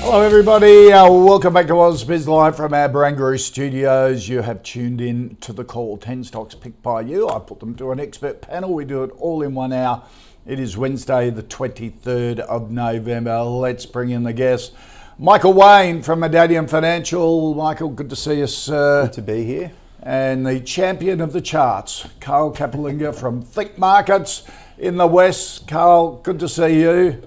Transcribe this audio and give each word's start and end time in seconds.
Hello, 0.00 0.22
everybody. 0.22 0.90
Uh, 0.92 1.10
welcome 1.10 1.52
back 1.52 1.66
to 1.66 1.74
Ausbiz 1.74 2.26
Live 2.26 2.56
from 2.56 2.72
our 2.72 2.88
Barangaroo 2.88 3.38
studios. 3.38 4.26
You 4.28 4.40
have 4.40 4.62
tuned 4.62 5.00
in 5.02 5.36
to 5.42 5.52
the 5.52 5.64
call 5.64 5.98
10 5.98 6.24
stocks 6.24 6.54
picked 6.54 6.82
by 6.82 7.02
you. 7.02 7.28
I 7.28 7.38
put 7.38 7.60
them 7.60 7.74
to 7.76 7.92
an 7.92 8.00
expert 8.00 8.40
panel. 8.40 8.72
We 8.72 8.84
do 8.86 9.04
it 9.04 9.10
all 9.18 9.42
in 9.42 9.54
one 9.54 9.72
hour. 9.72 10.02
It 10.46 10.58
is 10.60 10.76
Wednesday, 10.78 11.28
the 11.30 11.42
23rd 11.42 12.38
of 12.40 12.70
November. 12.70 13.42
Let's 13.42 13.84
bring 13.84 14.10
in 14.10 14.22
the 14.22 14.32
guest. 14.32 14.72
Michael 15.18 15.52
Wayne 15.52 16.02
from 16.02 16.20
Medallion 16.20 16.68
Financial. 16.68 17.54
Michael, 17.54 17.90
good 17.90 18.08
to 18.08 18.16
see 18.16 18.38
you, 18.38 18.44
Uh, 18.74 19.02
Good 19.04 19.12
to 19.14 19.22
be 19.22 19.44
here. 19.44 19.72
and 20.02 20.46
the 20.46 20.60
champion 20.60 21.20
of 21.20 21.32
the 21.34 21.40
charts, 21.42 22.06
Carl 22.20 22.52
Capolingua 22.52 23.14
from 23.14 23.42
ThinkMarkets 23.42 24.44
in 24.78 24.96
the 24.96 25.06
West. 25.06 25.66
Carl, 25.68 26.20
good 26.22 26.38
to 26.38 26.48
see 26.48 26.80
you. 26.80 27.22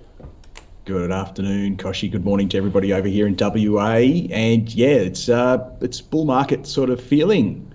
Good 0.85 1.11
afternoon, 1.11 1.77
Kochie. 1.77 2.11
Good 2.11 2.25
morning 2.25 2.49
to 2.49 2.57
everybody 2.57 2.91
over 2.93 3.07
here 3.07 3.27
in 3.27 3.35
WA. 3.39 3.97
And 4.31 4.73
yeah, 4.73 4.87
it's 4.87 5.29
uh, 5.29 5.69
it's 5.79 6.01
bull 6.01 6.25
market 6.25 6.65
sort 6.65 6.89
of 6.89 6.99
feeling 6.99 7.71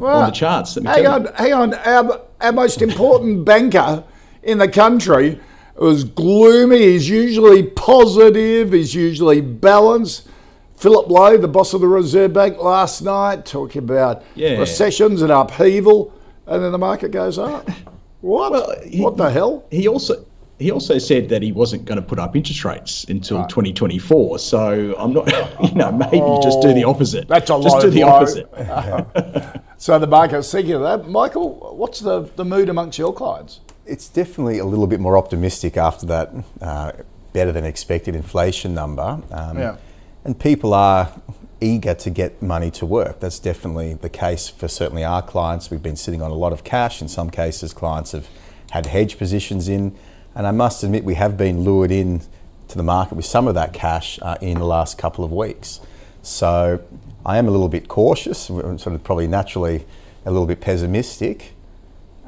on 0.00 0.26
the 0.26 0.30
charts. 0.30 0.74
Hang 0.76 1.06
on, 1.06 1.24
you. 1.24 1.30
hang 1.34 1.52
on. 1.52 1.74
Our, 1.74 2.22
our 2.40 2.52
most 2.52 2.80
important 2.80 3.44
banker 3.44 4.02
in 4.42 4.56
the 4.58 4.68
country 4.68 5.38
was 5.76 6.04
gloomy. 6.04 6.78
He's 6.78 7.08
usually 7.08 7.64
positive. 7.64 8.72
He's 8.72 8.94
usually 8.94 9.42
balanced. 9.42 10.28
Philip 10.76 11.08
Lowe, 11.10 11.36
the 11.36 11.48
boss 11.48 11.74
of 11.74 11.80
the 11.82 11.88
Reserve 11.88 12.32
Bank, 12.32 12.56
last 12.58 13.02
night 13.02 13.44
talking 13.44 13.80
about 13.82 14.22
Yeah. 14.36 14.58
recessions 14.58 15.22
and 15.22 15.30
upheaval, 15.32 16.14
and 16.46 16.62
then 16.62 16.72
the 16.72 16.78
market 16.78 17.10
goes 17.10 17.38
up. 17.38 17.68
What? 18.20 18.50
Well, 18.50 18.74
he- 18.84 19.00
what 19.00 19.16
the 19.16 19.30
hell? 19.30 19.64
He 19.70 19.86
also 19.86 20.24
he 20.58 20.70
also 20.72 20.98
said 20.98 21.28
that 21.28 21.42
he 21.42 21.52
wasn't 21.52 21.84
going 21.84 22.00
to 22.00 22.06
put 22.06 22.18
up 22.18 22.34
interest 22.34 22.64
rates 22.64 23.04
until 23.04 23.46
2024. 23.46 24.38
So 24.40 24.94
I'm 24.98 25.12
not, 25.12 25.26
you 25.62 25.74
know, 25.74 25.92
maybe 25.92 26.18
just 26.42 26.60
do 26.60 26.72
the 26.74 26.84
opposite. 26.84 27.26
Oh, 27.30 27.34
That's 27.34 27.50
a 27.50 27.60
just 27.62 27.80
do 27.80 27.90
the 27.90 28.00
blow. 28.00 28.08
opposite. 28.08 29.62
So 29.80 29.96
the 30.00 30.08
market's 30.08 30.50
thinking 30.50 30.74
of 30.74 30.80
that. 30.82 31.08
Michael, 31.08 31.72
what's 31.76 32.00
the, 32.00 32.22
the 32.34 32.44
mood 32.44 32.68
amongst 32.68 32.98
your 32.98 33.14
clients? 33.14 33.60
It's 33.86 34.08
definitely 34.08 34.58
a 34.58 34.64
little 34.64 34.88
bit 34.88 34.98
more 34.98 35.16
optimistic 35.16 35.76
after 35.76 36.04
that 36.06 36.32
uh, 36.60 36.92
better 37.32 37.52
than 37.52 37.64
expected 37.64 38.16
inflation 38.16 38.74
number. 38.74 39.22
Um, 39.30 39.56
Yeah. 39.56 39.76
And 40.24 40.36
people 40.38 40.74
are 40.74 41.12
eager 41.60 41.94
to 41.94 42.10
get 42.10 42.42
money 42.42 42.72
to 42.72 42.84
work. 42.84 43.20
That's 43.20 43.38
definitely 43.38 43.94
the 43.94 44.08
case 44.08 44.48
for 44.48 44.66
certainly 44.66 45.04
our 45.04 45.22
clients. 45.22 45.70
We've 45.70 45.82
been 45.82 45.96
sitting 45.96 46.22
on 46.22 46.32
a 46.32 46.34
lot 46.34 46.52
of 46.52 46.64
cash. 46.64 47.00
In 47.00 47.06
some 47.06 47.30
cases, 47.30 47.72
clients 47.72 48.10
have 48.10 48.26
had 48.70 48.86
hedge 48.86 49.16
positions 49.16 49.68
in. 49.68 49.96
And 50.38 50.46
I 50.46 50.52
must 50.52 50.84
admit, 50.84 51.02
we 51.02 51.16
have 51.16 51.36
been 51.36 51.62
lured 51.62 51.90
in 51.90 52.22
to 52.68 52.76
the 52.76 52.84
market 52.84 53.16
with 53.16 53.26
some 53.26 53.48
of 53.48 53.56
that 53.56 53.72
cash 53.72 54.20
uh, 54.22 54.36
in 54.40 54.60
the 54.60 54.64
last 54.64 54.96
couple 54.96 55.24
of 55.24 55.32
weeks. 55.32 55.80
So 56.22 56.80
I 57.26 57.38
am 57.38 57.48
a 57.48 57.50
little 57.50 57.68
bit 57.68 57.88
cautious, 57.88 58.38
sort 58.38 58.86
of 58.86 59.02
probably 59.02 59.26
naturally 59.26 59.84
a 60.24 60.30
little 60.30 60.46
bit 60.46 60.60
pessimistic. 60.60 61.54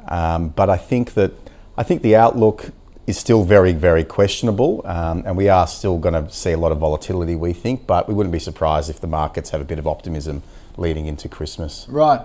Um, 0.09 0.49
but 0.49 0.69
I 0.69 0.75
think 0.75 1.13
that 1.13 1.31
I 1.77 1.83
think 1.83 2.01
the 2.01 2.17
outlook 2.17 2.71
is 3.07 3.17
still 3.17 3.45
very, 3.45 3.71
very 3.71 4.03
questionable, 4.03 4.81
um, 4.85 5.23
and 5.25 5.37
we 5.37 5.47
are 5.47 5.65
still 5.65 5.97
going 5.97 6.13
to 6.13 6.29
see 6.29 6.51
a 6.51 6.57
lot 6.57 6.73
of 6.73 6.79
volatility. 6.79 7.35
We 7.35 7.53
think, 7.53 7.87
but 7.87 8.09
we 8.09 8.13
wouldn't 8.13 8.33
be 8.33 8.39
surprised 8.39 8.89
if 8.89 8.99
the 8.99 9.07
markets 9.07 9.51
have 9.51 9.61
a 9.61 9.65
bit 9.65 9.79
of 9.79 9.87
optimism 9.87 10.43
leading 10.75 11.05
into 11.05 11.29
Christmas. 11.29 11.87
Right. 11.87 12.19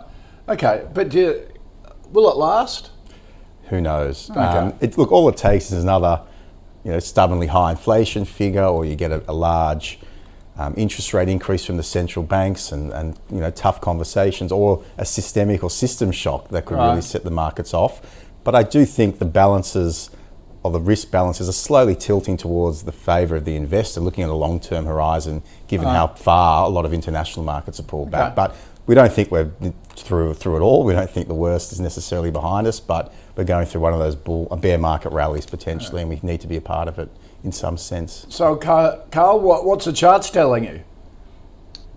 Okay, 0.49 0.85
but 0.93 1.15
you, 1.15 1.47
will 2.11 2.29
it 2.29 2.37
last? 2.37 2.91
Who 3.69 3.81
knows? 3.81 4.31
Um, 4.31 4.75
it, 4.81 4.97
look, 4.97 5.11
all 5.13 5.29
it 5.29 5.37
takes 5.37 5.73
is 5.73 5.83
another, 5.83 6.23
you 6.85 6.93
know, 6.93 6.99
stubbornly 7.01 7.49
high 7.49 7.73
inflation 7.73 8.25
figure, 8.25 8.65
or 8.65 8.85
you 8.85 8.95
get 8.97 9.11
a, 9.13 9.23
a 9.29 9.33
large 9.35 9.99
um, 10.57 10.73
interest 10.77 11.13
rate 11.13 11.29
increase 11.29 11.65
from 11.65 11.77
the 11.77 11.83
central 11.83 12.25
banks, 12.25 12.73
and, 12.73 12.93
and 12.93 13.19
you 13.31 13.41
know, 13.41 13.51
tough 13.51 13.81
conversations, 13.81 14.53
or 14.53 14.83
a 14.99 15.05
systemic 15.05 15.63
or 15.65 15.71
system 15.71 16.13
shock 16.13 16.49
that 16.49 16.65
could 16.65 16.79
Right. 16.79 16.91
really 16.91 17.03
set 17.03 17.25
the 17.25 17.31
markets 17.31 17.75
off. 17.75 18.01
But 18.45 18.55
I 18.55 18.63
do 18.63 18.85
think 18.85 19.19
the 19.19 19.25
balances, 19.25 20.11
or 20.63 20.71
the 20.71 20.81
risk 20.81 21.11
balances, 21.11 21.49
are 21.49 21.53
slowly 21.53 21.97
tilting 21.97 22.37
towards 22.37 22.85
the 22.85 22.93
favour 22.93 23.37
of 23.37 23.45
the 23.45 23.57
investor, 23.57 24.01
looking 24.01 24.23
at 24.23 24.31
a 24.31 24.35
long-term 24.35 24.87
horizon, 24.87 25.43
given 25.67 25.89
how 25.89 26.07
far 26.07 26.65
a 26.67 26.69
lot 26.69 26.85
of 26.85 26.93
international 26.93 27.45
markets 27.45 27.81
are 27.81 27.85
pulled 27.85 28.11
back. 28.13 28.37
But 28.37 28.55
we 28.87 28.95
don't 28.95 29.13
think 29.13 29.33
we're 29.33 29.51
through 29.97 30.35
through 30.35 30.57
it 30.57 30.61
all. 30.61 30.85
We 30.85 30.93
don't 30.93 31.11
think 31.11 31.27
the 31.27 31.35
worst 31.35 31.73
is 31.73 31.81
necessarily 31.81 32.31
behind 32.31 32.69
us, 32.69 32.79
but 32.79 33.13
we're 33.37 33.45
going 33.45 33.67
through 33.67 33.83
one 33.83 33.93
of 33.93 33.99
those 33.99 34.17
bull, 34.17 34.47
bear 34.61 34.79
market 34.79 35.13
rallies 35.13 35.47
potentially, 35.47 36.01
and 36.01 36.11
we 36.11 36.19
need 36.23 36.41
to 36.41 36.47
be 36.47 36.57
a 36.57 36.61
part 36.61 36.89
of 36.89 36.99
it 36.99 37.11
in 37.45 37.53
some 37.53 37.77
sense. 37.77 38.27
So, 38.29 38.57
Carl, 38.57 39.05
Carl 39.11 39.41
what, 39.41 39.65
what's 39.65 39.85
the 39.85 39.93
charts 39.93 40.31
telling 40.31 40.65
you? 40.65 40.83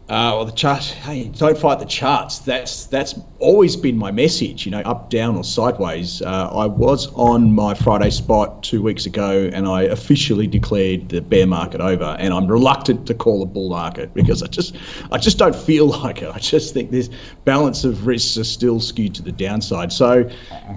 Uh, 0.09 0.33
well, 0.33 0.45
the 0.45 0.51
chart. 0.51 0.83
Hey, 0.83 1.25
don't 1.25 1.55
fight 1.55 1.77
the 1.77 1.85
charts. 1.85 2.39
That's 2.39 2.87
that's 2.87 3.13
always 3.37 3.75
been 3.75 3.95
my 3.95 4.09
message. 4.09 4.65
You 4.65 4.71
know, 4.71 4.79
up, 4.79 5.11
down, 5.11 5.35
or 5.35 5.43
sideways. 5.43 6.23
Uh, 6.23 6.49
I 6.51 6.65
was 6.65 7.13
on 7.13 7.51
my 7.51 7.75
Friday 7.75 8.09
spot 8.09 8.63
two 8.63 8.81
weeks 8.81 9.05
ago, 9.05 9.51
and 9.53 9.67
I 9.67 9.83
officially 9.83 10.47
declared 10.47 11.09
the 11.09 11.21
bear 11.21 11.45
market 11.45 11.79
over. 11.79 12.17
And 12.17 12.33
I'm 12.33 12.47
reluctant 12.47 13.05
to 13.05 13.13
call 13.13 13.43
a 13.43 13.45
bull 13.45 13.69
market 13.69 14.11
because 14.15 14.41
I 14.41 14.47
just, 14.47 14.77
I 15.11 15.19
just 15.19 15.37
don't 15.37 15.55
feel 15.55 15.85
like 16.01 16.23
it. 16.23 16.33
I 16.33 16.39
just 16.39 16.73
think 16.73 16.89
this 16.89 17.11
balance 17.45 17.83
of 17.83 18.07
risks 18.07 18.35
are 18.39 18.43
still 18.43 18.79
skewed 18.79 19.13
to 19.13 19.21
the 19.21 19.31
downside. 19.31 19.93
So, 19.93 20.27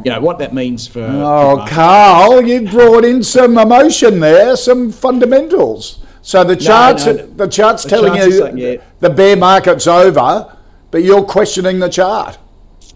you 0.05 0.11
know, 0.11 0.21
what 0.21 0.41
that 0.41 0.53
means 0.53 0.87
for. 0.87 1.01
Oh, 1.05 1.65
Carl, 1.67 2.43
you 2.43 2.69
brought 2.69 3.07
in 3.07 3.23
some 3.23 3.57
emotion 3.57 4.21
there, 4.21 4.57
some 4.57 4.93
fundamentals. 4.93 6.01
So 6.23 6.45
the 6.45 6.57
charts, 6.57 7.05
no, 7.07 7.13
no. 7.13 7.27
the 7.27 7.49
charts 7.49 7.83
The 7.83 7.89
telling 7.91 8.15
charts 8.15 8.35
you 8.57 8.57
yeah. 8.57 8.77
the 9.01 9.11
bear 9.11 9.37
market's 9.37 9.87
over, 9.87 10.57
but 10.91 11.03
you're 11.03 11.25
questioning 11.25 11.81
the 11.81 11.89
chart. 11.89 12.39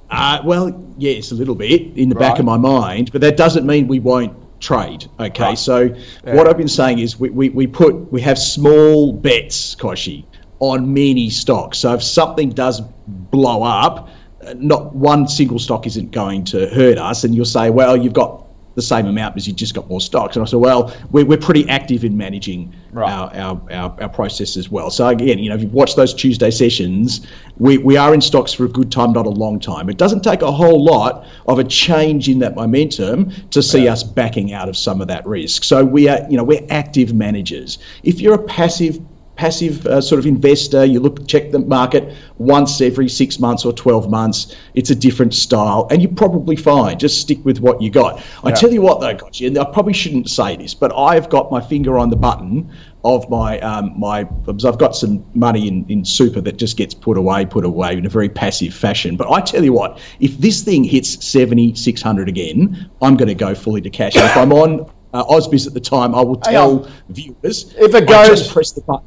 Uh, 0.09 0.41
well, 0.45 0.95
yes, 0.97 1.33
a 1.33 1.35
little 1.35 1.57
bit 1.57 1.83
in 1.99 2.09
the 2.09 2.15
back 2.15 2.39
of 2.39 2.45
my 2.45 2.57
mind, 2.57 3.11
but 3.11 3.21
that 3.23 3.37
doesn't 3.37 3.67
mean 3.67 3.89
we 3.89 3.99
won't 3.99 4.33
trade. 4.61 5.07
Okay, 5.19 5.43
Right. 5.43 5.59
so 5.59 5.89
what 6.23 6.47
I've 6.49 6.57
been 6.57 6.69
saying 6.69 7.01
is 7.01 7.19
we, 7.19 7.31
we, 7.31 7.49
we 7.51 7.67
put 7.67 8.11
we 8.13 8.21
have 8.21 8.39
small 8.39 9.13
bets, 9.13 9.75
Kochie, 9.75 10.25
on 10.61 10.95
many 10.95 11.29
stocks. 11.29 11.79
So 11.79 11.93
if 11.95 12.03
something 12.05 12.51
does 12.51 12.81
blow 13.09 13.65
up, 13.65 14.09
uh, 14.47 14.55
not 14.57 14.95
one 14.95 15.27
single 15.27 15.59
stock 15.59 15.87
isn't 15.89 16.13
going 16.13 16.45
to 16.45 16.69
hurt 16.69 16.99
us, 16.99 17.25
and 17.25 17.35
you'll 17.35 17.45
say, 17.45 17.71
well, 17.71 17.97
you've 17.97 18.13
got 18.13 18.46
the 18.77 18.83
same 18.83 19.07
amount 19.07 19.35
because 19.35 19.49
you 19.49 19.55
just 19.55 19.75
got 19.75 19.89
more 19.89 20.01
stocks. 20.01 20.37
And 20.37 20.43
I 20.43 20.47
said, 20.47 20.61
well, 20.61 20.95
we're, 21.11 21.25
we're 21.25 21.39
pretty 21.39 21.69
active 21.69 22.05
in 22.05 22.17
managing 22.17 22.73
Right. 22.93 23.11
our, 23.11 23.35
our, 23.35 23.63
our, 23.73 24.03
our 24.03 24.09
process 24.09 24.57
as 24.57 24.71
well. 24.71 24.91
So 24.91 25.09
again, 25.09 25.39
you 25.39 25.51
know, 25.51 25.55
if 25.57 25.63
you 25.63 25.69
watch 25.69 25.97
those 25.97 26.15
Tuesday 26.15 26.51
sessions, 26.51 27.27
we, 27.59 27.77
we 27.77 27.99
are 27.99 28.15
in 28.15 28.23
stocks 28.23 28.55
for 28.55 28.65
a 28.65 28.69
good 28.69 28.91
time, 28.91 29.13
not 29.13 29.27
a 29.27 29.31
long 29.31 29.61
time. 29.61 29.91
It 29.91 29.99
doesn't 29.99 30.23
take 30.23 30.41
a 30.41 30.51
whole 30.51 30.83
lot 30.83 31.27
of 31.47 31.59
a 31.59 31.65
change 31.65 32.29
in 32.29 32.39
that 32.39 32.55
momentum 32.55 33.33
to 33.51 33.63
see 33.63 33.87
us 33.89 34.03
backing 34.03 34.53
out 34.55 34.69
of 34.69 34.77
some 34.77 35.03
of 35.03 35.09
that 35.09 35.27
risk. 35.27 35.65
So 35.65 35.85
we 35.85 36.09
are, 36.09 36.21
you 36.31 36.37
know, 36.39 36.45
we're 36.45 36.67
active 36.71 37.13
managers. 37.13 37.79
If 38.03 38.21
you're 38.21 38.35
a 38.35 38.45
passive 38.45 38.99
passive 39.37 39.87
uh, 39.87 40.01
sort 40.01 40.19
of 40.19 40.27
investor, 40.27 40.85
you 40.85 40.99
look 40.99 41.27
check 41.29 41.51
the 41.51 41.59
market 41.59 42.15
once 42.39 42.81
every 42.81 43.09
six 43.09 43.39
months 43.39 43.65
or 43.65 43.73
12 43.73 44.11
months. 44.11 44.57
It's 44.75 44.91
a 44.91 44.95
different 44.95 45.35
style, 45.35 45.87
and 45.91 46.03
you're 46.03 46.13
probably 46.13 46.57
fine. 46.57 46.99
Just 46.99 47.21
stick 47.21 47.45
with 47.45 47.61
what 47.61 47.81
you 47.81 47.91
got. 47.91 48.23
I 48.43 48.51
tell 48.53 48.73
you 48.73 48.81
what, 48.83 49.01
though, 49.01 49.15
Gotcha, 49.15 49.47
and 49.47 49.59
I 49.59 49.65
probably 49.65 49.93
shouldn't 49.93 50.29
say 50.29 50.57
this, 50.57 50.75
but 50.75 50.93
I've 50.97 51.29
got 51.29 51.51
my 51.51 51.61
finger 51.61 51.99
on 51.99 52.11
the 52.11 52.17
button 52.17 52.71
of 53.05 53.29
my 53.31 53.61
um, 53.61 53.99
my. 53.99 54.27
I've 54.49 54.79
got 54.79 54.97
some 54.97 55.25
money 55.35 55.69
in, 55.69 55.85
in 55.89 56.05
super 56.05 56.41
that 56.41 56.57
just 56.57 56.77
gets 56.77 56.95
put 56.95 57.17
away, 57.17 57.47
put 57.47 57.65
away 57.65 57.93
in 57.97 58.07
a 58.07 58.09
very 58.09 58.29
passive 58.29 58.75
fashion. 58.75 59.17
But 59.17 59.31
I 59.31 59.41
tell 59.41 59.63
you 59.63 59.73
what, 59.73 60.01
if 60.19 60.37
this 60.39 60.63
thing 60.63 60.83
hits 60.83 61.25
seventy 61.25 61.75
six 61.75 62.03
hundred 62.03 62.29
again, 62.29 62.91
I'm 63.03 63.17
going 63.17 63.29
to 63.29 63.35
go 63.35 63.55
fully 63.55 63.81
to 63.83 63.91
cash. 63.91 64.17
If 64.17 64.37
I'm 64.37 64.53
on 64.53 64.91
uh, 65.13 65.37
at 65.37 65.75
the 65.75 65.81
time, 65.81 66.15
I 66.15 66.21
will 66.21 66.37
tell 66.37 66.85
on. 66.85 66.93
viewers 67.09 67.75
If 67.79 67.95
it 67.95 68.03
I 68.03 68.07
goes- 68.07 68.41
just 68.41 68.53
press 68.53 68.73
the 68.73 68.83
button. 68.83 69.07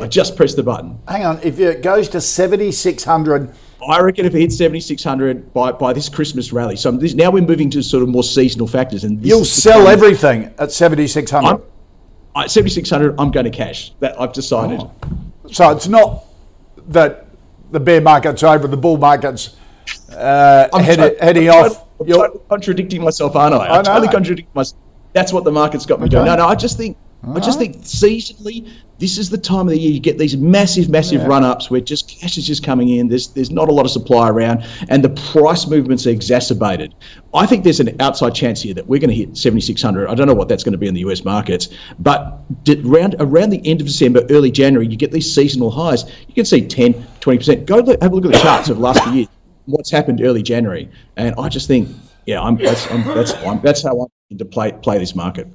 I 0.00 0.06
just 0.06 0.36
press 0.36 0.54
the 0.54 0.62
button. 0.62 0.98
Hang 1.08 1.24
on, 1.24 1.40
if 1.42 1.58
it 1.58 1.82
goes 1.82 2.08
to 2.10 2.20
7,600, 2.20 3.54
I 3.88 4.00
reckon 4.00 4.26
if 4.26 4.34
it 4.34 4.40
hits 4.40 4.58
7,600 4.58 5.52
by, 5.52 5.72
by 5.72 5.92
this 5.92 6.08
Christmas 6.08 6.52
rally, 6.52 6.76
so 6.76 6.90
this, 6.92 7.14
now 7.14 7.30
we're 7.30 7.44
moving 7.44 7.70
to 7.70 7.82
sort 7.82 8.02
of 8.02 8.08
more 8.08 8.24
seasonal 8.24 8.66
factors. 8.66 9.04
And 9.04 9.24
You'll 9.24 9.44
sell 9.44 9.88
everything 9.88 10.54
at 10.58 10.72
7,600. 10.72 11.62
At 12.36 12.50
7,600, 12.50 13.18
I'm 13.18 13.30
going 13.30 13.44
to 13.44 13.50
cash. 13.50 13.92
That 14.00 14.20
I've 14.20 14.32
decided. 14.32 14.80
Oh. 14.80 14.92
So 15.50 15.70
it's 15.70 15.88
not 15.88 16.24
that 16.88 17.26
the 17.70 17.80
bear 17.80 18.00
market's 18.00 18.42
over, 18.42 18.68
the 18.68 18.76
bull 18.76 18.98
market's 18.98 19.56
uh, 20.12 20.68
head, 20.78 21.16
heading 21.20 21.48
I'm 21.48 21.66
off. 21.66 21.86
I'm 22.00 22.06
totally 22.06 22.40
contradicting 22.48 23.02
myself, 23.02 23.36
aren't 23.36 23.54
I? 23.54 23.68
I'm 23.68 23.84
totally 23.84 24.08
contradicting 24.08 24.52
myself. 24.54 24.80
That's 25.14 25.32
what 25.32 25.44
the 25.44 25.52
market's 25.52 25.86
got 25.86 26.00
me 26.00 26.06
okay. 26.06 26.16
doing. 26.16 26.26
No, 26.26 26.36
no, 26.36 26.46
I 26.46 26.54
just 26.54 26.76
think 26.76 26.98
I 27.34 27.40
just 27.40 27.58
think 27.58 27.78
seasonally, 27.78 28.70
this 28.98 29.18
is 29.18 29.30
the 29.30 29.38
time 29.38 29.62
of 29.62 29.68
the 29.68 29.78
year 29.78 29.90
you 29.90 30.00
get 30.00 30.16
these 30.16 30.36
massive, 30.36 30.88
massive 30.88 31.22
yeah. 31.22 31.26
run-ups 31.26 31.70
where 31.70 31.80
just 31.80 32.08
cash 32.08 32.38
is 32.38 32.46
just 32.46 32.62
coming 32.62 32.88
in. 32.90 33.08
There's 33.08 33.28
there's 33.28 33.50
not 33.50 33.68
a 33.68 33.72
lot 33.72 33.84
of 33.84 33.90
supply 33.90 34.28
around, 34.28 34.64
and 34.88 35.02
the 35.02 35.10
price 35.32 35.66
movements 35.66 36.06
are 36.06 36.10
exacerbated. 36.10 36.94
I 37.34 37.44
think 37.46 37.64
there's 37.64 37.80
an 37.80 38.00
outside 38.00 38.34
chance 38.34 38.62
here 38.62 38.74
that 38.74 38.86
we're 38.86 39.00
going 39.00 39.10
to 39.10 39.16
hit 39.16 39.36
7,600. 39.36 40.08
I 40.08 40.14
don't 40.14 40.28
know 40.28 40.34
what 40.34 40.48
that's 40.48 40.62
going 40.62 40.72
to 40.72 40.78
be 40.78 40.86
in 40.86 40.94
the 40.94 41.00
US 41.00 41.24
markets, 41.24 41.68
but 41.98 42.38
around 42.84 43.16
around 43.18 43.50
the 43.50 43.60
end 43.66 43.80
of 43.80 43.88
December, 43.88 44.24
early 44.30 44.52
January, 44.52 44.86
you 44.86 44.96
get 44.96 45.10
these 45.10 45.32
seasonal 45.32 45.70
highs. 45.70 46.04
You 46.28 46.34
can 46.34 46.44
see 46.44 46.66
10, 46.66 47.06
20 47.20 47.38
percent. 47.38 47.66
Go 47.66 47.78
look, 47.78 48.00
have 48.02 48.12
a 48.12 48.14
look 48.14 48.24
at 48.26 48.32
the 48.32 48.38
charts 48.38 48.68
of 48.68 48.78
last 48.78 49.04
year. 49.12 49.26
What's 49.66 49.90
happened 49.90 50.20
early 50.22 50.42
January, 50.42 50.88
and 51.16 51.34
I 51.38 51.48
just 51.48 51.66
think, 51.66 51.88
yeah, 52.24 52.40
I'm 52.40 52.56
that's 52.56 52.88
I'm, 52.90 53.04
that's 53.04 53.34
I'm, 53.34 53.60
that's 53.62 53.82
how 53.82 53.90
I'm 53.90 54.08
going 54.30 54.38
to 54.38 54.44
play 54.44 54.70
play 54.70 54.98
this 54.98 55.16
market. 55.16 55.48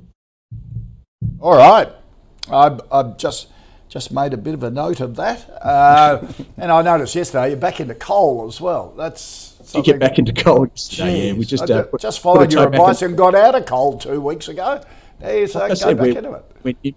All 1.41 1.57
right. 1.57 1.89
I've, 2.51 2.81
I've 2.91 3.17
just 3.17 3.47
just 3.89 4.13
made 4.13 4.31
a 4.31 4.37
bit 4.37 4.53
of 4.53 4.63
a 4.63 4.71
note 4.71 5.01
of 5.01 5.17
that. 5.17 5.49
Uh, 5.61 6.25
and 6.57 6.71
I 6.71 6.81
noticed 6.81 7.13
yesterday 7.13 7.49
you're 7.49 7.57
back 7.57 7.81
into 7.81 7.93
coal 7.93 8.47
as 8.47 8.61
well. 8.61 8.93
That's 8.95 9.57
you 9.73 9.83
get 9.83 9.99
back 9.99 10.17
into 10.17 10.31
coal 10.31 10.67
yesterday. 10.67 11.27
Yeah, 11.27 11.33
we 11.33 11.43
just 11.43 11.69
uh, 11.69 11.83
put, 11.83 11.99
just 11.99 12.21
followed 12.21 12.53
your 12.53 12.67
advice 12.67 13.01
and 13.01 13.17
got 13.17 13.35
out 13.35 13.55
of 13.55 13.65
coal 13.65 13.97
two 13.97 14.21
weeks 14.21 14.47
ago. 14.47 14.81
There 15.19 15.41
you 15.41 15.47
go 15.47 15.67
back 15.67 16.15
into 16.15 16.31
it. 16.31 16.45
We're, 16.63 16.93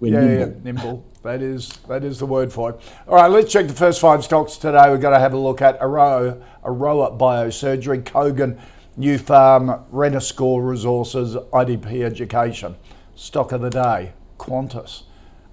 we're 0.00 0.12
yeah, 0.12 0.20
nimble. 0.20 0.38
yeah, 0.38 0.62
nimble. 0.64 1.04
That 1.22 1.42
is 1.42 1.68
that 1.88 2.02
is 2.02 2.18
the 2.18 2.26
word 2.26 2.52
for 2.52 2.70
it. 2.70 2.80
All 3.06 3.16
right, 3.16 3.30
let's 3.30 3.52
check 3.52 3.66
the 3.66 3.74
first 3.74 4.00
five 4.00 4.24
stocks 4.24 4.56
today. 4.56 4.90
We've 4.90 5.00
got 5.00 5.10
to 5.10 5.18
have 5.18 5.34
a 5.34 5.38
look 5.38 5.60
at 5.60 5.76
Aroa, 5.80 6.38
Aroa 6.64 7.10
Biosurgery, 7.18 8.04
Kogan, 8.04 8.58
Nufarm, 8.98 9.84
Renascor 9.90 10.66
Resources, 10.66 11.34
IDP 11.34 12.04
Education. 12.04 12.74
Stock 13.18 13.50
of 13.50 13.60
the 13.62 13.68
day, 13.68 14.12
Qantas, 14.38 15.02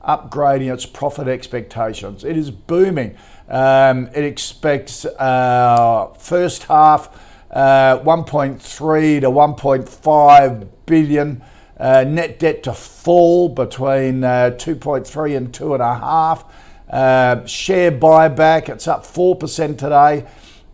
upgrading 0.07 0.71
its 0.71 0.85
profit 0.85 1.27
expectations. 1.27 2.23
It 2.23 2.37
is 2.37 2.51
booming. 2.51 3.17
Um, 3.49 4.07
it 4.13 4.23
expects 4.23 5.03
uh, 5.03 6.13
first 6.19 6.65
half 6.65 7.09
uh, 7.49 7.97
1.3 8.03 9.21
to 9.21 9.31
1.5 9.31 10.67
billion. 10.85 11.43
Uh, 11.79 12.03
net 12.03 12.37
debt 12.37 12.61
to 12.63 12.73
fall 12.73 13.49
between 13.49 14.23
uh, 14.23 14.51
2.3 14.53 15.35
and 15.35 15.51
2.5. 15.51 16.45
Uh, 16.87 17.45
share 17.47 17.91
buyback, 17.91 18.69
it's 18.69 18.87
up 18.87 19.03
4% 19.03 19.75
today. 19.75 20.27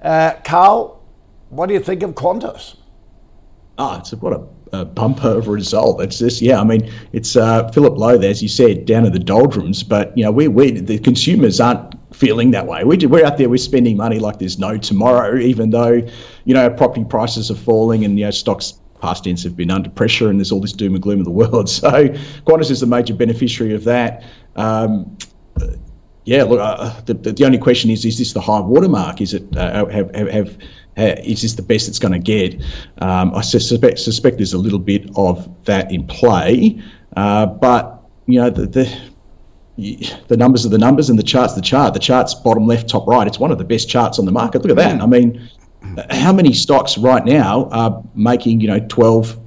Uh, 0.04 0.34
Carl, 0.44 1.02
what 1.48 1.68
do 1.68 1.74
you 1.74 1.80
think 1.80 2.04
of 2.04 2.12
Qantas? 2.16 2.76
Ah, 3.78 4.00
it's 4.00 4.12
a, 4.12 4.18
what 4.18 4.34
a 4.34 4.46
a 4.74 4.86
bumper 4.86 5.30
of 5.30 5.48
a 5.48 5.52
result. 5.52 6.02
It's 6.02 6.20
just, 6.20 6.42
yeah, 6.42 6.60
I 6.60 6.64
mean, 6.64 6.90
it's 7.12 7.36
uh, 7.36 7.70
Philip 7.72 7.98
Lowe, 7.98 8.18
there, 8.18 8.32
as 8.32 8.42
you 8.42 8.50
said, 8.50 8.86
down 8.86 9.06
in 9.06 9.12
the 9.12 9.20
doldrums, 9.20 9.84
but, 9.84 10.18
you 10.18 10.24
know, 10.24 10.32
we, 10.32 10.48
we 10.48 10.72
the 10.72 11.00
consumers 11.00 11.60
aren't 11.60 11.96
feeling 12.16 12.52
that 12.52 12.68
way. 12.68 12.84
We, 12.84 12.98
we're 13.06 13.26
out 13.26 13.38
there, 13.38 13.50
we're 13.50 13.58
spending 13.58 13.98
money 13.98 14.20
like 14.20 14.40
there's 14.40 14.60
no 14.60 14.78
tomorrow, 14.78 15.38
even 15.38 15.72
though, 15.72 16.02
you 16.46 16.54
know, 16.54 16.70
property 16.70 17.04
prices 17.04 17.52
are 17.52 17.56
falling 17.56 18.06
and, 18.06 18.18
you 18.18 18.26
know, 18.26 18.32
stocks 18.32 18.80
past 19.02 19.24
tense 19.24 19.44
have 19.44 19.58
been 19.58 19.72
under 19.72 19.90
pressure 19.90 20.30
and 20.30 20.40
there's 20.40 20.52
all 20.52 20.62
this 20.62 20.74
doom 20.74 20.94
and 20.94 21.04
gloom 21.04 21.20
in 21.20 21.24
the 21.24 21.32
world. 21.32 21.70
So 21.82 21.90
Qantas 22.46 22.70
is 22.70 22.82
the 22.82 22.86
major 22.86 23.14
beneficiary 23.14 23.74
of 23.74 23.84
that. 23.86 24.24
Um, 24.56 25.18
yeah, 26.26 26.44
look, 26.44 26.60
uh, 26.60 27.02
the, 27.02 27.14
the 27.14 27.46
only 27.46 27.58
question 27.58 27.90
is, 27.90 28.06
is 28.06 28.20
this 28.20 28.34
the 28.34 28.42
high 28.42 28.60
watermark? 28.60 29.22
Is 29.22 29.34
it, 29.34 29.58
uh, 29.58 29.88
have, 29.88 30.14
have, 30.16 30.30
have 30.30 30.58
is 30.98 31.42
this 31.42 31.54
the 31.54 31.62
best 31.62 31.88
it's 31.88 32.00
going 32.00 32.14
to 32.14 32.20
get? 32.20 32.62
Um, 33.00 33.34
I 33.34 33.42
suspect, 33.42 34.00
suspect 34.00 34.38
there's 34.38 34.54
a 34.54 34.58
little 34.58 34.80
bit 34.80 35.10
of 35.16 35.50
that 35.66 35.92
in 35.92 36.06
play, 36.08 36.82
uh, 37.16 37.46
but 37.46 38.02
you 38.26 38.40
know 38.40 38.50
the, 38.50 38.66
the, 38.68 40.12
the 40.28 40.38
numbers 40.38 40.66
are 40.66 40.70
the 40.70 40.78
numbers 40.78 41.10
and 41.10 41.18
the 41.18 41.24
charts 41.24 41.54
the 41.54 41.62
chart. 41.62 41.94
The 41.94 42.00
chart's 42.00 42.34
bottom 42.34 42.68
left, 42.68 42.90
top 42.90 43.08
right. 43.08 43.26
It's 43.28 43.40
one 43.40 43.52
of 43.52 43.58
the 43.58 43.64
best 43.64 43.90
charts 43.90 44.20
on 44.20 44.26
the 44.26 44.32
market. 44.32 44.62
Look 44.62 44.72
at 44.72 44.78
that. 44.78 45.02
I 45.02 45.06
mean, 45.06 45.50
how 46.10 46.34
many 46.34 46.54
stocks 46.54 46.98
right 46.98 47.26
now 47.26 47.70
are 47.72 48.04
making 48.16 48.62
you 48.62 48.68
know 48.68 48.80
12 48.88 49.40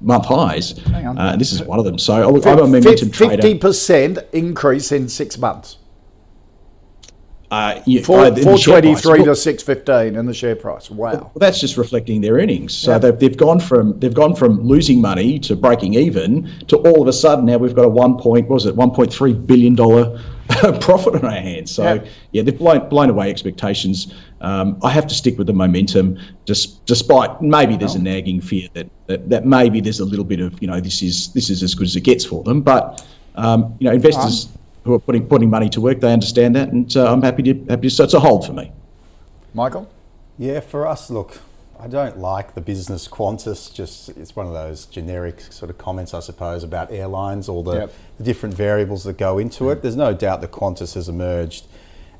month 0.00 0.26
highs? 0.26 0.78
Uh, 0.88 1.36
this 1.36 1.52
is 1.52 1.62
one 1.62 1.78
of 1.78 1.84
them. 1.84 1.98
So 1.98 2.28
a 2.28 2.56
momentum 2.56 3.10
trader. 3.10 3.42
50% 3.42 4.30
increase 4.32 4.92
in 4.92 5.08
six 5.08 5.38
months. 5.38 5.78
Uh, 7.50 7.80
Four, 8.02 8.20
uh, 8.20 8.34
423 8.34 9.24
to 9.24 9.34
615 9.34 10.16
in 10.18 10.26
the 10.26 10.34
share 10.34 10.54
price. 10.54 10.90
Wow. 10.90 11.12
Well, 11.12 11.32
that's 11.36 11.58
just 11.58 11.78
reflecting 11.78 12.20
their 12.20 12.34
earnings. 12.34 12.74
So 12.74 12.92
yeah. 12.92 12.98
they've, 12.98 13.18
they've 13.18 13.36
gone 13.36 13.58
from 13.58 13.98
they've 13.98 14.12
gone 14.12 14.34
from 14.34 14.60
losing 14.60 15.00
money 15.00 15.38
to 15.40 15.56
breaking 15.56 15.94
even 15.94 16.50
to 16.66 16.76
all 16.76 17.00
of 17.00 17.08
a 17.08 17.12
sudden 17.12 17.46
now 17.46 17.56
we've 17.56 17.74
got 17.74 17.86
a 17.86 17.88
one 17.88 18.18
point 18.18 18.48
what 18.48 18.56
was 18.56 18.66
it 18.66 18.76
1.3 18.76 19.46
billion 19.46 19.74
dollar 19.74 20.20
profit 20.80 21.14
on 21.14 21.24
our 21.24 21.40
hands. 21.40 21.70
So 21.70 21.84
yeah, 21.84 22.04
yeah 22.32 22.42
they've 22.42 22.56
blown, 22.56 22.86
blown 22.90 23.08
away 23.08 23.30
expectations. 23.30 24.14
Um, 24.42 24.78
I 24.82 24.90
have 24.90 25.06
to 25.06 25.14
stick 25.14 25.38
with 25.38 25.46
the 25.46 25.54
momentum, 25.54 26.18
just 26.44 26.84
despite 26.84 27.40
maybe 27.40 27.76
there's 27.76 27.94
a 27.94 28.02
nagging 28.02 28.42
fear 28.42 28.68
that, 28.74 28.88
that 29.06 29.28
that 29.30 29.46
maybe 29.46 29.80
there's 29.80 30.00
a 30.00 30.04
little 30.04 30.24
bit 30.24 30.40
of 30.40 30.60
you 30.60 30.68
know 30.68 30.80
this 30.80 31.02
is 31.02 31.32
this 31.32 31.48
is 31.48 31.62
as 31.62 31.74
good 31.74 31.86
as 31.86 31.96
it 31.96 32.02
gets 32.02 32.26
for 32.26 32.42
them. 32.44 32.60
But 32.60 33.06
um, 33.36 33.74
you 33.78 33.88
know 33.88 33.94
investors 33.94 34.48
who 34.84 34.94
are 34.94 34.98
putting 34.98 35.26
putting 35.26 35.50
money 35.50 35.68
to 35.70 35.80
work. 35.80 36.00
They 36.00 36.12
understand 36.12 36.56
that, 36.56 36.68
and 36.70 36.94
uh, 36.96 37.12
I'm 37.12 37.22
happy 37.22 37.42
to 37.44 37.54
happy 37.68 37.88
to. 37.88 37.90
So 37.90 38.04
it's 38.04 38.14
a 38.14 38.20
hold 38.20 38.46
for 38.46 38.52
me. 38.52 38.72
Michael. 39.54 39.90
Yeah, 40.38 40.60
for 40.60 40.86
us, 40.86 41.10
look, 41.10 41.38
I 41.80 41.88
don't 41.88 42.18
like 42.18 42.54
the 42.54 42.60
business 42.60 43.08
Qantas. 43.08 43.72
Just 43.72 44.10
it's 44.10 44.34
one 44.34 44.46
of 44.46 44.52
those 44.52 44.86
generic 44.86 45.40
sort 45.40 45.70
of 45.70 45.78
comments, 45.78 46.14
I 46.14 46.20
suppose, 46.20 46.64
about 46.64 46.92
airlines, 46.92 47.48
all 47.48 47.62
the, 47.62 47.74
yep. 47.74 47.92
the 48.18 48.24
different 48.24 48.54
variables 48.54 49.04
that 49.04 49.18
go 49.18 49.38
into 49.38 49.70
it. 49.70 49.82
There's 49.82 49.96
no 49.96 50.14
doubt 50.14 50.40
that 50.40 50.50
Qantas 50.50 50.94
has 50.94 51.08
emerged 51.08 51.66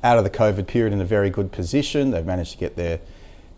out 0.02 0.16
of 0.16 0.24
the 0.24 0.30
COVID 0.30 0.66
period 0.66 0.92
in 0.92 1.00
a 1.00 1.04
very 1.04 1.30
good 1.30 1.50
position. 1.50 2.12
They've 2.12 2.24
managed 2.24 2.52
to 2.52 2.58
get 2.58 2.76
their 2.76 3.00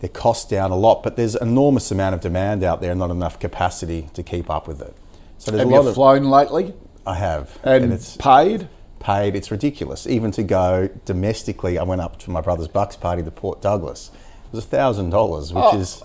their 0.00 0.08
costs 0.08 0.48
down 0.48 0.70
a 0.70 0.76
lot, 0.76 1.02
but 1.02 1.16
there's 1.16 1.34
enormous 1.34 1.90
amount 1.90 2.14
of 2.14 2.22
demand 2.22 2.64
out 2.64 2.80
there, 2.80 2.90
and 2.92 2.98
not 2.98 3.10
enough 3.10 3.38
capacity 3.38 4.08
to 4.14 4.22
keep 4.22 4.48
up 4.48 4.66
with 4.66 4.80
it. 4.80 4.94
So 5.36 5.50
there's 5.50 5.60
have 5.60 5.70
a 5.70 5.76
lot 5.76 5.84
you 5.84 5.92
flown 5.92 6.24
lately? 6.24 6.74
I 7.06 7.14
have, 7.14 7.58
and, 7.62 7.84
and 7.84 7.92
it's 7.92 8.16
paid 8.16 8.68
paid. 9.00 9.34
It's 9.34 9.50
ridiculous. 9.50 10.06
Even 10.06 10.30
to 10.32 10.44
go 10.44 10.88
domestically, 11.04 11.78
I 11.78 11.82
went 11.82 12.00
up 12.00 12.18
to 12.20 12.30
my 12.30 12.40
brother's 12.40 12.68
Bucks 12.68 12.96
party 12.96 13.22
to 13.24 13.30
Port 13.30 13.60
Douglas. 13.60 14.10
It 14.52 14.56
was 14.56 14.64
thousand 14.64 15.10
dollars, 15.10 15.52
which 15.52 15.64
oh, 15.66 15.78
is 15.78 16.02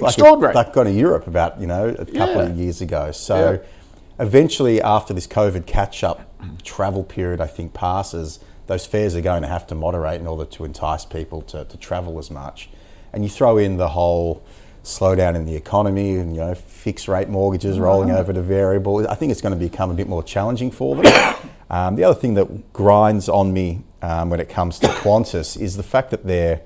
like 0.00 0.14
extraordinary. 0.14 0.54
A, 0.54 0.56
like 0.56 0.72
gone 0.72 0.86
to 0.86 0.92
Europe 0.92 1.26
about 1.26 1.60
you 1.60 1.66
know 1.66 1.88
a 1.88 2.06
couple 2.06 2.36
yeah. 2.36 2.48
of 2.48 2.56
years 2.56 2.80
ago. 2.80 3.10
So 3.12 3.52
yeah. 3.52 4.24
eventually, 4.24 4.80
after 4.80 5.12
this 5.12 5.26
COVID 5.26 5.66
catch-up 5.66 6.26
travel 6.62 7.04
period, 7.04 7.40
I 7.40 7.46
think 7.46 7.74
passes, 7.74 8.40
those 8.66 8.86
fares 8.86 9.14
are 9.16 9.20
going 9.20 9.42
to 9.42 9.48
have 9.48 9.66
to 9.68 9.74
moderate 9.74 10.20
in 10.20 10.26
order 10.26 10.44
to 10.44 10.64
entice 10.64 11.04
people 11.04 11.42
to, 11.42 11.64
to 11.64 11.76
travel 11.76 12.18
as 12.18 12.30
much. 12.30 12.70
And 13.12 13.24
you 13.24 13.28
throw 13.28 13.58
in 13.58 13.76
the 13.76 13.88
whole 13.88 14.44
slowdown 14.84 15.34
in 15.34 15.44
the 15.44 15.54
economy 15.54 16.16
and 16.16 16.34
you 16.34 16.40
know 16.40 16.54
fixed 16.54 17.06
rate 17.06 17.28
mortgages 17.28 17.78
rolling 17.78 18.10
over 18.10 18.32
to 18.32 18.40
variable. 18.40 19.06
I 19.08 19.14
think 19.14 19.32
it's 19.32 19.42
going 19.42 19.58
to 19.58 19.58
become 19.58 19.90
a 19.90 19.94
bit 19.94 20.08
more 20.08 20.22
challenging 20.22 20.70
for 20.70 20.96
them. 20.96 21.34
Um, 21.70 21.94
the 21.94 22.04
other 22.04 22.18
thing 22.18 22.34
that 22.34 22.72
grinds 22.72 23.28
on 23.28 23.52
me 23.52 23.82
um, 24.02 24.30
when 24.30 24.40
it 24.40 24.48
comes 24.48 24.78
to 24.80 24.88
Qantas 24.88 25.60
is 25.60 25.76
the 25.76 25.82
fact 25.82 26.10
that 26.10 26.26
their 26.26 26.62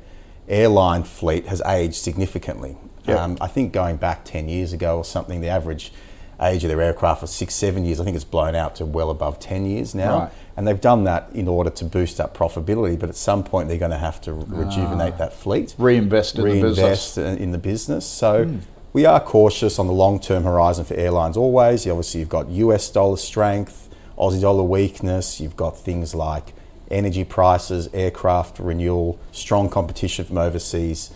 airline 0.49 1.04
fleet 1.04 1.46
has 1.46 1.61
aged 1.66 1.96
significantly. 1.96 2.76
Yep. 3.06 3.18
Um, 3.18 3.38
I 3.40 3.49
think 3.49 3.73
going 3.73 3.96
back 3.96 4.25
10 4.25 4.49
years 4.49 4.73
ago 4.73 4.96
or 4.96 5.04
something, 5.04 5.40
the 5.40 5.49
average 5.49 5.92
age 6.40 6.64
of 6.64 6.68
their 6.68 6.80
aircraft 6.80 7.23
was 7.23 7.30
six, 7.30 7.54
seven 7.54 7.84
years. 7.84 8.00
I 8.00 8.04
think 8.04 8.16
it's 8.16 8.25
blown 8.25 8.54
out 8.54 8.76
to 8.76 8.87
well 8.87 9.11
above 9.11 9.38
10 9.38 9.66
years 9.66 9.94
now. 9.94 10.18
Right. 10.18 10.32
And 10.56 10.66
they've 10.66 10.80
done 10.80 11.04
that 11.04 11.30
in 11.34 11.49
order 11.49 11.70
to 11.70 11.84
boost 11.84 12.20
up 12.20 12.37
profitability, 12.37 12.99
but 12.99 13.08
at 13.08 13.16
some 13.16 13.44
point 13.44 13.68
they're 13.68 13.78
going 13.78 13.90
to 13.90 13.99
have 13.99 14.20
to 14.23 14.32
rejuvenate 14.32 15.14
ah. 15.14 15.18
that 15.18 15.32
fleet. 15.32 15.75
Reinvest 15.78 16.38
in 16.38 16.44
reinvest 16.44 17.14
the 17.16 17.23
business. 17.23 17.40
in 17.40 17.52
the 17.52 17.58
business. 17.58 18.06
So 18.06 18.46
mm. 18.46 18.61
we 18.92 19.04
are 19.04 19.20
cautious 19.20 19.78
on 19.78 19.87
the 19.87 19.92
long 19.92 20.20
term 20.20 20.44
horizon 20.44 20.84
for 20.84 20.94
airlines 20.94 21.37
always. 21.37 21.87
Obviously, 21.87 22.20
you've 22.20 22.28
got 22.28 22.49
US 22.49 22.88
dollar 22.90 23.16
strength, 23.16 23.84
Aussie 24.18 24.40
dollar 24.40 24.62
weakness, 24.62 25.40
you've 25.40 25.56
got 25.56 25.76
things 25.76 26.14
like 26.14 26.52
energy 26.90 27.25
prices, 27.25 27.88
aircraft 27.92 28.59
renewal, 28.59 29.18
strong 29.33 29.68
competition 29.68 30.25
from 30.25 30.38
overseas 30.38 31.11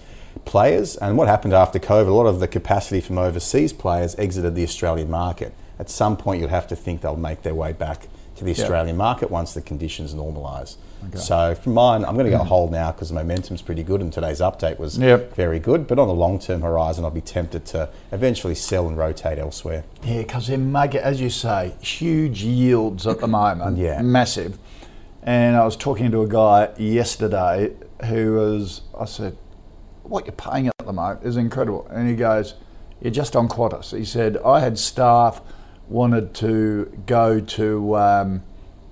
players. 0.44 0.96
And 0.96 1.16
what 1.16 1.28
happened 1.28 1.54
after 1.54 1.78
COVID, 1.78 2.08
a 2.08 2.12
lot 2.12 2.26
of 2.26 2.40
the 2.40 2.48
capacity 2.48 3.00
from 3.00 3.18
overseas 3.18 3.72
players 3.72 4.14
exited 4.16 4.54
the 4.54 4.64
Australian 4.64 5.10
market. 5.10 5.54
At 5.78 5.90
some 5.90 6.16
point, 6.16 6.40
you'll 6.40 6.50
have 6.50 6.66
to 6.68 6.76
think 6.76 7.02
they'll 7.02 7.16
make 7.16 7.42
their 7.42 7.54
way 7.54 7.72
back 7.72 8.08
to 8.36 8.44
the 8.44 8.50
Australian 8.50 8.96
market 8.96 9.30
once 9.30 9.54
the 9.54 9.60
conditions 9.60 10.14
normalise. 10.14 10.76
So 11.14 11.54
for 11.54 11.70
mine, 11.70 12.04
I'm 12.04 12.14
going 12.14 12.30
to 12.30 12.36
go 12.36 12.44
hold 12.44 12.70
now 12.72 12.92
because 12.92 13.08
the 13.08 13.14
momentum's 13.14 13.62
pretty 13.62 13.82
good, 13.82 14.00
and 14.00 14.12
today's 14.12 14.40
update 14.40 14.78
was 14.78 14.98
Yep. 14.98 15.34
very 15.34 15.58
good. 15.58 15.86
But 15.86 15.98
on 15.98 16.08
the 16.08 16.14
long-term 16.14 16.62
horizon, 16.62 17.04
I'll 17.04 17.10
be 17.10 17.20
tempted 17.20 17.64
to 17.66 17.88
eventually 18.12 18.54
sell 18.54 18.86
and 18.88 18.96
rotate 18.96 19.38
elsewhere. 19.38 19.84
Yeah, 20.02 20.18
because 20.18 20.46
they're 20.48 20.58
making, 20.58 21.00
as 21.00 21.20
you 21.20 21.30
say, 21.30 21.74
huge 21.80 22.42
yields 22.42 23.06
at 23.06 23.20
the 23.20 23.28
moment. 23.28 23.78
Yeah. 23.78 24.02
Massive. 24.02 24.58
And 25.22 25.56
I 25.56 25.64
was 25.64 25.76
talking 25.76 26.10
to 26.10 26.22
a 26.22 26.28
guy 26.28 26.70
yesterday 26.78 27.72
who 28.06 28.34
was, 28.34 28.82
I 28.98 29.04
said, 29.04 29.36
what 30.02 30.24
you're 30.26 30.32
paying 30.32 30.68
at 30.68 30.74
the 30.84 30.92
moment 30.92 31.24
is 31.24 31.36
incredible. 31.36 31.86
And 31.90 32.08
he 32.08 32.14
goes, 32.16 32.54
you're 33.00 33.12
just 33.12 33.36
on 33.36 33.48
Qantas. 33.48 33.96
He 33.96 34.04
said, 34.04 34.36
I 34.38 34.60
had 34.60 34.78
staff 34.78 35.40
wanted 35.88 36.34
to 36.34 36.84
go 37.06 37.40
to, 37.40 37.96
um, 37.96 38.42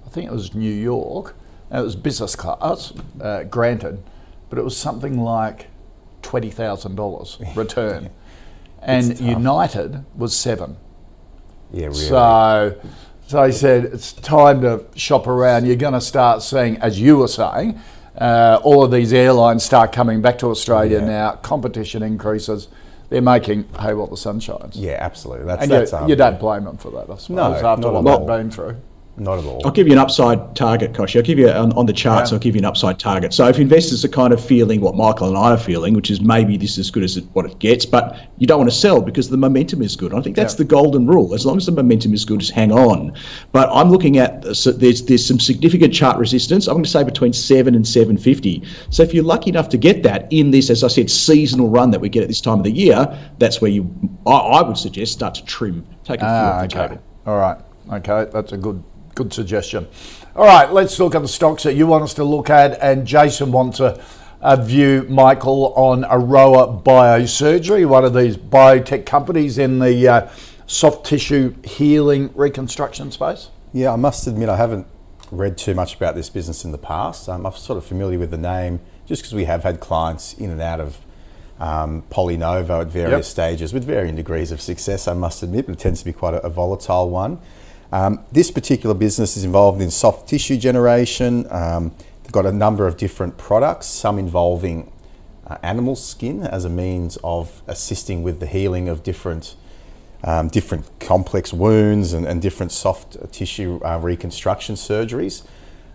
I 0.06 0.10
think 0.10 0.26
it 0.30 0.32
was 0.32 0.54
New 0.54 0.72
York. 0.72 1.34
And 1.70 1.80
it 1.80 1.84
was 1.84 1.96
business 1.96 2.36
class, 2.36 2.92
uh, 3.20 3.44
granted, 3.44 4.02
but 4.50 4.58
it 4.58 4.62
was 4.62 4.76
something 4.76 5.18
like 5.20 5.66
$20,000 6.22 7.56
return. 7.56 8.10
and 8.82 9.18
United 9.20 10.04
was 10.16 10.36
seven. 10.36 10.76
Yeah, 11.72 11.86
really. 11.86 11.94
So, 11.98 12.80
so 13.26 13.44
he 13.44 13.52
said 13.52 13.84
it's 13.86 14.12
time 14.12 14.60
to 14.62 14.84
shop 14.94 15.26
around. 15.26 15.66
You're 15.66 15.76
going 15.76 15.94
to 15.94 16.00
start 16.00 16.42
seeing, 16.42 16.76
as 16.78 17.00
you 17.00 17.16
were 17.16 17.28
saying, 17.28 17.80
uh, 18.16 18.60
all 18.62 18.84
of 18.84 18.90
these 18.92 19.12
airlines 19.12 19.64
start 19.64 19.92
coming 19.92 20.22
back 20.22 20.38
to 20.38 20.46
Australia 20.46 21.00
Yeah. 21.00 21.06
now. 21.06 21.32
Competition 21.32 22.02
increases. 22.02 22.68
They're 23.08 23.20
making 23.22 23.64
hay 23.80 23.94
while 23.94 24.06
the 24.08 24.16
sun 24.16 24.40
shines. 24.40 24.76
yeah, 24.76 24.98
absolutely. 25.00 25.46
That's, 25.46 25.62
and 25.62 25.70
that's 25.70 25.92
you, 25.92 25.98
um, 25.98 26.08
you 26.08 26.16
don't 26.16 26.40
blame 26.40 26.64
them 26.64 26.76
for 26.76 26.90
that, 26.92 27.10
I 27.10 27.16
suppose, 27.16 27.28
No, 27.30 27.52
after 27.54 27.82
not 27.92 28.02
what 28.02 28.18
they've 28.18 28.26
been 28.26 28.50
through. 28.50 28.76
Not 29.18 29.38
at 29.38 29.44
all. 29.46 29.62
I'll 29.64 29.70
give 29.72 29.86
you 29.86 29.94
an 29.94 29.98
upside 29.98 30.54
target, 30.54 30.92
Kochie. 30.92 31.16
I'll 31.16 31.22
give 31.22 31.38
you 31.38 31.48
on, 31.48 31.72
on 31.72 31.86
the 31.86 31.92
charts. 31.94 32.30
Yeah. 32.30 32.34
I'll 32.34 32.40
give 32.40 32.54
you 32.54 32.58
an 32.58 32.66
upside 32.66 32.98
target. 32.98 33.32
So 33.32 33.48
if 33.48 33.58
investors 33.58 34.04
are 34.04 34.08
kind 34.08 34.30
of 34.34 34.44
feeling 34.44 34.82
what 34.82 34.94
Michael 34.94 35.28
and 35.28 35.38
I 35.38 35.52
are 35.52 35.56
feeling, 35.58 35.94
which 35.94 36.10
is 36.10 36.20
maybe 36.20 36.58
this 36.58 36.72
is 36.72 36.78
as 36.80 36.90
good 36.90 37.02
as 37.02 37.16
it, 37.16 37.24
what 37.32 37.46
it 37.46 37.58
gets, 37.58 37.86
but 37.86 38.18
you 38.36 38.46
don't 38.46 38.58
want 38.58 38.70
to 38.70 38.76
sell 38.76 39.00
because 39.00 39.30
the 39.30 39.38
momentum 39.38 39.80
is 39.80 39.96
good. 39.96 40.12
I 40.12 40.20
think 40.20 40.36
that's 40.36 40.52
Yeah. 40.52 40.58
the 40.58 40.64
golden 40.64 41.06
rule. 41.06 41.32
As 41.32 41.46
long 41.46 41.56
as 41.56 41.64
the 41.64 41.72
momentum 41.72 42.12
is 42.12 42.26
good, 42.26 42.40
just 42.40 42.52
hang 42.52 42.72
on. 42.72 43.14
But 43.52 43.70
I'm 43.72 43.90
looking 43.90 44.18
at 44.18 44.54
so 44.54 44.70
there's 44.70 45.02
there's 45.06 45.24
some 45.24 45.40
significant 45.40 45.94
chart 45.94 46.18
resistance. 46.18 46.66
I'm 46.66 46.74
going 46.74 46.84
to 46.84 46.90
say 46.90 47.02
between 47.02 47.32
seven 47.32 47.74
and 47.74 47.88
seven 47.88 48.18
fifty. 48.18 48.62
So 48.90 49.02
if 49.02 49.14
you're 49.14 49.24
lucky 49.24 49.48
enough 49.48 49.70
to 49.70 49.78
get 49.78 50.02
that 50.02 50.26
in 50.30 50.50
this, 50.50 50.68
as 50.68 50.84
I 50.84 50.88
said, 50.88 51.10
seasonal 51.10 51.68
run 51.70 51.90
that 51.92 52.00
we 52.02 52.10
get 52.10 52.22
at 52.22 52.28
this 52.28 52.42
time 52.42 52.58
of 52.58 52.64
the 52.64 52.70
year, 52.70 53.18
that's 53.38 53.62
where 53.62 53.70
you 53.70 53.90
I, 54.26 54.32
I 54.32 54.62
would 54.62 54.76
suggest 54.76 55.12
start 55.14 55.34
to 55.36 55.44
trim, 55.46 55.86
take 56.04 56.20
a 56.20 56.24
few 56.24 56.28
Ah, 56.28 56.60
off 56.62 56.68
the 56.68 56.78
okay. 56.78 56.88
table. 56.88 57.02
All 57.26 57.38
right. 57.38 57.56
Okay, 57.90 58.28
that's 58.32 58.52
a 58.52 58.56
good 58.58 58.82
good 59.16 59.32
suggestion. 59.32 59.88
All 60.36 60.44
right, 60.44 60.70
let's 60.72 61.00
look 61.00 61.14
at 61.16 61.22
the 61.22 61.28
stocks 61.28 61.64
that 61.64 61.74
you 61.74 61.86
want 61.88 62.04
us 62.04 62.14
to 62.14 62.24
look 62.24 62.50
at. 62.50 62.78
And 62.80 63.06
Jason 63.06 63.50
wants 63.50 63.80
a, 63.80 64.00
a 64.40 64.62
view, 64.62 65.06
Michael, 65.08 65.72
on 65.74 66.04
Aroa 66.04 66.80
Biosurgery, 66.82 67.88
one 67.88 68.04
of 68.04 68.14
these 68.14 68.36
biotech 68.36 69.06
companies 69.06 69.58
in 69.58 69.78
the 69.80 70.06
uh, 70.06 70.28
soft 70.66 71.06
tissue 71.06 71.54
healing 71.64 72.30
reconstruction 72.34 73.10
space. 73.10 73.48
Yeah, 73.72 73.92
I 73.92 73.96
must 73.96 74.26
admit 74.26 74.48
I 74.48 74.56
haven't 74.56 74.86
read 75.32 75.56
too 75.58 75.74
much 75.74 75.96
about 75.96 76.14
this 76.14 76.28
business 76.30 76.64
in 76.64 76.70
the 76.70 76.78
past. 76.78 77.28
Um, 77.28 77.46
I'm 77.46 77.52
sort 77.54 77.78
of 77.78 77.84
familiar 77.84 78.18
with 78.18 78.30
the 78.30 78.38
name 78.38 78.80
just 79.06 79.22
because 79.22 79.34
we 79.34 79.44
have 79.44 79.62
had 79.62 79.80
clients 79.80 80.34
in 80.34 80.50
and 80.50 80.60
out 80.60 80.80
of 80.80 80.98
um, 81.58 82.02
Polynovo 82.10 82.82
at 82.82 82.88
various 82.88 83.10
Yep. 83.12 83.24
stages 83.24 83.72
with 83.72 83.84
varying 83.84 84.14
degrees 84.14 84.52
of 84.52 84.60
success, 84.60 85.08
I 85.08 85.14
must 85.14 85.42
admit, 85.42 85.64
but 85.66 85.72
it 85.72 85.78
tends 85.78 86.00
to 86.00 86.04
be 86.04 86.12
quite 86.12 86.34
a, 86.34 86.44
a 86.44 86.50
volatile 86.50 87.08
one. 87.08 87.38
Um, 87.96 88.20
this 88.30 88.50
particular 88.50 88.94
business 88.94 89.38
is 89.38 89.44
involved 89.44 89.80
in 89.80 89.90
soft 89.90 90.28
tissue 90.28 90.58
generation. 90.58 91.46
Um, 91.50 91.94
they've 92.22 92.30
got 92.30 92.44
a 92.44 92.52
number 92.52 92.86
of 92.86 92.98
different 92.98 93.38
products, 93.38 93.86
some 93.86 94.18
involving 94.18 94.92
uh, 95.46 95.56
animal 95.62 95.96
skin 95.96 96.42
as 96.42 96.66
a 96.66 96.68
means 96.68 97.16
of 97.24 97.62
assisting 97.66 98.22
with 98.22 98.38
the 98.38 98.46
healing 98.46 98.90
of 98.90 99.02
different 99.02 99.56
um, 100.24 100.48
different 100.48 100.84
complex 101.00 101.54
wounds 101.54 102.12
and, 102.12 102.26
and 102.26 102.42
different 102.42 102.70
soft 102.70 103.16
tissue 103.32 103.80
uh, 103.82 103.98
reconstruction 103.98 104.74
surgeries. 104.74 105.46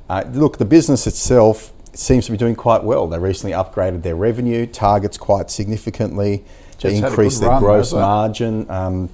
Uh, 0.10 0.24
look, 0.34 0.58
the 0.58 0.66
business 0.66 1.06
itself 1.06 1.72
seems 1.94 2.26
to 2.26 2.32
be 2.32 2.38
doing 2.38 2.56
quite 2.56 2.84
well. 2.84 3.06
They 3.06 3.20
recently 3.20 3.54
upgraded 3.54 4.02
their 4.02 4.16
revenue 4.16 4.66
targets 4.66 5.20
quite 5.20 5.52
significantly. 5.52 6.44
They 6.80 6.96
increased 6.96 7.42
their 7.42 7.50
run, 7.50 7.62
gross 7.62 7.94
margin 7.94 8.68
um, 8.72 9.10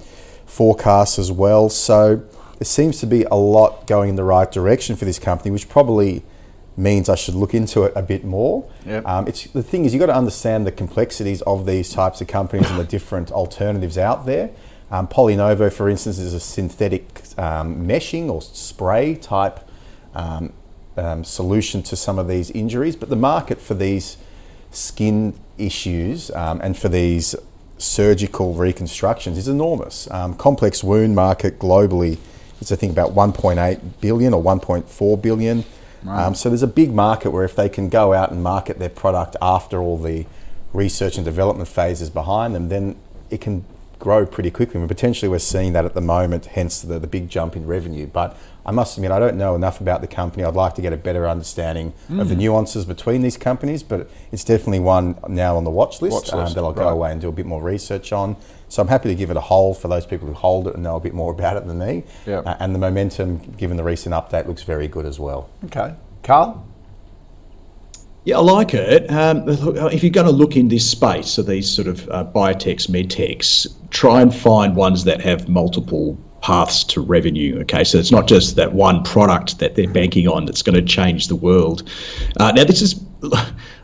forecasts 0.46 1.18
as 1.18 1.30
well. 1.30 1.68
So 1.68 2.22
there 2.58 2.66
seems 2.66 2.98
to 3.00 3.06
be 3.06 3.22
a 3.24 3.36
lot 3.36 3.86
going 3.86 4.10
in 4.10 4.16
the 4.16 4.24
right 4.24 4.50
direction 4.50 4.96
for 4.96 5.04
this 5.04 5.18
company, 5.18 5.50
which 5.50 5.68
probably 5.68 6.24
means 6.76 7.08
I 7.08 7.14
should 7.14 7.34
look 7.34 7.54
into 7.54 7.84
it 7.84 7.92
a 7.94 8.02
bit 8.02 8.24
more. 8.24 8.68
Yep. 8.84 9.06
Um, 9.06 9.28
it's 9.28 9.44
the 9.44 9.62
thing 9.62 9.84
is 9.84 9.92
you've 9.92 10.00
got 10.00 10.06
to 10.06 10.16
understand 10.16 10.66
the 10.66 10.72
complexities 10.72 11.40
of 11.42 11.66
these 11.66 11.92
types 11.92 12.20
of 12.20 12.26
companies 12.26 12.70
and 12.70 12.78
the 12.78 12.84
different 12.84 13.30
alternatives 13.30 13.96
out 13.96 14.26
there. 14.26 14.50
Um, 14.90 15.06
Polynovo, 15.06 15.72
for 15.72 15.88
instance, 15.88 16.18
is 16.18 16.34
a 16.34 16.40
synthetic 16.40 17.22
um, 17.36 17.86
meshing 17.86 18.28
or 18.28 18.42
spray 18.42 19.14
type 19.14 19.60
um, 20.14 20.52
um, 20.96 21.22
solution 21.24 21.82
to 21.84 21.96
some 21.96 22.18
of 22.18 22.26
these 22.26 22.50
injuries, 22.50 22.96
but 22.96 23.08
the 23.08 23.16
market 23.16 23.60
for 23.60 23.74
these 23.74 24.16
skin 24.70 25.38
issues 25.58 26.30
um, 26.32 26.60
and 26.62 26.76
for 26.76 26.88
these 26.88 27.36
surgical 27.76 28.54
reconstructions 28.54 29.38
is 29.38 29.46
enormous. 29.46 30.10
Um, 30.10 30.34
complex 30.34 30.82
wound 30.82 31.14
market 31.14 31.58
globally 31.58 32.18
is 32.60 32.72
I 32.72 32.76
think 32.76 32.92
about 32.92 33.14
1.8 33.14 33.80
billion 34.00 34.34
or 34.34 34.42
1.4 34.42 35.22
billion. 35.22 35.64
Um, 36.06 36.34
so 36.34 36.48
there's 36.48 36.62
a 36.62 36.68
big 36.68 36.92
market 36.92 37.30
where 37.30 37.44
if 37.44 37.56
they 37.56 37.68
can 37.68 37.88
go 37.88 38.12
out 38.14 38.30
and 38.30 38.42
market 38.42 38.78
their 38.78 38.88
product 38.88 39.36
after 39.42 39.80
all 39.80 39.98
the 39.98 40.26
research 40.72 41.16
and 41.16 41.24
development 41.24 41.68
phases 41.68 42.08
behind 42.08 42.54
them, 42.54 42.68
then 42.68 42.96
it 43.30 43.40
can 43.40 43.64
grow 43.98 44.24
pretty 44.24 44.50
quickly. 44.50 44.80
And 44.80 44.88
potentially 44.88 45.28
we're 45.28 45.38
seeing 45.38 45.72
that 45.72 45.84
at 45.84 45.94
the 45.94 46.00
moment, 46.00 46.46
hence 46.46 46.80
the, 46.80 46.98
the 46.98 47.06
big 47.06 47.28
jump 47.28 47.56
in 47.56 47.66
revenue. 47.66 48.06
But 48.06 48.36
I 48.68 48.70
must 48.70 48.98
admit, 48.98 49.10
I 49.12 49.18
don't 49.18 49.38
know 49.38 49.54
enough 49.54 49.80
about 49.80 50.02
the 50.02 50.06
company. 50.06 50.44
I'd 50.44 50.54
like 50.54 50.74
to 50.74 50.82
get 50.82 50.92
a 50.92 50.96
better 50.98 51.26
understanding 51.26 51.94
of 52.18 52.28
the 52.28 52.34
Mm. 52.34 52.40
nuances 52.40 52.84
between 52.84 53.22
these 53.22 53.38
companies, 53.38 53.82
but 53.82 54.10
it's 54.30 54.44
definitely 54.44 54.80
one 54.80 55.14
now 55.26 55.56
on 55.56 55.64
the 55.64 55.70
watch 55.70 56.02
list, 56.02 56.12
Watch 56.30 56.32
um, 56.34 56.52
that 56.52 56.62
I'll 56.62 56.74
go 56.74 56.84
right. 56.84 56.92
away 56.92 57.10
and 57.12 57.18
do 57.18 57.30
a 57.30 57.32
bit 57.32 57.46
more 57.46 57.62
research 57.62 58.12
on. 58.12 58.36
So 58.68 58.82
I'm 58.82 58.88
happy 58.88 59.08
to 59.08 59.14
give 59.14 59.30
it 59.30 59.38
a 59.38 59.40
hold 59.40 59.78
for 59.78 59.88
those 59.88 60.04
people 60.04 60.28
who 60.28 60.34
hold 60.34 60.68
it 60.68 60.74
and 60.74 60.82
know 60.82 60.96
a 60.96 61.00
bit 61.00 61.14
more 61.14 61.32
about 61.36 61.56
it 61.56 61.66
than 61.66 61.78
me. 61.78 62.04
Yep. 62.26 62.46
Uh, 62.46 62.56
and 62.60 62.74
the 62.74 62.78
momentum, 62.78 63.38
given 63.56 63.78
the 63.78 63.84
recent 63.84 64.14
update, 64.14 64.46
looks 64.46 64.64
very 64.64 64.86
good 64.86 65.06
as 65.06 65.18
well. 65.18 65.48
Okay. 65.64 65.94
Carl? 66.22 66.62
Yeah, 68.24 68.36
I 68.36 68.40
like 68.40 68.74
it. 68.74 69.10
Um, 69.10 69.46
look, 69.46 69.94
if 69.94 70.02
you're 70.02 70.10
going 70.12 70.26
to 70.26 70.32
look 70.32 70.56
in 70.58 70.68
this 70.68 70.86
space, 70.90 71.28
so 71.28 71.40
these 71.40 71.70
sort 71.70 71.88
of 71.88 72.06
uh, 72.10 72.26
biotechs, 72.34 72.86
medtechs, 72.86 73.66
try 73.88 74.20
and 74.20 74.34
find 74.34 74.76
ones 74.76 75.04
that 75.04 75.22
have 75.22 75.48
multiple 75.48 76.18
paths 76.40 76.84
to 76.84 77.00
revenue. 77.00 77.60
Okay, 77.60 77.84
so 77.84 77.98
it's 77.98 78.12
not 78.12 78.28
just 78.28 78.56
that 78.56 78.72
one 78.72 79.02
product 79.02 79.58
that 79.58 79.74
they're 79.74 79.90
banking 79.90 80.28
on 80.28 80.44
that's 80.44 80.62
going 80.62 80.76
to 80.76 80.82
change 80.82 81.28
the 81.28 81.36
world. 81.36 81.88
Uh, 82.38 82.52
now, 82.52 82.64
this 82.64 82.82
is. 82.82 83.04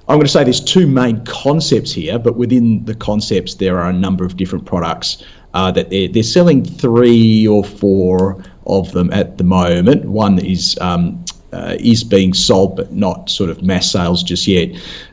I'm 0.06 0.16
going 0.16 0.26
to 0.26 0.28
say 0.28 0.44
there's 0.44 0.62
two 0.62 0.87
main 0.87 1.25
concepts 1.25 1.90
here, 1.90 2.18
but 2.18 2.37
within 2.37 2.84
the 2.84 2.94
concepts, 2.94 3.54
there 3.54 3.78
are 3.78 3.88
a 3.88 3.92
number 3.92 4.23
of 4.23 4.37
different 4.37 4.66
products 4.66 5.25
uh, 5.54 5.70
that 5.73 5.88
they're, 5.88 6.08
they're 6.08 6.23
selling 6.23 6.62
three 6.62 7.46
or 7.46 7.64
four 7.64 8.44
of 8.66 8.92
them 8.92 9.11
at 9.14 9.38
the 9.38 9.44
moment. 9.44 10.04
One 10.04 10.38
is 10.38 10.76
um, 10.82 11.25
uh, 11.54 11.76
is 11.78 12.04
being 12.04 12.34
sold, 12.34 12.76
but 12.76 12.92
not 12.92 13.30
sort 13.30 13.49
of 13.49 13.62
mass 13.62 13.90
sales 13.90 14.23
just 14.23 14.46
yet. 14.46 14.70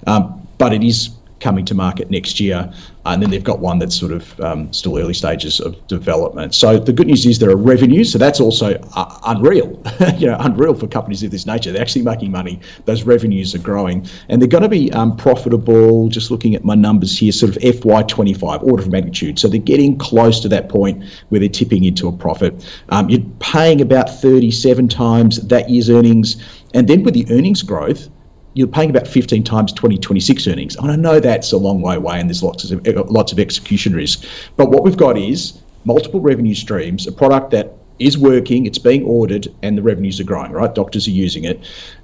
Um, 0.07 0.45
but 0.57 0.73
it 0.73 0.83
is 0.83 1.09
coming 1.41 1.65
to 1.65 1.75
market 1.75 2.09
next 2.09 2.39
year, 2.39 2.71
and 3.05 3.21
then 3.21 3.31
they've 3.31 3.43
got 3.43 3.59
one 3.59 3.79
that's 3.79 3.95
sort 3.95 4.11
of 4.11 4.39
um, 4.39 4.71
still 4.71 4.97
early 4.97 5.13
stages 5.13 5.59
of 5.59 5.75
development. 5.87 6.53
So 6.53 6.77
the 6.79 6.93
good 6.93 7.07
news 7.07 7.25
is 7.25 7.39
there 7.39 7.49
are 7.49 7.57
revenues, 7.57 8.11
so 8.11 8.17
that's 8.17 8.39
also 8.39 8.75
uh, 8.95 9.19
unreal. 9.25 9.81
you 10.17 10.27
know, 10.27 10.37
unreal 10.39 10.75
for 10.75 10.87
companies 10.87 11.23
of 11.23 11.31
this 11.31 11.45
nature. 11.45 11.71
They're 11.71 11.81
actually 11.81 12.03
making 12.03 12.31
money. 12.31 12.59
Those 12.85 13.03
revenues 13.03 13.55
are 13.55 13.59
growing, 13.59 14.07
and 14.29 14.41
they're 14.41 14.47
going 14.47 14.63
to 14.63 14.69
be 14.69 14.91
um, 14.93 15.17
profitable. 15.17 16.09
Just 16.09 16.31
looking 16.31 16.55
at 16.55 16.63
my 16.63 16.75
numbers 16.75 17.17
here, 17.17 17.31
sort 17.31 17.55
of 17.55 17.61
FY25 17.61 18.63
order 18.63 18.83
of 18.83 18.91
magnitude. 18.91 19.39
So 19.39 19.47
they're 19.47 19.59
getting 19.59 19.97
close 19.97 20.39
to 20.41 20.49
that 20.49 20.69
point 20.69 21.03
where 21.29 21.39
they're 21.39 21.49
tipping 21.49 21.83
into 21.83 22.07
a 22.07 22.11
profit. 22.11 22.65
Um, 22.89 23.09
you're 23.09 23.25
paying 23.39 23.81
about 23.81 24.09
37 24.09 24.87
times 24.87 25.47
that 25.47 25.69
year's 25.69 25.89
earnings, 25.89 26.37
and 26.73 26.87
then 26.87 27.03
with 27.03 27.15
the 27.15 27.25
earnings 27.31 27.63
growth 27.63 28.09
you're 28.53 28.67
paying 28.67 28.89
about 28.89 29.07
15 29.07 29.43
times 29.43 29.71
2026 29.73 30.47
earnings. 30.47 30.75
And 30.75 30.91
I 30.91 30.95
know 30.95 31.19
that's 31.19 31.51
a 31.51 31.57
long 31.57 31.81
way 31.81 31.95
away 31.95 32.19
and 32.19 32.29
there's 32.29 32.43
lots 32.43 32.69
of 32.69 32.85
lots 33.09 33.31
of 33.31 33.39
execution 33.39 33.93
risk. 33.93 34.25
But 34.57 34.69
what 34.69 34.83
we've 34.83 34.97
got 34.97 35.17
is 35.17 35.61
multiple 35.85 36.19
revenue 36.19 36.55
streams, 36.55 37.07
a 37.07 37.11
product 37.11 37.51
that 37.51 37.73
is 38.01 38.17
working, 38.17 38.65
it's 38.65 38.79
being 38.79 39.03
ordered, 39.03 39.47
and 39.61 39.77
the 39.77 39.81
revenues 39.81 40.19
are 40.19 40.23
growing, 40.23 40.51
right? 40.51 40.73
Doctors 40.73 41.07
are 41.07 41.11
using 41.11 41.43
it. 41.43 41.59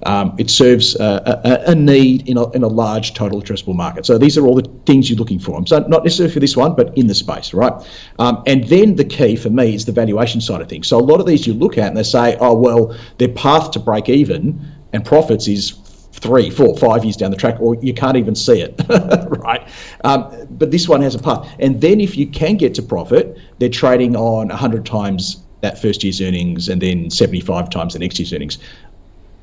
Um, 0.06 0.34
it 0.38 0.48
serves 0.48 0.94
a, 0.96 1.40
a, 1.44 1.72
a, 1.72 1.74
need 1.74 2.28
in 2.28 2.36
a, 2.36 2.48
in 2.50 2.62
a 2.62 2.68
large 2.68 3.14
total 3.14 3.42
addressable 3.42 3.74
market. 3.74 4.06
So 4.06 4.16
these 4.16 4.38
are 4.38 4.46
all 4.46 4.54
the 4.54 4.70
things 4.86 5.10
you're 5.10 5.18
looking 5.18 5.40
for. 5.40 5.66
So 5.66 5.80
not 5.80 6.04
necessarily 6.04 6.32
for 6.32 6.40
this 6.40 6.56
one, 6.56 6.76
but 6.76 6.96
in 6.96 7.08
the 7.08 7.14
space, 7.14 7.52
right? 7.52 7.72
Um, 8.20 8.42
and 8.46 8.64
then 8.64 8.94
the 8.94 9.04
key 9.04 9.34
for 9.34 9.50
me 9.50 9.74
is 9.74 9.86
the 9.86 9.92
valuation 9.92 10.40
side 10.40 10.60
of 10.60 10.68
things. 10.68 10.86
So 10.86 10.98
a 10.98 11.00
lot 11.02 11.20
of 11.20 11.26
these 11.26 11.46
you 11.46 11.54
look 11.54 11.78
at 11.78 11.88
and 11.88 11.96
they 11.96 12.04
say, 12.04 12.36
oh, 12.40 12.54
well, 12.54 12.96
their 13.18 13.28
path 13.28 13.72
to 13.72 13.80
break 13.80 14.08
even 14.08 14.60
and 14.92 15.04
profits 15.04 15.48
is 15.48 15.72
three, 16.18 16.50
four, 16.50 16.76
five 16.76 17.04
years 17.04 17.16
down 17.16 17.30
the 17.30 17.36
track, 17.36 17.60
or 17.60 17.74
you 17.76 17.94
can't 17.94 18.16
even 18.16 18.34
see 18.34 18.60
it, 18.60 18.80
right? 19.28 19.66
Um, 20.04 20.46
but 20.50 20.70
this 20.70 20.88
one 20.88 21.00
has 21.02 21.14
a 21.14 21.18
path. 21.18 21.48
And 21.58 21.80
then 21.80 22.00
if 22.00 22.16
you 22.16 22.26
can 22.26 22.56
get 22.56 22.74
to 22.74 22.82
profit, 22.82 23.38
they're 23.58 23.68
trading 23.68 24.16
on 24.16 24.48
100 24.48 24.84
times 24.84 25.42
that 25.60 25.80
first 25.80 26.04
year's 26.04 26.20
earnings 26.20 26.68
and 26.68 26.80
then 26.80 27.10
75 27.10 27.70
times 27.70 27.94
the 27.94 27.98
next 27.98 28.18
year's 28.18 28.32
earnings. 28.32 28.58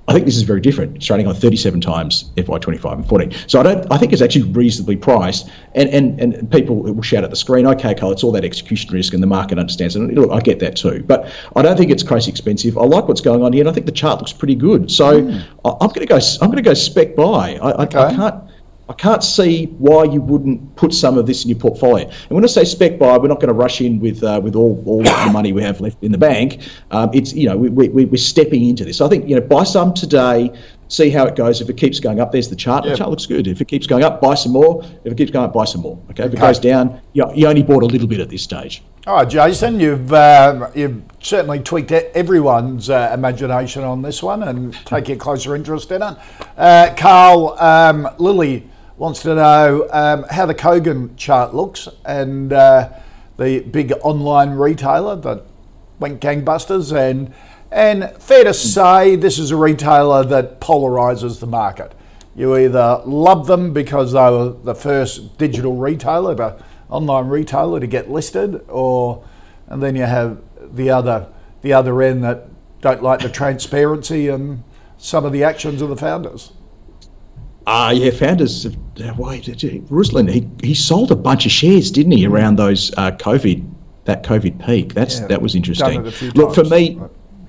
I 0.08 0.14
think 0.14 0.26
this 0.26 0.36
is 0.36 0.44
very 0.44 0.62
different. 0.62 0.98
It's 0.98 1.06
trading 1.06 1.26
on 1.26 1.34
37 1.34 1.82
times 1.82 2.32
FY25 2.38 2.94
and 2.94 3.08
14. 3.08 3.34
So 3.48 3.60
I 3.60 3.64
don't. 3.64 3.92
I 3.92 3.98
think 3.98 4.14
it's 4.14 4.22
actually 4.22 4.44
reasonably 4.52 4.96
priced, 4.96 5.50
and 5.74 5.90
and, 5.90 6.20
and 6.20 6.52
people 6.52 6.76
will 6.76 7.02
shout 7.02 7.24
at 7.24 7.32
the 7.32 7.36
screen, 7.36 7.66
"Okay, 7.66 7.96
Cole, 7.96 8.12
it's 8.12 8.24
all 8.24 8.32
that 8.34 8.46
execution 8.46 8.94
risk, 8.94 9.14
and 9.14 9.24
the 9.24 9.28
market 9.28 9.58
understands." 9.58 9.96
And 9.96 10.14
look, 10.14 10.30
I 10.32 10.40
get 10.42 10.60
that 10.60 10.76
too, 10.76 11.04
but 11.08 11.32
I 11.56 11.64
don't 11.64 11.76
think 11.76 11.90
it's 11.90 12.04
crazy 12.04 12.30
expensive. 12.30 12.78
I 12.78 12.84
like 12.84 13.08
what's 13.08 13.22
going 13.22 13.42
on 13.42 13.52
here, 13.52 13.62
and 13.62 13.70
I 13.70 13.74
think 13.74 13.88
the 13.88 13.92
chart 13.92 14.20
looks 14.20 14.34
pretty 14.34 14.56
good. 14.56 14.92
So 14.92 15.22
mm. 15.22 15.44
I, 15.66 15.70
am 15.70 15.90
going 15.90 16.02
to 16.02 16.06
go. 16.06 16.20
I'm 16.42 16.50
going 16.50 16.58
to 16.58 16.70
go 16.70 16.76
spec 16.76 17.16
buy. 17.16 17.58
I, 17.62 17.84
okay. 17.84 17.98
I, 17.98 18.08
I 18.08 18.16
can't. 18.16 18.44
I 18.88 18.94
can't 18.94 19.24
see 19.24 19.66
why 19.80 20.04
you 20.04 20.22
wouldn't 20.22 20.76
put 20.76 20.94
some 20.94 21.18
of 21.18 21.26
this 21.26 21.44
in 21.44 21.50
your 21.50 21.58
portfolio. 21.58 22.08
And 22.08 22.30
when 22.30 22.44
I 22.44 22.48
say 22.48 22.64
spec 22.64 23.00
buy, 23.00 23.18
we're 23.18 23.28
not 23.28 23.40
going 23.40 23.48
to 23.48 23.54
rush 23.54 23.82
in 23.82 24.00
with 24.00 24.24
uh, 24.24 24.40
with 24.44 24.56
all, 24.56 24.84
all 24.86 25.02
the 25.02 25.30
money 25.34 25.54
we 25.54 25.64
have 25.64 25.82
left 25.82 26.04
in 26.04 26.12
the 26.12 26.18
bank. 26.18 26.62
Um, 26.92 27.10
it's 27.14 27.34
you 27.34 27.50
know 27.50 27.58
we, 27.58 27.70
we, 27.70 28.06
we're 28.06 28.18
stepping 28.18 28.68
into 28.70 28.86
this. 28.86 29.02
I 29.02 29.10
think 29.10 29.28
you 29.28 29.36
know 29.36 29.42
buy 29.42 29.64
some 29.64 29.94
today, 29.94 30.52
see 30.88 31.10
how 31.10 31.26
it 31.26 31.36
goes. 31.36 31.62
If 31.62 31.70
it 31.70 31.78
keeps 31.78 32.00
going 32.00 32.20
up, 32.20 32.32
there's 32.32 32.48
the 32.48 32.56
chart. 32.56 32.86
Yep. 32.86 32.94
The 32.94 32.98
chart 32.98 33.10
looks 33.10 33.26
good. 33.26 33.48
If 33.48 33.60
it 33.60 33.68
keeps 33.68 33.88
going 33.88 34.04
up, 34.04 34.22
buy 34.22 34.36
some 34.36 34.52
more. 34.52 34.84
If 35.04 35.14
it 35.14 35.18
keeps 35.18 35.32
going 35.32 35.46
up, 35.46 35.54
buy 35.54 35.66
some 35.66 35.82
more. 35.82 36.00
Okay. 36.12 36.26
If 36.26 36.34
it 36.34 36.40
goes 36.40 36.60
down, 36.60 37.02
you, 37.14 37.26
you 37.34 37.48
only 37.48 37.64
bought 37.64 37.82
a 37.82 37.88
little 37.88 38.08
bit 38.08 38.20
at 38.20 38.30
this 38.30 38.44
stage. 38.44 38.84
All 39.08 39.16
right, 39.16 39.30
Jason, 39.30 39.80
you've 39.80 40.14
uh, 40.14 40.70
you've 40.76 41.02
certainly 41.22 41.60
tweaked 41.60 41.92
everyone's 41.92 42.90
uh, 42.90 43.12
imagination 43.14 43.84
on 43.84 44.04
this 44.04 44.22
one 44.22 44.44
and 44.44 44.74
taken 44.86 45.16
a 45.16 45.18
closer 45.18 45.56
interest 45.56 45.92
in 45.92 46.04
it. 46.04 46.18
Uh, 46.56 46.94
Carl, 46.96 47.56
um, 47.60 48.08
Lily 48.20 48.70
wants 48.98 49.22
to 49.24 49.36
know 49.36 49.88
um, 49.92 50.26
how 50.30 50.46
the 50.46 50.56
Kogan 50.56 51.16
chart 51.18 51.54
looks 51.54 51.88
and 52.06 52.54
uh, 52.54 52.90
the 53.38 53.60
big 53.60 53.92
online 54.02 54.52
retailer 54.52 55.16
that 55.18 55.44
went 56.00 56.22
gangbusters 56.22 56.96
and 56.96 57.34
and 57.72 58.10
fair 58.20 58.46
to 58.46 58.54
say 58.54 59.16
this 59.18 59.38
is 59.38 59.52
a 59.52 59.56
retailer 59.56 60.24
that 60.24 60.62
polarizes 60.62 61.40
the 61.40 61.48
market. 61.48 61.94
You 62.36 62.56
either 62.56 63.02
love 63.06 63.48
them 63.48 63.74
because 63.74 64.14
they 64.14 64.20
were 64.20 64.50
the 64.50 64.76
first 64.76 65.38
digital 65.38 65.76
retailer, 65.76 66.36
the 66.36 66.64
online 66.90 67.28
retailer 67.28 67.80
to 67.80 67.88
get 67.88 68.10
listed, 68.10 68.64
or 68.70 69.26
and 69.68 69.82
then 69.82 69.96
you 69.96 70.04
have 70.04 70.42
the 70.74 70.90
other 70.90 71.28
the 71.64 71.74
other 71.74 72.02
end 72.02 72.24
that 72.24 72.48
don't 72.82 73.02
like 73.02 73.20
the 73.20 73.30
transparency 73.30 74.30
and 74.30 74.64
some 74.98 75.26
of 75.26 75.34
the 75.34 75.44
actions 75.44 75.82
of 75.82 75.90
the 75.90 75.98
founders. 75.98 76.52
Uh, 77.68 77.94
yeah, 77.96 78.12
founders. 78.12 78.66
Uh, 78.66 78.70
why 79.16 79.40
did 79.40 79.60
Ruslan? 79.90 80.30
He 80.30 80.48
he 80.66 80.74
sold 80.74 81.12
a 81.12 81.16
bunch 81.16 81.46
of 81.46 81.52
shares, 81.52 81.92
didn't 81.92 82.12
he, 82.14 82.26
around 82.26 82.58
those 82.58 82.94
uh, 82.98 83.12
COVID 83.12 83.68
that 84.06 84.24
COVID 84.24 84.66
peak? 84.66 84.94
That's 84.94 85.20
yeah, 85.20 85.28
that 85.28 85.42
was 85.42 85.56
interesting. 85.56 86.04
Look 86.36 86.54
for 86.54 86.64
me. 86.64 87.00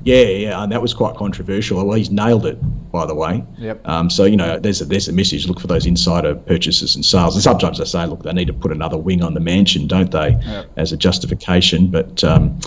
Yeah, 0.07 0.23
yeah, 0.23 0.63
and 0.63 0.71
that 0.71 0.81
was 0.81 0.95
quite 0.95 1.17
controversial. 1.17 1.85
Well, 1.85 1.97
he's 1.97 2.13
nailed 2.13 2.47
it, 2.47 2.59
by 2.93 3.07
the 3.07 3.15
way. 3.15 3.45
Yep. 3.59 3.89
Um, 3.89 4.09
so 4.09 4.25
you 4.25 4.37
know, 4.37 4.57
there's 4.57 4.81
a, 4.81 4.85
there's 4.85 5.09
a 5.09 5.13
message. 5.13 5.49
Look 5.49 5.59
for 5.59 5.67
those 5.67 5.85
insider 5.85 6.37
purchases 6.37 6.95
and 6.95 7.05
sales. 7.05 7.35
And 7.35 7.43
sometimes 7.43 7.79
they 7.79 7.85
say, 7.87 8.07
look, 8.07 8.23
they 8.23 8.33
need 8.33 8.47
to 8.47 8.53
put 8.53 8.71
another 8.71 8.97
wing 8.97 9.25
on 9.25 9.35
the 9.35 9.41
mansion, 9.41 9.89
don't 9.89 10.13
they, 10.13 10.39
yep. 10.47 10.71
as 10.77 10.93
a 10.93 10.97
justification. 10.97 11.89
But 11.89 12.23
um, 12.23 12.61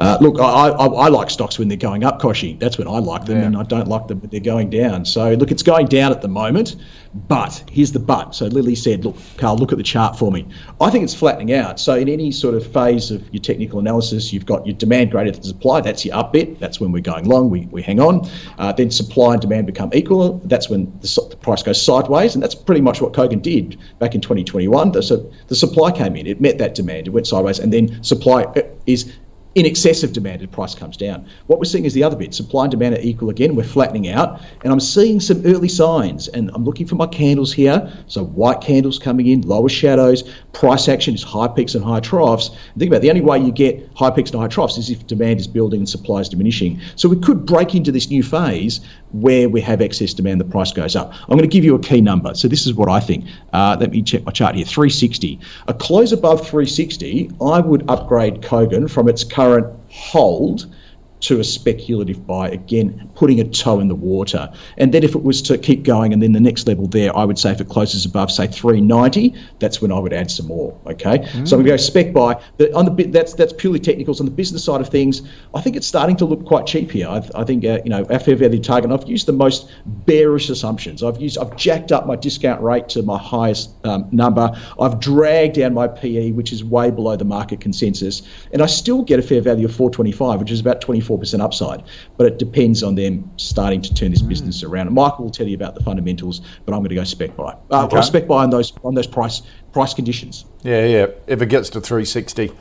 uh, 0.00 0.16
look, 0.18 0.40
I, 0.40 0.70
I, 0.70 0.86
I, 0.86 1.08
like 1.08 1.28
stocks 1.28 1.58
when 1.58 1.68
they're 1.68 1.76
going 1.76 2.04
up, 2.04 2.22
Kochie. 2.22 2.58
That's 2.58 2.78
when 2.78 2.88
I 2.88 2.98
like 2.98 3.26
them, 3.26 3.38
yeah. 3.38 3.46
and 3.46 3.56
I 3.56 3.64
don't 3.64 3.86
like 3.86 4.08
them 4.08 4.20
when 4.20 4.30
they're 4.30 4.40
going 4.40 4.70
down. 4.70 5.04
So 5.04 5.34
look, 5.34 5.50
it's 5.50 5.62
going 5.62 5.88
down 5.88 6.10
at 6.10 6.22
the 6.22 6.28
moment. 6.28 6.76
But 7.12 7.64
here's 7.70 7.92
the 7.92 7.98
but. 7.98 8.34
So 8.34 8.46
Lily 8.46 8.76
said, 8.76 9.04
look, 9.04 9.16
Carl, 9.36 9.56
look 9.56 9.72
at 9.72 9.78
the 9.78 9.84
chart 9.84 10.16
for 10.16 10.30
me. 10.30 10.46
I 10.80 10.90
think 10.90 11.04
it's 11.04 11.12
flattening 11.12 11.52
out. 11.52 11.80
So 11.80 11.96
in 11.96 12.08
any 12.08 12.30
sort 12.30 12.54
of 12.54 12.64
phase 12.72 13.10
of 13.10 13.22
your 13.34 13.42
technical 13.42 13.80
analysis, 13.80 14.32
you've 14.32 14.46
got 14.46 14.64
your 14.64 14.76
demand 14.76 15.10
greater 15.10 15.32
than 15.32 15.42
supply. 15.42 15.80
That's 15.80 16.04
your 16.04 16.14
up 16.14 16.32
bit. 16.32 16.60
That's 16.60 16.80
when 16.80 16.92
we're 16.92 17.02
going 17.02 17.28
long. 17.28 17.50
We, 17.50 17.66
we 17.66 17.82
hang 17.82 18.00
on. 18.00 18.26
Uh, 18.58 18.72
then 18.72 18.90
supply 18.90 19.32
and 19.32 19.42
demand 19.42 19.66
become 19.66 19.90
equal. 19.92 20.38
That's 20.44 20.70
when 20.70 20.86
the, 21.00 21.28
the, 21.28 21.36
price 21.36 21.62
goes 21.62 21.82
sideways. 21.82 22.34
And 22.34 22.42
that's 22.42 22.54
pretty 22.54 22.80
much 22.80 23.02
what 23.02 23.12
Kogan 23.12 23.42
did 23.42 23.76
back 23.98 24.14
in 24.14 24.20
2021. 24.20 24.92
The, 24.92 25.02
so 25.02 25.30
the 25.48 25.56
supply 25.56 25.90
came 25.90 26.14
in. 26.14 26.26
It 26.28 26.40
met 26.40 26.58
that 26.58 26.76
demand. 26.76 27.08
It 27.08 27.10
went 27.10 27.26
sideways. 27.26 27.58
And 27.58 27.72
then 27.72 28.02
supply 28.04 28.44
uh, 28.44 28.62
is 28.86 29.12
in 29.56 29.66
excess 29.66 30.04
of 30.04 30.12
demand 30.12 30.42
and 30.42 30.52
price 30.52 30.74
comes 30.74 30.96
down. 30.96 31.26
What 31.48 31.58
we're 31.58 31.64
seeing 31.64 31.84
is 31.84 31.92
the 31.92 32.04
other 32.04 32.16
bit. 32.16 32.34
Supply 32.34 32.64
and 32.64 32.70
demand 32.70 32.94
are 32.94 33.00
equal 33.00 33.30
again. 33.30 33.56
We're 33.56 33.64
flattening 33.64 34.08
out. 34.08 34.40
And 34.62 34.72
I'm 34.72 34.80
seeing 34.80 35.18
some 35.18 35.44
early 35.44 35.68
signs. 35.68 36.28
And 36.28 36.50
I'm 36.54 36.64
looking 36.64 36.86
for 36.86 36.94
my 36.94 37.06
candles 37.06 37.52
here. 37.52 37.92
So 38.06 38.24
white 38.24 38.60
candles 38.60 38.98
coming 38.98 39.26
in, 39.26 39.40
lower 39.42 39.68
shadows. 39.68 40.22
Price 40.52 40.88
action 40.88 41.14
is 41.14 41.22
high 41.22 41.48
peaks 41.48 41.74
and 41.74 41.84
high 41.84 42.00
troughs. 42.00 42.48
And 42.48 42.78
think 42.78 42.90
about 42.90 42.98
it, 42.98 43.02
the 43.02 43.10
only 43.10 43.20
way 43.20 43.38
you 43.38 43.52
get 43.52 43.88
high 43.94 44.10
peaks 44.10 44.30
and 44.30 44.40
high 44.40 44.48
troughs 44.48 44.78
is 44.78 44.90
if 44.90 45.06
demand 45.06 45.40
is 45.40 45.46
building 45.46 45.80
and 45.80 45.88
supply 45.88 46.20
is 46.20 46.28
diminishing. 46.28 46.80
So 46.96 47.08
we 47.08 47.16
could 47.16 47.46
break 47.46 47.74
into 47.74 47.92
this 47.92 48.10
new 48.10 48.22
phase 48.22 48.80
where 49.12 49.48
we 49.48 49.60
have 49.60 49.80
excess 49.80 50.14
demand, 50.14 50.40
the 50.40 50.44
price 50.44 50.72
goes 50.72 50.96
up. 50.96 51.12
I'm 51.22 51.36
going 51.36 51.42
to 51.42 51.46
give 51.48 51.64
you 51.64 51.74
a 51.74 51.80
key 51.80 52.00
number. 52.00 52.34
So 52.34 52.48
this 52.48 52.66
is 52.66 52.74
what 52.74 52.88
I 52.88 53.00
think. 53.00 53.26
Uh, 53.52 53.76
let 53.78 53.90
me 53.90 54.02
check 54.02 54.24
my 54.24 54.32
chart 54.32 54.54
here. 54.54 54.64
360. 54.64 55.38
A 55.68 55.74
close 55.74 56.12
above 56.12 56.40
360, 56.40 57.30
I 57.40 57.60
would 57.60 57.88
upgrade 57.88 58.40
Kogan 58.42 58.90
from 58.90 59.08
its 59.08 59.24
current 59.24 59.50
current 59.50 59.76
hold 59.88 60.72
to 61.20 61.40
a 61.40 61.44
speculative 61.44 62.26
buy, 62.26 62.48
again, 62.48 63.10
putting 63.14 63.40
a 63.40 63.44
toe 63.44 63.80
in 63.80 63.88
the 63.88 63.94
water. 63.94 64.50
And 64.78 64.92
then 64.92 65.02
if 65.02 65.14
it 65.14 65.22
was 65.22 65.42
to 65.42 65.58
keep 65.58 65.82
going 65.82 66.12
and 66.12 66.22
then 66.22 66.32
the 66.32 66.40
next 66.40 66.66
level 66.66 66.86
there, 66.86 67.14
I 67.16 67.24
would 67.24 67.38
say 67.38 67.52
if 67.52 67.60
it 67.60 67.68
closes 67.68 68.04
above, 68.04 68.30
say, 68.30 68.46
390, 68.46 69.34
that's 69.58 69.82
when 69.82 69.92
I 69.92 69.98
would 69.98 70.12
add 70.12 70.30
some 70.30 70.46
more. 70.46 70.78
Okay. 70.86 71.18
Mm. 71.18 71.48
So 71.48 71.56
I'm 71.56 71.62
going 71.62 71.64
to 71.64 71.70
go 71.70 71.76
spec 71.76 72.12
buy. 72.12 72.40
The, 72.56 72.74
on 72.74 72.84
the 72.84 72.90
bit 72.90 73.12
that's 73.12 73.34
that's 73.34 73.52
purely 73.52 73.78
technicals. 73.78 74.20
On 74.20 74.26
the 74.26 74.32
business 74.32 74.64
side 74.64 74.80
of 74.80 74.88
things, 74.88 75.22
I 75.54 75.60
think 75.60 75.76
it's 75.76 75.86
starting 75.86 76.16
to 76.16 76.24
look 76.24 76.44
quite 76.44 76.66
cheap 76.66 76.90
here. 76.90 77.08
I, 77.08 77.22
I 77.34 77.44
think, 77.44 77.64
uh, 77.64 77.80
you 77.84 77.90
know, 77.90 78.04
our 78.10 78.18
fair 78.18 78.36
value 78.36 78.60
target, 78.60 78.90
I've 78.90 79.08
used 79.08 79.26
the 79.26 79.32
most 79.32 79.70
bearish 79.84 80.48
assumptions. 80.48 81.02
I've 81.02 81.20
used, 81.20 81.38
I've 81.38 81.54
jacked 81.56 81.92
up 81.92 82.06
my 82.06 82.16
discount 82.16 82.62
rate 82.62 82.88
to 82.90 83.02
my 83.02 83.18
highest 83.18 83.70
um, 83.84 84.08
number. 84.10 84.50
I've 84.80 85.00
dragged 85.00 85.56
down 85.56 85.74
my 85.74 85.88
PE, 85.88 86.32
which 86.32 86.52
is 86.52 86.64
way 86.64 86.90
below 86.90 87.16
the 87.16 87.24
market 87.24 87.60
consensus. 87.60 88.22
And 88.52 88.62
I 88.62 88.66
still 88.66 89.02
get 89.02 89.18
a 89.18 89.22
fair 89.22 89.40
value 89.40 89.66
of 89.66 89.74
425, 89.74 90.40
which 90.40 90.50
is 90.50 90.60
about 90.60 90.80
24 90.80 91.09
4% 91.18 91.40
upside. 91.40 91.82
But 92.16 92.26
it 92.26 92.38
depends 92.38 92.82
on 92.82 92.94
them 92.94 93.30
starting 93.36 93.82
to 93.82 93.94
turn 93.94 94.10
this 94.10 94.22
mm. 94.22 94.28
business 94.28 94.62
around. 94.62 94.86
And 94.86 94.94
Michael 94.94 95.24
will 95.24 95.32
tell 95.32 95.46
you 95.46 95.56
about 95.56 95.74
the 95.74 95.82
fundamentals, 95.82 96.40
but 96.64 96.72
I'm 96.72 96.80
going 96.80 96.90
to 96.90 96.94
go 96.94 97.04
spec 97.04 97.36
buy. 97.36 97.56
Uh, 97.70 97.84
okay. 97.84 98.02
spec 98.02 98.26
buy 98.26 98.44
on 98.44 98.50
those 98.50 98.72
on 98.84 98.94
those 98.94 99.06
price 99.06 99.42
price 99.72 99.94
conditions. 99.94 100.44
Yeah, 100.62 100.84
yeah. 100.86 101.06
If 101.26 101.42
it 101.42 101.46
gets 101.46 101.70
to 101.70 101.80
360. 101.80 102.52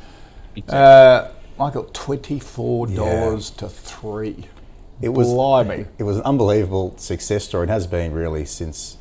Exactly. 0.56 0.64
Uh, 0.68 1.30
Michael, 1.58 1.86
$24 1.86 2.90
yeah. 2.90 3.58
to 3.58 3.70
3 3.70 4.48
it 5.02 5.10
was 5.10 5.28
Blimey. 5.28 5.86
it 5.98 6.04
was 6.04 6.18
an 6.18 6.24
unbelievable 6.24 6.98
success 6.98 7.46
story 7.46 7.66
It 7.66 7.70
has 7.70 7.88
been 7.88 8.14
really 8.14 8.46
since 8.46 8.98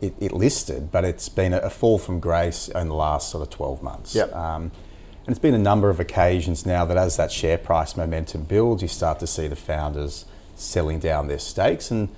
it, 0.00 0.14
it 0.18 0.32
listed, 0.32 0.90
but 0.90 1.04
it's 1.04 1.28
been 1.28 1.52
a, 1.52 1.58
a, 1.58 1.70
fall 1.70 1.98
from 1.98 2.20
grace 2.20 2.68
in 2.68 2.88
the 2.88 2.94
last 2.94 3.30
sort 3.30 3.42
of 3.42 3.50
12 3.50 3.82
months. 3.82 4.14
Yep. 4.14 4.34
Um, 4.34 4.72
and 5.30 5.36
it's 5.36 5.42
been 5.42 5.54
a 5.54 5.58
number 5.58 5.88
of 5.90 6.00
occasions 6.00 6.66
now 6.66 6.84
that 6.84 6.96
as 6.96 7.16
that 7.16 7.30
share 7.30 7.56
price 7.56 7.96
momentum 7.96 8.42
builds, 8.42 8.82
you 8.82 8.88
start 8.88 9.20
to 9.20 9.28
see 9.28 9.46
the 9.46 9.54
founders 9.54 10.24
selling 10.56 10.98
down 10.98 11.28
their 11.28 11.38
stakes. 11.38 11.92
And 11.92 12.08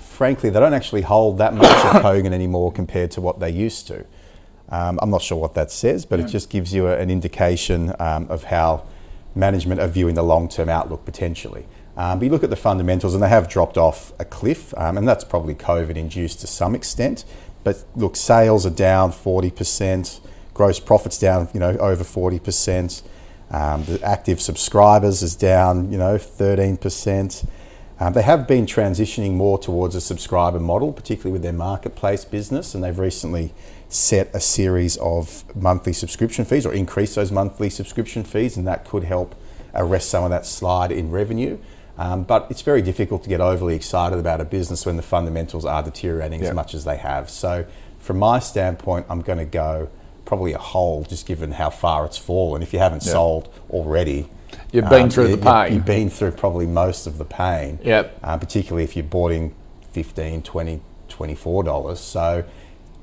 frankly, 0.00 0.48
they 0.48 0.60
don't 0.60 0.72
actually 0.72 1.02
hold 1.02 1.36
that 1.36 1.52
much 1.52 1.66
of 1.66 2.00
Kogan 2.02 2.32
anymore 2.32 2.72
compared 2.72 3.10
to 3.10 3.20
what 3.20 3.38
they 3.38 3.50
used 3.50 3.86
to. 3.88 4.06
Um, 4.70 4.98
I'm 5.02 5.10
not 5.10 5.20
sure 5.20 5.36
what 5.36 5.52
that 5.52 5.70
says, 5.70 6.06
but 6.06 6.18
yeah. 6.18 6.24
it 6.24 6.28
just 6.28 6.48
gives 6.48 6.72
you 6.72 6.86
a, 6.86 6.96
an 6.98 7.10
indication 7.10 7.92
um, 7.98 8.30
of 8.30 8.44
how 8.44 8.86
management 9.34 9.82
are 9.82 9.88
viewing 9.88 10.14
the 10.14 10.22
long 10.22 10.48
term 10.48 10.70
outlook 10.70 11.04
potentially. 11.04 11.66
Um, 11.98 12.18
but 12.18 12.24
you 12.24 12.30
look 12.30 12.44
at 12.44 12.48
the 12.48 12.56
fundamentals, 12.56 13.12
and 13.12 13.22
they 13.22 13.28
have 13.28 13.46
dropped 13.46 13.76
off 13.76 14.14
a 14.18 14.24
cliff, 14.24 14.72
um, 14.78 14.96
and 14.96 15.06
that's 15.06 15.22
probably 15.22 15.54
COVID 15.54 15.96
induced 15.96 16.40
to 16.40 16.46
some 16.46 16.74
extent. 16.74 17.26
But 17.62 17.84
look, 17.94 18.16
sales 18.16 18.64
are 18.64 18.70
down 18.70 19.12
40% 19.12 20.20
gross 20.54 20.80
profits 20.80 21.18
down, 21.18 21.48
you 21.52 21.60
know, 21.60 21.76
over 21.78 22.04
40%. 22.04 23.02
Um, 23.50 23.84
the 23.84 24.00
active 24.02 24.40
subscribers 24.40 25.22
is 25.22 25.36
down, 25.36 25.92
you 25.92 25.98
know, 25.98 26.16
13%. 26.16 27.46
Um, 28.00 28.12
they 28.12 28.22
have 28.22 28.48
been 28.48 28.66
transitioning 28.66 29.32
more 29.34 29.58
towards 29.58 29.94
a 29.94 30.00
subscriber 30.00 30.58
model, 30.58 30.92
particularly 30.92 31.32
with 31.32 31.42
their 31.42 31.52
marketplace 31.52 32.24
business, 32.24 32.74
and 32.74 32.82
they've 32.82 32.98
recently 32.98 33.52
set 33.88 34.28
a 34.34 34.40
series 34.40 34.96
of 34.96 35.44
monthly 35.54 35.92
subscription 35.92 36.44
fees 36.44 36.66
or 36.66 36.72
increase 36.72 37.14
those 37.14 37.30
monthly 37.30 37.70
subscription 37.70 38.24
fees, 38.24 38.56
and 38.56 38.66
that 38.66 38.84
could 38.84 39.04
help 39.04 39.34
arrest 39.74 40.08
some 40.08 40.24
of 40.24 40.30
that 40.30 40.46
slide 40.46 40.90
in 40.90 41.10
revenue. 41.10 41.56
Um, 41.96 42.24
but 42.24 42.48
it's 42.50 42.62
very 42.62 42.82
difficult 42.82 43.22
to 43.22 43.28
get 43.28 43.40
overly 43.40 43.76
excited 43.76 44.18
about 44.18 44.40
a 44.40 44.44
business 44.44 44.84
when 44.84 44.96
the 44.96 45.02
fundamentals 45.02 45.64
are 45.64 45.82
deteriorating 45.82 46.42
Yeah. 46.42 46.48
as 46.48 46.54
much 46.54 46.74
as 46.74 46.84
they 46.84 46.96
have. 46.96 47.30
So, 47.30 47.64
from 48.00 48.18
my 48.18 48.40
standpoint, 48.40 49.06
I'm 49.08 49.20
going 49.20 49.38
to 49.38 49.44
go 49.44 49.88
probably 50.24 50.52
a 50.52 50.58
hold, 50.58 51.08
just 51.08 51.26
given 51.26 51.52
how 51.52 51.70
far 51.70 52.04
it's 52.04 52.18
fallen. 52.18 52.62
If 52.62 52.72
you 52.72 52.78
haven't 52.78 53.04
Yeah. 53.04 53.12
sold 53.12 53.48
already, 53.70 54.28
You've 54.72 54.88
been 54.88 55.10
through 55.10 55.28
the 55.28 55.38
pain. 55.38 55.72
You've 55.74 55.84
been 55.84 56.10
through 56.10 56.32
probably 56.32 56.66
most 56.66 57.06
of 57.06 57.18
the 57.18 57.24
pain. 57.24 57.78
Yep. 57.82 58.18
Uh, 58.22 58.36
particularly 58.38 58.84
if 58.84 58.96
you 58.96 59.02
bought 59.02 59.32
in 59.32 59.52
15 59.92 60.42
20 60.42 60.80
24 61.08 61.62
dollars. 61.64 62.00
So, 62.00 62.44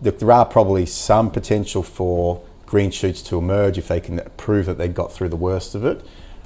look, 0.02 0.20
there 0.20 0.32
are 0.32 0.46
probably 0.46 0.86
some 0.86 1.32
potential 1.32 1.84
for 1.84 2.42
green 2.66 2.92
shoots 2.92 3.22
to 3.24 3.38
emerge 3.38 3.78
if 3.78 3.88
they 3.88 4.00
can 4.00 4.22
prove 4.38 4.66
that 4.66 4.78
they 4.78 4.88
got 4.88 5.12
through 5.14 5.30
the 5.30 5.36
worst 5.38 5.76
of 5.76 5.86
it. 5.86 6.06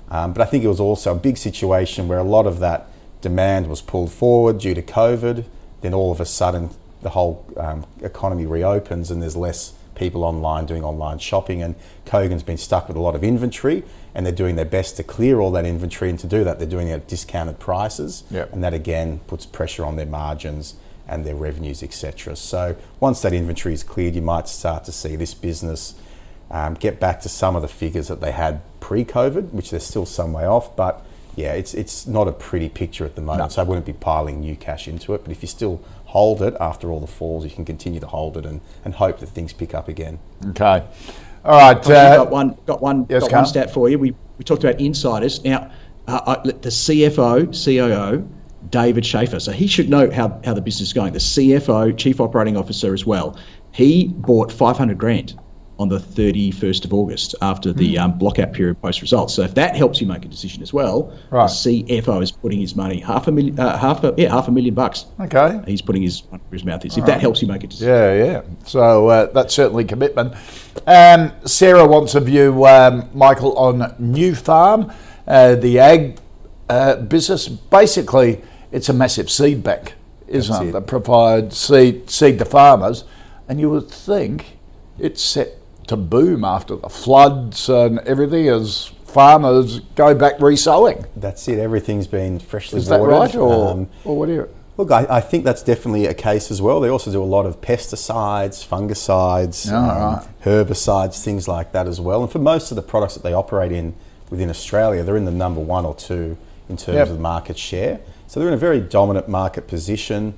Um, 0.09 0.33
but 0.33 0.41
I 0.41 0.45
think 0.45 0.63
it 0.63 0.67
was 0.67 0.79
also 0.79 1.13
a 1.13 1.17
big 1.19 1.37
situation 1.37 2.07
where 2.07 2.19
a 2.19 2.23
lot 2.23 2.45
of 2.45 2.59
that 2.59 2.87
demand 3.21 3.67
was 3.67 3.81
pulled 3.81 4.11
forward 4.11 4.59
due 4.59 4.75
to 4.75 4.81
COVID. 4.81 5.45
Then 5.81 5.93
all 5.93 6.11
of 6.11 6.19
a 6.19 6.25
sudden, 6.25 6.69
the 7.01 7.09
whole 7.09 7.45
um, 7.57 7.85
economy 8.01 8.45
reopens 8.45 9.09
and 9.11 9.21
there's 9.21 9.35
less 9.35 9.73
people 9.95 10.23
online 10.23 10.65
doing 10.65 10.83
online 10.83 11.19
shopping. 11.19 11.61
And 11.63 11.75
Kogan's 12.05 12.43
been 12.43 12.57
stuck 12.57 12.87
with 12.87 12.97
a 12.97 13.01
lot 13.01 13.15
of 13.15 13.23
inventory 13.23 13.83
and 14.13 14.25
they're 14.25 14.33
doing 14.33 14.55
their 14.55 14.65
best 14.65 14.97
to 14.97 15.03
clear 15.03 15.39
all 15.39 15.51
that 15.51 15.65
inventory. 15.65 16.09
And 16.09 16.19
to 16.19 16.27
do 16.27 16.43
that, 16.43 16.59
they're 16.59 16.67
doing 16.67 16.87
it 16.87 16.93
at 16.93 17.07
discounted 17.07 17.59
prices. 17.59 18.23
Yep. 18.31 18.53
And 18.53 18.63
that 18.63 18.73
again 18.73 19.19
puts 19.27 19.45
pressure 19.45 19.85
on 19.85 19.95
their 19.95 20.05
margins 20.05 20.75
and 21.07 21.25
their 21.25 21.35
revenues, 21.35 21.83
etc. 21.83 22.35
So 22.35 22.75
once 22.99 23.21
that 23.21 23.33
inventory 23.33 23.73
is 23.73 23.83
cleared, 23.83 24.15
you 24.15 24.21
might 24.21 24.47
start 24.47 24.85
to 24.85 24.91
see 24.91 25.15
this 25.15 25.33
business 25.33 25.95
um, 26.51 26.75
get 26.75 26.99
back 26.99 27.21
to 27.21 27.29
some 27.29 27.55
of 27.55 27.61
the 27.61 27.67
figures 27.67 28.07
that 28.07 28.21
they 28.21 28.31
had 28.31 28.61
pre-COVID, 28.79 29.51
which 29.51 29.71
they're 29.71 29.79
still 29.79 30.05
some 30.05 30.31
way 30.33 30.45
off. 30.45 30.75
But 30.75 31.05
yeah, 31.35 31.53
it's 31.53 31.73
it's 31.73 32.07
not 32.07 32.27
a 32.27 32.31
pretty 32.31 32.69
picture 32.69 33.05
at 33.05 33.15
the 33.15 33.21
moment. 33.21 33.51
So 33.51 33.61
I 33.61 33.65
wouldn't 33.65 33.85
be 33.85 33.93
piling 33.93 34.39
new 34.39 34.55
cash 34.55 34.87
into 34.87 35.13
it. 35.13 35.23
But 35.23 35.31
if 35.31 35.41
you're 35.41 35.49
still 35.49 35.81
hold 36.15 36.41
it 36.41 36.55
after 36.61 36.93
all 36.93 37.01
the 37.01 37.07
falls, 37.07 37.43
you 37.43 37.51
can 37.51 37.65
continue 37.65 37.99
to 37.99 38.07
hold 38.07 38.37
it 38.37 38.45
and, 38.45 38.61
and 38.85 38.95
hope 38.95 39.19
that 39.19 39.27
things 39.27 39.51
pick 39.51 39.73
up 39.73 39.89
again. 39.89 40.17
Okay. 40.51 40.81
All 41.43 41.59
right. 41.59 41.77
Uh, 41.85 42.15
got 42.15 42.31
one, 42.31 42.57
got 42.65 42.81
one, 42.81 43.05
yes, 43.09 43.23
got 43.23 43.31
Carl? 43.31 43.41
one 43.41 43.49
stat 43.49 43.69
for 43.69 43.89
you. 43.89 43.99
We, 43.99 44.15
we 44.37 44.45
talked 44.45 44.63
about 44.63 44.79
insiders. 44.79 45.43
Now, 45.43 45.69
uh, 46.07 46.37
I, 46.37 46.51
the 46.51 46.69
CFO, 46.69 47.51
COO, 47.51 48.25
David 48.69 49.05
Shafer. 49.05 49.41
So 49.41 49.51
he 49.51 49.67
should 49.67 49.89
know 49.89 50.09
how, 50.09 50.39
how 50.45 50.53
the 50.53 50.61
business 50.61 50.87
is 50.87 50.93
going. 50.93 51.11
The 51.11 51.19
CFO, 51.19 51.97
Chief 51.97 52.21
Operating 52.21 52.55
Officer 52.55 52.93
as 52.93 53.05
well. 53.05 53.37
He 53.73 54.07
bought 54.07 54.53
500 54.53 54.97
grand 54.97 55.37
on 55.77 55.89
the 55.89 55.99
31st 55.99 56.85
of 56.85 56.93
August 56.93 57.35
after 57.41 57.71
Hmm. 57.71 57.77
the 57.79 57.97
um, 57.99 58.17
blockout 58.17 58.53
period 58.53 58.81
post 58.81 59.01
results. 59.01 59.33
So 59.33 59.41
if 59.41 59.53
that 59.55 59.75
helps 59.75 59.99
you 59.99 60.07
make 60.07 60.23
a 60.23 60.27
decision 60.29 60.63
as 60.63 60.71
well, 60.73 61.11
Right. 61.29 61.47
the 61.49 61.53
CFO 61.53 62.21
is 62.23 62.31
putting 62.31 62.59
his 62.59 62.75
money 62.75 62.99
half 62.99 63.27
a 63.27 63.31
million, 63.31 63.59
uh, 63.59 63.77
half 63.77 64.03
a 64.03 64.13
yeah, 64.17 64.29
half 64.29 64.47
a 64.47 64.51
million 64.51 64.73
bucks. 64.73 65.05
Okay. 65.19 65.59
He's 65.67 65.81
putting 65.81 66.01
his 66.01 66.23
money 66.31 66.41
where 66.49 66.57
his 66.57 66.63
mouth 66.65 66.85
is. 66.85 66.97
If 66.97 67.05
that 67.07 67.19
helps 67.19 67.41
you 67.41 67.47
make 67.49 67.63
a 67.63 67.67
decision. 67.67 67.89
Yeah, 67.93 68.13
yeah. 68.25 68.41
So 68.65 69.07
uh, 69.09 69.25
that's 69.33 69.53
certainly 69.53 69.83
commitment. 69.83 70.33
Um, 70.87 71.31
Sarah 71.45 71.85
wants 71.85 72.15
a 72.15 72.21
view, 72.21 72.65
um, 72.65 73.09
Michael, 73.13 73.57
on 73.57 73.79
Nufarm, 73.99 74.93
uh, 75.27 75.55
the 75.55 75.79
ag 75.79 76.17
uh, 76.69 76.95
business. 76.97 77.47
Basically, 77.49 78.41
it's 78.71 78.87
a 78.89 78.93
massive 78.93 79.29
seed 79.29 79.61
bank, 79.63 79.93
isn't 80.27 80.51
That's 80.53 80.65
it? 80.65 80.69
it. 80.69 80.71
That 80.73 80.87
provides 80.87 81.57
seed 81.57 82.09
seed 82.09 82.39
to 82.39 82.45
farmers, 82.45 83.03
and 83.49 83.59
you 83.59 83.69
would 83.69 83.89
think 83.89 84.57
it's 84.99 85.21
set 85.21 85.49
to 85.87 85.95
boom 85.95 86.43
after 86.43 86.75
the 86.75 86.89
floods 86.89 87.69
and 87.69 87.99
everything 87.99 88.47
as 88.47 88.91
farmers 89.05 89.79
go 89.95 90.13
back 90.15 90.37
resowing. 90.39 91.05
That's 91.15 91.47
it. 91.47 91.59
Everything's 91.59 92.07
been 92.07 92.39
freshly 92.39 92.79
Is 92.79 92.87
that 92.87 92.99
watered. 92.99 93.13
right, 93.13 93.35
or, 93.35 93.71
Um, 93.71 93.87
or 94.03 94.17
what 94.17 94.25
do 94.27 94.33
you? 94.33 94.49
Look, 94.77 94.91
I, 94.91 95.05
I 95.09 95.21
think 95.21 95.45
that's 95.45 95.63
definitely 95.63 96.05
a 96.05 96.13
case 96.13 96.51
as 96.51 96.61
well. 96.61 96.81
They 96.81 96.89
also 96.89 97.09
do 97.11 97.23
a 97.23 97.23
lot 97.23 97.45
of 97.45 97.61
pesticides, 97.61 98.65
fungicides, 98.67 99.71
Oh, 99.71 99.75
um, 99.77 99.87
right. 100.15 100.27
herbicides, 100.43 101.23
things 101.23 101.47
like 101.47 101.71
that 101.71 101.87
as 101.87 102.01
well. 102.01 102.21
And 102.23 102.31
for 102.31 102.39
most 102.39 102.71
of 102.71 102.75
the 102.75 102.81
products 102.81 103.13
that 103.13 103.23
they 103.23 103.31
operate 103.33 103.71
in 103.71 103.93
within 104.29 104.49
Australia, 104.49 105.03
they're 105.03 105.15
in 105.15 105.23
the 105.25 105.31
number 105.31 105.61
one 105.61 105.85
or 105.85 105.95
two 105.95 106.35
in 106.67 106.75
terms 106.75 106.95
Yep. 106.97 107.09
of 107.11 107.19
market 107.19 107.57
share. 107.57 107.99
So 108.27 108.39
they're 108.39 108.49
in 108.49 108.53
a 108.55 108.57
very 108.57 108.81
dominant 108.81 109.29
market 109.29 109.67
position. 109.67 110.33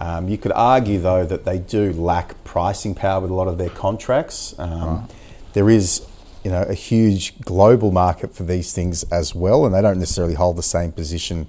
Um, 0.00 0.28
you 0.28 0.38
could 0.38 0.52
argue, 0.52 1.00
though, 1.00 1.24
that 1.24 1.44
they 1.44 1.58
do 1.58 1.92
lack 1.92 2.42
pricing 2.44 2.94
power 2.94 3.20
with 3.20 3.30
a 3.30 3.34
lot 3.34 3.48
of 3.48 3.58
their 3.58 3.70
contracts. 3.70 4.54
Um, 4.58 5.08
There 5.52 5.70
is, 5.70 6.06
you 6.44 6.50
know, 6.50 6.62
a 6.62 6.74
huge 6.74 7.40
global 7.40 7.90
market 7.90 8.34
for 8.34 8.44
these 8.44 8.74
things 8.74 9.04
as 9.04 9.34
well, 9.34 9.64
and 9.64 9.74
they 9.74 9.80
don't 9.80 9.98
necessarily 9.98 10.34
hold 10.34 10.56
the 10.56 10.62
same 10.62 10.92
position 10.92 11.46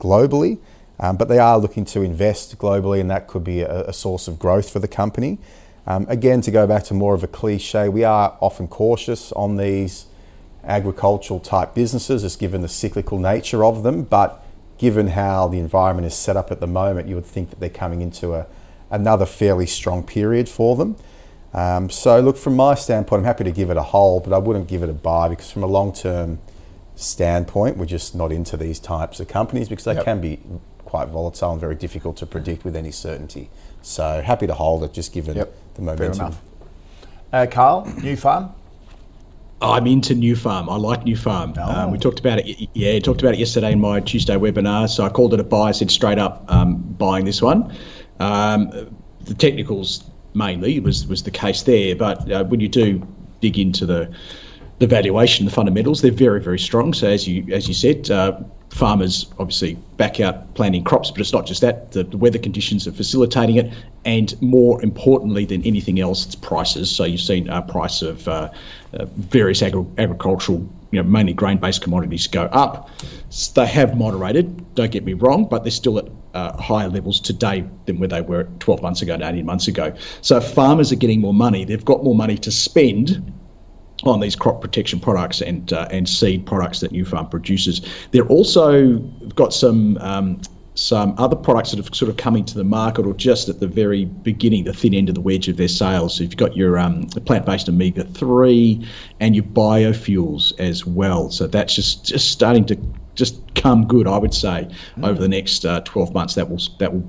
globally. 0.00 0.58
Um, 0.98 1.16
but 1.16 1.28
they 1.28 1.38
are 1.38 1.58
looking 1.58 1.84
to 1.86 2.02
invest 2.02 2.58
globally, 2.58 3.00
and 3.00 3.10
that 3.10 3.26
could 3.26 3.44
be 3.44 3.60
a, 3.60 3.84
a 3.86 3.92
source 3.92 4.26
of 4.26 4.38
growth 4.38 4.70
for 4.70 4.80
the 4.80 4.88
company. 4.88 5.38
Um, 5.86 6.06
again, 6.08 6.40
to 6.42 6.50
go 6.50 6.66
back 6.66 6.84
to 6.84 6.94
more 6.94 7.14
of 7.14 7.22
a 7.22 7.28
cliche, 7.28 7.88
we 7.88 8.04
are 8.04 8.36
often 8.40 8.68
cautious 8.68 9.32
on 9.32 9.56
these 9.56 10.06
agricultural 10.64 11.40
type 11.40 11.74
businesses, 11.74 12.22
just 12.22 12.38
given 12.38 12.62
the 12.62 12.68
cyclical 12.68 13.18
nature 13.18 13.64
of 13.64 13.82
them. 13.82 14.02
But 14.02 14.43
given 14.84 15.06
how 15.06 15.48
the 15.48 15.58
environment 15.58 16.06
is 16.06 16.12
set 16.12 16.36
up 16.36 16.50
at 16.50 16.60
the 16.60 16.66
moment, 16.66 17.08
you 17.08 17.14
would 17.14 17.24
think 17.24 17.48
that 17.48 17.58
they're 17.58 17.70
coming 17.70 18.02
into 18.02 18.34
a, 18.34 18.46
another 18.90 19.24
fairly 19.24 19.64
strong 19.64 20.02
period 20.02 20.46
for 20.46 20.76
them. 20.76 20.94
Um, 21.54 21.88
so, 21.88 22.20
look, 22.20 22.36
from 22.36 22.54
my 22.54 22.74
standpoint, 22.74 23.20
I'm 23.20 23.24
happy 23.24 23.44
to 23.44 23.50
give 23.50 23.70
it 23.70 23.78
a 23.78 23.82
hold, 23.82 24.24
but 24.24 24.34
I 24.34 24.38
wouldn't 24.38 24.68
give 24.68 24.82
it 24.82 24.90
a 24.90 24.92
buy 24.92 25.30
because, 25.30 25.50
from 25.50 25.62
a 25.62 25.66
long 25.66 25.94
term 25.94 26.38
standpoint, 26.96 27.78
we're 27.78 27.86
just 27.86 28.14
not 28.14 28.30
into 28.30 28.58
these 28.58 28.78
types 28.78 29.20
of 29.20 29.26
companies 29.26 29.70
because 29.70 29.86
they 29.86 29.94
Yep. 29.94 30.04
can 30.04 30.20
be 30.20 30.38
quite 30.84 31.08
volatile 31.08 31.52
and 31.52 31.60
very 31.62 31.74
difficult 31.76 32.18
to 32.18 32.26
predict 32.26 32.62
with 32.62 32.76
any 32.76 32.90
certainty. 32.90 33.48
So, 33.80 34.20
happy 34.20 34.46
to 34.46 34.52
hold 34.54 34.84
it 34.84 34.92
just 34.92 35.14
given 35.14 35.38
Yep, 35.38 35.54
the 35.76 35.82
momentum. 35.82 36.34
Uh, 37.32 37.46
Carl, 37.50 37.86
Nufarm? 37.86 38.50
I'm 39.70 39.86
into 39.86 40.14
Nufarm. 40.14 40.70
I 40.70 40.76
like 40.76 41.04
Nufarm. 41.04 41.56
Um, 41.58 41.90
we 41.90 41.98
talked 41.98 42.20
about 42.20 42.40
it. 42.40 42.68
Yeah, 42.74 42.98
talked 43.00 43.22
about 43.22 43.34
it 43.34 43.40
yesterday 43.40 43.72
in 43.72 43.80
my 43.80 44.00
Tuesday 44.00 44.36
webinar. 44.36 44.88
So 44.88 45.04
I 45.04 45.08
called 45.08 45.34
it 45.34 45.40
a 45.40 45.44
buy. 45.44 45.68
I 45.68 45.72
said 45.72 45.90
straight 45.90 46.18
up 46.18 46.44
um, 46.48 46.76
buying 46.76 47.24
this 47.24 47.40
one. 47.40 47.74
Um, 48.20 48.70
the 49.22 49.34
technicals 49.34 50.08
mainly 50.34 50.80
was 50.80 51.06
was 51.06 51.22
the 51.22 51.30
case 51.30 51.62
there, 51.62 51.96
but 51.96 52.30
uh, 52.30 52.44
when 52.44 52.60
you 52.60 52.68
do 52.68 53.06
dig 53.40 53.58
into 53.58 53.86
the 53.86 54.14
the 54.78 54.86
valuation, 54.86 55.46
the 55.46 55.52
fundamentals, 55.52 56.02
they're 56.02 56.12
very 56.12 56.40
very 56.40 56.58
strong. 56.58 56.92
So 56.92 57.08
as 57.08 57.26
you 57.26 57.46
as 57.52 57.68
you 57.68 57.74
said. 57.74 58.10
Uh, 58.10 58.40
Farmers 58.74 59.26
obviously 59.38 59.74
back 59.98 60.18
out 60.18 60.52
planting 60.54 60.82
crops, 60.82 61.12
but 61.12 61.20
it's 61.20 61.32
not 61.32 61.46
just 61.46 61.60
that. 61.60 61.92
The, 61.92 62.02
the 62.02 62.16
weather 62.16 62.40
conditions 62.40 62.88
are 62.88 62.92
facilitating 62.92 63.54
it, 63.54 63.72
and 64.04 64.34
more 64.42 64.82
importantly 64.82 65.44
than 65.44 65.62
anything 65.64 66.00
else, 66.00 66.26
it's 66.26 66.34
prices. 66.34 66.90
So 66.90 67.04
you've 67.04 67.20
seen 67.20 67.48
a 67.48 67.62
price 67.62 68.02
of 68.02 68.26
uh, 68.26 68.50
uh, 68.92 69.04
various 69.16 69.62
agri- 69.62 69.86
agricultural, 69.96 70.58
you 70.90 71.00
know, 71.00 71.08
mainly 71.08 71.34
grain-based 71.34 71.82
commodities 71.82 72.26
go 72.26 72.42
up. 72.46 72.90
S- 73.28 73.46
They 73.54 73.66
have 73.66 73.96
moderated. 73.96 74.74
Don't 74.74 74.90
get 74.90 75.04
me 75.04 75.12
wrong, 75.12 75.44
but 75.48 75.62
they're 75.62 75.70
still 75.70 75.98
at 76.00 76.08
uh, 76.34 76.60
higher 76.60 76.88
levels 76.88 77.20
today 77.20 77.64
than 77.86 78.00
where 78.00 78.08
they 78.08 78.22
were 78.22 78.48
12 78.58 78.82
months 78.82 79.02
ago 79.02 79.14
and 79.14 79.22
18 79.22 79.46
months 79.46 79.68
ago. 79.68 79.94
So 80.20 80.40
farmers 80.40 80.90
are 80.90 80.96
getting 80.96 81.20
more 81.20 81.32
money. 81.34 81.64
They've 81.64 81.84
got 81.84 82.02
more 82.02 82.16
money 82.16 82.36
to 82.38 82.50
spend 82.50 83.32
on 84.06 84.20
these 84.20 84.36
crop 84.36 84.60
protection 84.60 85.00
products 85.00 85.40
and 85.40 85.72
uh, 85.72 85.88
and 85.90 86.08
seed 86.08 86.46
products 86.46 86.80
that 86.80 86.92
Nufarm 86.92 87.30
produces. 87.30 87.80
They're 88.10 88.26
also 88.26 88.98
got 89.34 89.52
some 89.52 89.98
um, 89.98 90.40
some 90.74 91.14
other 91.18 91.36
products 91.36 91.70
that 91.70 91.76
have 91.76 91.94
sort 91.94 92.08
of 92.08 92.16
coming 92.16 92.44
to 92.44 92.54
the 92.56 92.64
market 92.64 93.06
or 93.06 93.14
just 93.14 93.48
at 93.48 93.60
the 93.60 93.68
very 93.68 94.04
beginning, 94.04 94.64
the 94.64 94.72
thin 94.72 94.92
end 94.92 95.08
of 95.08 95.14
the 95.14 95.20
wedge 95.20 95.48
of 95.48 95.56
their 95.56 95.68
sales. 95.68 96.16
So 96.16 96.24
you've 96.24 96.36
got 96.36 96.56
your 96.56 96.78
um, 96.78 97.06
plant-based 97.26 97.68
omega 97.68 98.04
three 98.04 98.84
and 99.20 99.36
your 99.36 99.44
biofuels 99.44 100.52
as 100.58 100.84
well. 100.84 101.30
So 101.30 101.46
that's 101.46 101.74
just 101.74 102.04
just 102.04 102.30
starting 102.30 102.64
to 102.66 102.78
just 103.14 103.54
come 103.54 103.86
good, 103.86 104.08
I 104.08 104.18
would 104.18 104.34
say, 104.34 104.68
over 105.02 105.20
the 105.20 105.28
next 105.28 105.64
uh, 105.64 105.80
12 105.82 106.12
months. 106.12 106.34
That 106.34 106.50
will 106.50 106.60
that 106.78 106.92
will 106.92 107.08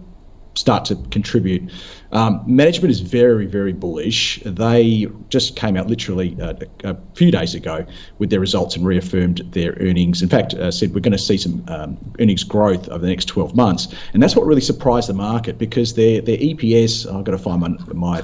start 0.56 0.86
to 0.86 0.96
contribute. 1.12 1.72
Um, 2.12 2.42
management 2.48 2.92
is 2.92 3.02
very, 3.02 3.46
very 3.46 3.74
bullish. 3.74 4.42
They 4.46 5.08
just 5.30 5.56
came 5.56 5.76
out 5.76 5.88
literally 5.88 6.38
uh, 6.42 6.54
a, 6.84 6.92
a 6.92 6.98
few 7.14 7.30
days 7.30 7.54
ago 7.54 7.86
with 8.20 8.30
their 8.30 8.40
results 8.40 8.76
and 8.76 8.86
reaffirmed 8.86 9.40
their 9.52 9.74
earnings. 9.82 10.22
In 10.22 10.30
fact, 10.30 10.54
uh, 10.54 10.72
said 10.72 10.94
we're 10.94 11.02
going 11.02 11.12
to 11.12 11.18
see 11.18 11.38
some 11.38 11.64
um, 11.68 11.98
earnings 12.20 12.44
growth 12.44 12.88
over 12.90 13.00
the 13.00 13.08
next 13.10 13.26
12 13.26 13.56
months, 13.56 13.94
and 14.14 14.24
that's 14.24 14.36
what 14.36 14.46
really 14.46 14.62
surprised 14.62 15.10
the 15.10 15.14
market 15.14 15.58
because 15.58 15.94
their 15.96 16.22
their 16.22 16.38
EPS. 16.38 17.06
I've 17.14 17.26
got 17.26 17.32
to 17.32 17.38
find 17.38 17.60
my 17.60 17.70
my 17.94 18.24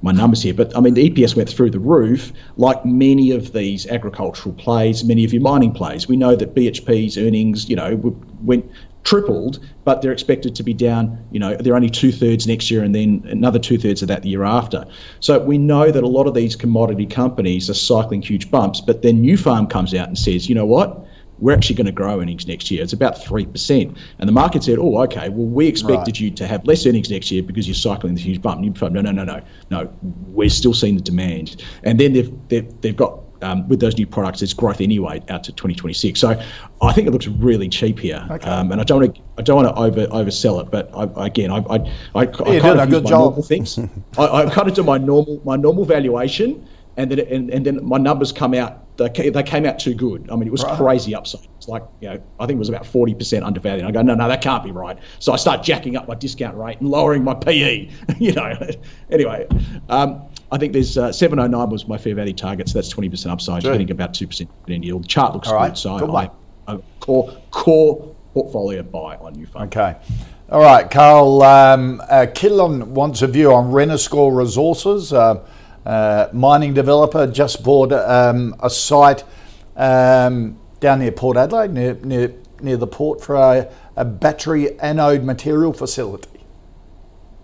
my 0.00 0.12
numbers 0.12 0.42
here, 0.42 0.54
but 0.54 0.74
I 0.76 0.80
mean 0.80 0.94
the 0.94 1.10
EPS 1.10 1.36
went 1.36 1.48
through 1.48 1.70
the 1.70 1.80
roof, 1.80 2.32
like 2.56 2.84
many 2.84 3.32
of 3.32 3.52
these 3.52 3.86
agricultural 3.88 4.54
plays, 4.54 5.04
many 5.04 5.24
of 5.24 5.32
your 5.32 5.42
mining 5.42 5.72
plays. 5.72 6.08
We 6.08 6.16
know 6.16 6.36
that 6.36 6.54
BHP's 6.54 7.18
earnings, 7.18 7.68
you 7.68 7.76
know, 7.76 7.96
went 8.42 8.70
tripled, 9.04 9.58
but 9.84 10.02
they're 10.02 10.12
expected 10.12 10.54
to 10.56 10.62
be 10.62 10.74
down. 10.74 11.24
You 11.30 11.40
know, 11.40 11.56
they're 11.56 11.76
only 11.76 11.90
two 11.90 12.12
thirds 12.12 12.46
next 12.46 12.70
year, 12.70 12.82
and 12.82 12.94
then 12.94 13.24
another 13.28 13.58
two 13.58 13.78
thirds 13.78 14.02
of 14.02 14.08
that 14.08 14.22
the 14.22 14.28
year 14.28 14.44
after. 14.44 14.84
So 15.20 15.38
we 15.38 15.58
know 15.58 15.90
that 15.90 16.02
a 16.02 16.08
lot 16.08 16.26
of 16.26 16.34
these 16.34 16.56
commodity 16.56 17.06
companies 17.06 17.70
are 17.70 17.74
cycling 17.74 18.22
huge 18.22 18.50
bumps, 18.50 18.80
but 18.80 19.02
then 19.02 19.22
Nufarm 19.22 19.70
comes 19.70 19.94
out 19.94 20.08
and 20.08 20.18
says, 20.18 20.48
you 20.48 20.54
know 20.54 20.66
what? 20.66 21.06
we're 21.40 21.54
actually 21.54 21.76
going 21.76 21.86
to 21.86 21.92
grow 21.92 22.20
earnings 22.20 22.46
next 22.46 22.70
year. 22.70 22.82
It's 22.82 22.92
about 22.92 23.16
3%. 23.16 23.96
And 24.18 24.28
the 24.28 24.32
market 24.32 24.64
said, 24.64 24.78
oh, 24.78 25.00
okay, 25.04 25.28
well, 25.28 25.46
we 25.46 25.66
expected 25.66 26.14
right. 26.16 26.20
you 26.20 26.30
to 26.32 26.46
have 26.46 26.64
less 26.66 26.84
earnings 26.86 27.10
next 27.10 27.30
year 27.30 27.42
because 27.42 27.66
you're 27.66 27.74
cycling 27.74 28.14
this 28.14 28.24
huge 28.24 28.42
bump. 28.42 28.60
And 28.60 28.64
you 28.64 28.90
no, 28.90 29.00
no, 29.00 29.12
no, 29.12 29.24
no, 29.24 29.40
no. 29.70 29.92
We're 30.26 30.50
still 30.50 30.74
seeing 30.74 30.96
the 30.96 31.02
demand. 31.02 31.62
And 31.84 31.98
then 32.00 32.12
they've, 32.12 32.48
they've, 32.48 32.80
they've 32.80 32.96
got 32.96 33.20
um, 33.42 33.68
with 33.68 33.80
those 33.80 33.96
new 33.96 34.06
products, 34.06 34.42
it's 34.42 34.52
growth 34.52 34.80
anyway 34.80 35.22
out 35.28 35.44
to 35.44 35.52
2026. 35.52 36.20
So 36.20 36.40
I 36.82 36.92
think 36.92 37.08
it 37.08 37.10
looks 37.10 37.26
really 37.26 37.68
cheap 37.68 37.98
here, 37.98 38.26
okay. 38.30 38.48
um, 38.48 38.72
and 38.72 38.80
I 38.80 38.84
don't 38.84 39.00
want 39.00 39.14
to 39.14 39.22
I 39.38 39.42
don't 39.42 39.64
want 39.64 39.68
to 39.68 39.82
over 39.82 40.06
oversell 40.08 40.60
it. 40.60 40.70
But 40.70 40.90
I, 40.94 41.26
again, 41.26 41.50
I 41.50 41.58
I, 41.58 41.76
I, 42.14 42.20
I 42.20 42.26
kind 42.26 42.80
of 42.80 42.90
use 42.90 43.02
my 43.02 43.10
job. 43.10 43.10
normal 43.10 43.42
things. 43.42 43.78
I, 44.18 44.24
I 44.26 44.50
kind 44.50 44.68
of 44.68 44.74
do 44.74 44.82
my 44.82 44.98
normal 44.98 45.40
my 45.44 45.56
normal 45.56 45.84
valuation, 45.84 46.66
and 46.96 47.10
then 47.10 47.20
and, 47.20 47.50
and 47.50 47.64
then 47.64 47.84
my 47.84 47.98
numbers 47.98 48.32
come 48.32 48.54
out. 48.54 48.84
They, 48.96 49.30
they 49.30 49.42
came 49.44 49.64
out 49.64 49.78
too 49.78 49.94
good. 49.94 50.28
I 50.28 50.34
mean, 50.34 50.48
it 50.48 50.50
was 50.50 50.64
right. 50.64 50.76
crazy 50.76 51.14
upside. 51.14 51.46
It's 51.56 51.68
like 51.68 51.84
you 52.00 52.08
know, 52.08 52.20
I 52.40 52.46
think 52.46 52.56
it 52.56 52.58
was 52.58 52.68
about 52.68 52.82
40% 52.82 53.44
undervalued. 53.44 53.86
I 53.86 53.92
go, 53.92 54.02
no, 54.02 54.16
no, 54.16 54.26
that 54.26 54.42
can't 54.42 54.64
be 54.64 54.72
right. 54.72 54.98
So 55.20 55.32
I 55.32 55.36
start 55.36 55.62
jacking 55.62 55.96
up 55.96 56.08
my 56.08 56.16
discount 56.16 56.56
rate 56.56 56.80
and 56.80 56.88
lowering 56.88 57.22
my 57.22 57.34
PE. 57.34 57.88
you 58.18 58.32
know, 58.32 58.58
anyway. 59.08 59.46
Um, 59.88 60.27
I 60.50 60.58
think 60.58 60.72
there's 60.72 60.96
uh, 60.96 61.12
709 61.12 61.70
was 61.70 61.86
my 61.86 61.98
fair 61.98 62.14
value 62.14 62.32
target, 62.32 62.68
so 62.68 62.74
that's 62.74 62.92
20% 62.92 63.30
upside. 63.30 63.62
You're 63.62 63.72
getting 63.72 63.90
about 63.90 64.14
2% 64.14 64.48
in 64.68 64.82
yield. 64.82 65.04
The 65.04 65.08
chart 65.08 65.34
looks 65.34 65.48
All 65.48 65.54
right. 65.54 65.68
good, 65.68 65.78
so 65.78 66.14
I, 66.16 66.30
I, 66.66 66.78
core 67.00 67.36
core 67.50 68.14
portfolio 68.32 68.82
buy 68.82 69.16
on 69.16 69.34
Nufarm. 69.36 69.66
Okay. 69.66 69.96
All 70.50 70.62
right, 70.62 70.90
Carl. 70.90 71.42
Um, 71.42 72.00
uh, 72.08 72.26
wants 72.40 73.20
a 73.20 73.26
view 73.26 73.52
on 73.52 73.70
Renascor 73.70 74.34
Resources, 74.34 75.12
uh, 75.12 75.46
uh, 75.84 76.28
mining 76.32 76.72
developer, 76.72 77.26
just 77.26 77.62
bought 77.62 77.92
um, 77.92 78.56
a 78.60 78.70
site 78.70 79.24
um, 79.76 80.58
down 80.80 81.00
near 81.00 81.12
Port 81.12 81.36
Adelaide, 81.36 81.72
near, 81.72 81.94
near, 82.02 82.34
near 82.62 82.78
the 82.78 82.86
port, 82.86 83.20
for 83.20 83.36
a, 83.36 83.70
a 83.96 84.04
battery 84.06 84.78
anode 84.80 85.24
material 85.24 85.74
facility. 85.74 86.37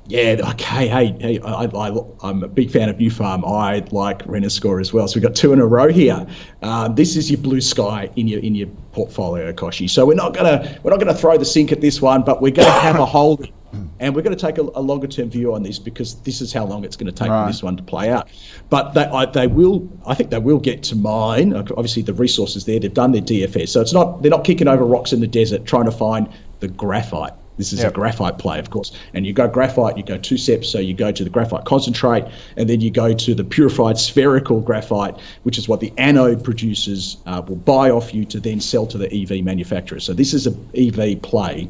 Yeah, 0.07 0.37
okay. 0.51 0.87
Hey, 0.87 1.17
hey, 1.19 1.41
I, 1.41 1.65
I, 1.65 2.29
am 2.29 2.43
a 2.43 2.49
big 2.49 2.71
fan 2.71 2.91
of 2.91 2.97
Nufarm. 2.97 3.43
I 3.51 3.79
like 3.91 4.19
Renascor 4.25 4.79
as 4.79 4.93
well. 4.93 5.09
So 5.09 5.17
we've 5.17 5.23
got 5.23 5.35
two 5.35 5.55
in 5.55 5.61
a 5.61 5.67
row 5.67 5.89
here. 5.89 6.27
Um, 6.61 6.95
this 6.95 7.17
is 7.17 7.31
your 7.31 7.41
blue 7.41 7.63
sky 7.63 8.11
in 8.15 8.29
your 8.29 8.41
in 8.41 8.55
your 8.55 8.69
portfolio, 8.93 9.51
Kochie. 9.53 9.89
So 9.89 10.05
we're 10.05 10.15
not 10.15 10.35
gonna 10.35 10.79
we're 10.83 10.91
not 10.91 11.01
gonna 11.01 11.15
throw 11.15 11.39
the 11.39 11.47
sink 11.47 11.73
at 11.73 11.81
this 11.81 12.03
one, 12.03 12.23
but 12.23 12.43
we're 12.43 12.53
gonna 12.53 12.71
have 12.71 12.97
a 12.97 13.07
hold, 13.17 13.49
and 13.99 14.15
we're 14.15 14.21
gonna 14.21 14.37
take 14.37 14.59
a, 14.59 14.63
a 14.75 14.83
longer 14.83 15.07
term 15.07 15.31
view 15.31 15.55
on 15.55 15.63
this 15.63 15.79
because 15.79 16.17
this 16.21 16.43
is 16.43 16.53
how 16.53 16.67
long 16.67 16.85
it's 16.85 16.97
going 16.97 17.07
to 17.07 17.13
take 17.13 17.31
right. 17.31 17.47
for 17.47 17.51
this 17.51 17.63
one 17.63 17.75
to 17.79 17.83
play 17.83 18.11
out. 18.11 18.29
But 18.69 18.93
they 18.93 19.05
I, 19.05 19.25
they 19.25 19.47
will. 19.47 19.89
I 20.07 20.15
think 20.15 20.29
they 20.29 20.39
will 20.39 20.61
get 20.61 20.83
to 20.85 20.97
mine. 20.97 21.55
Obviously, 21.55 22.03
the 22.03 22.13
resources 22.13 22.67
there. 22.67 22.79
They've 22.79 22.93
done 22.93 23.13
their 23.13 23.23
DFS, 23.23 23.71
so 23.71 23.81
it's 23.81 23.95
not 23.95 24.21
they're 24.21 24.31
not 24.31 24.45
kicking 24.45 24.69
over 24.69 24.85
rocks 24.85 25.15
in 25.15 25.21
the 25.21 25.27
desert 25.27 25.65
trying 25.65 25.87
to 25.87 25.93
find 25.93 26.29
the 26.61 26.69
graphite. 26.69 27.33
This 27.57 27.73
is 27.73 27.81
yep. 27.81 27.93
a 27.93 27.95
graphite 27.95 28.39
play, 28.39 28.59
of 28.59 28.71
course. 28.71 28.93
And 29.13 29.27
you 29.27 29.33
go 29.33 29.47
graphite, 29.49 29.97
you 29.97 30.03
go 30.03 30.19
two 30.19 30.37
steps. 30.37 30.69
So 30.69 30.79
you 30.79 30.95
go 30.95 31.13
to 31.13 31.25
the 31.25 31.31
graphite 31.31 31.65
concentrate, 31.65 32.25
and 32.57 32.69
then 32.69 32.81
you 32.81 32.91
go 32.91 33.15
to 33.15 33.35
the 33.35 33.45
purified 33.45 33.99
spherical 33.99 34.61
graphite, 34.61 35.17
which 35.45 35.59
is 35.59 35.69
what 35.69 35.81
the 35.81 35.93
anode 35.97 36.43
producers 36.43 37.17
uh, 37.27 37.43
will 37.47 37.57
buy 37.57 37.91
off 37.91 38.13
you 38.13 38.25
to 38.27 38.41
then 38.41 38.61
sell 38.61 38.87
to 38.87 38.99
the 38.99 39.13
EV 39.13 39.45
manufacturers. 39.45 40.05
So 40.05 40.13
this 40.13 40.35
is 40.35 40.47
an 40.47 40.69
EV 40.77 41.23
play. 41.23 41.69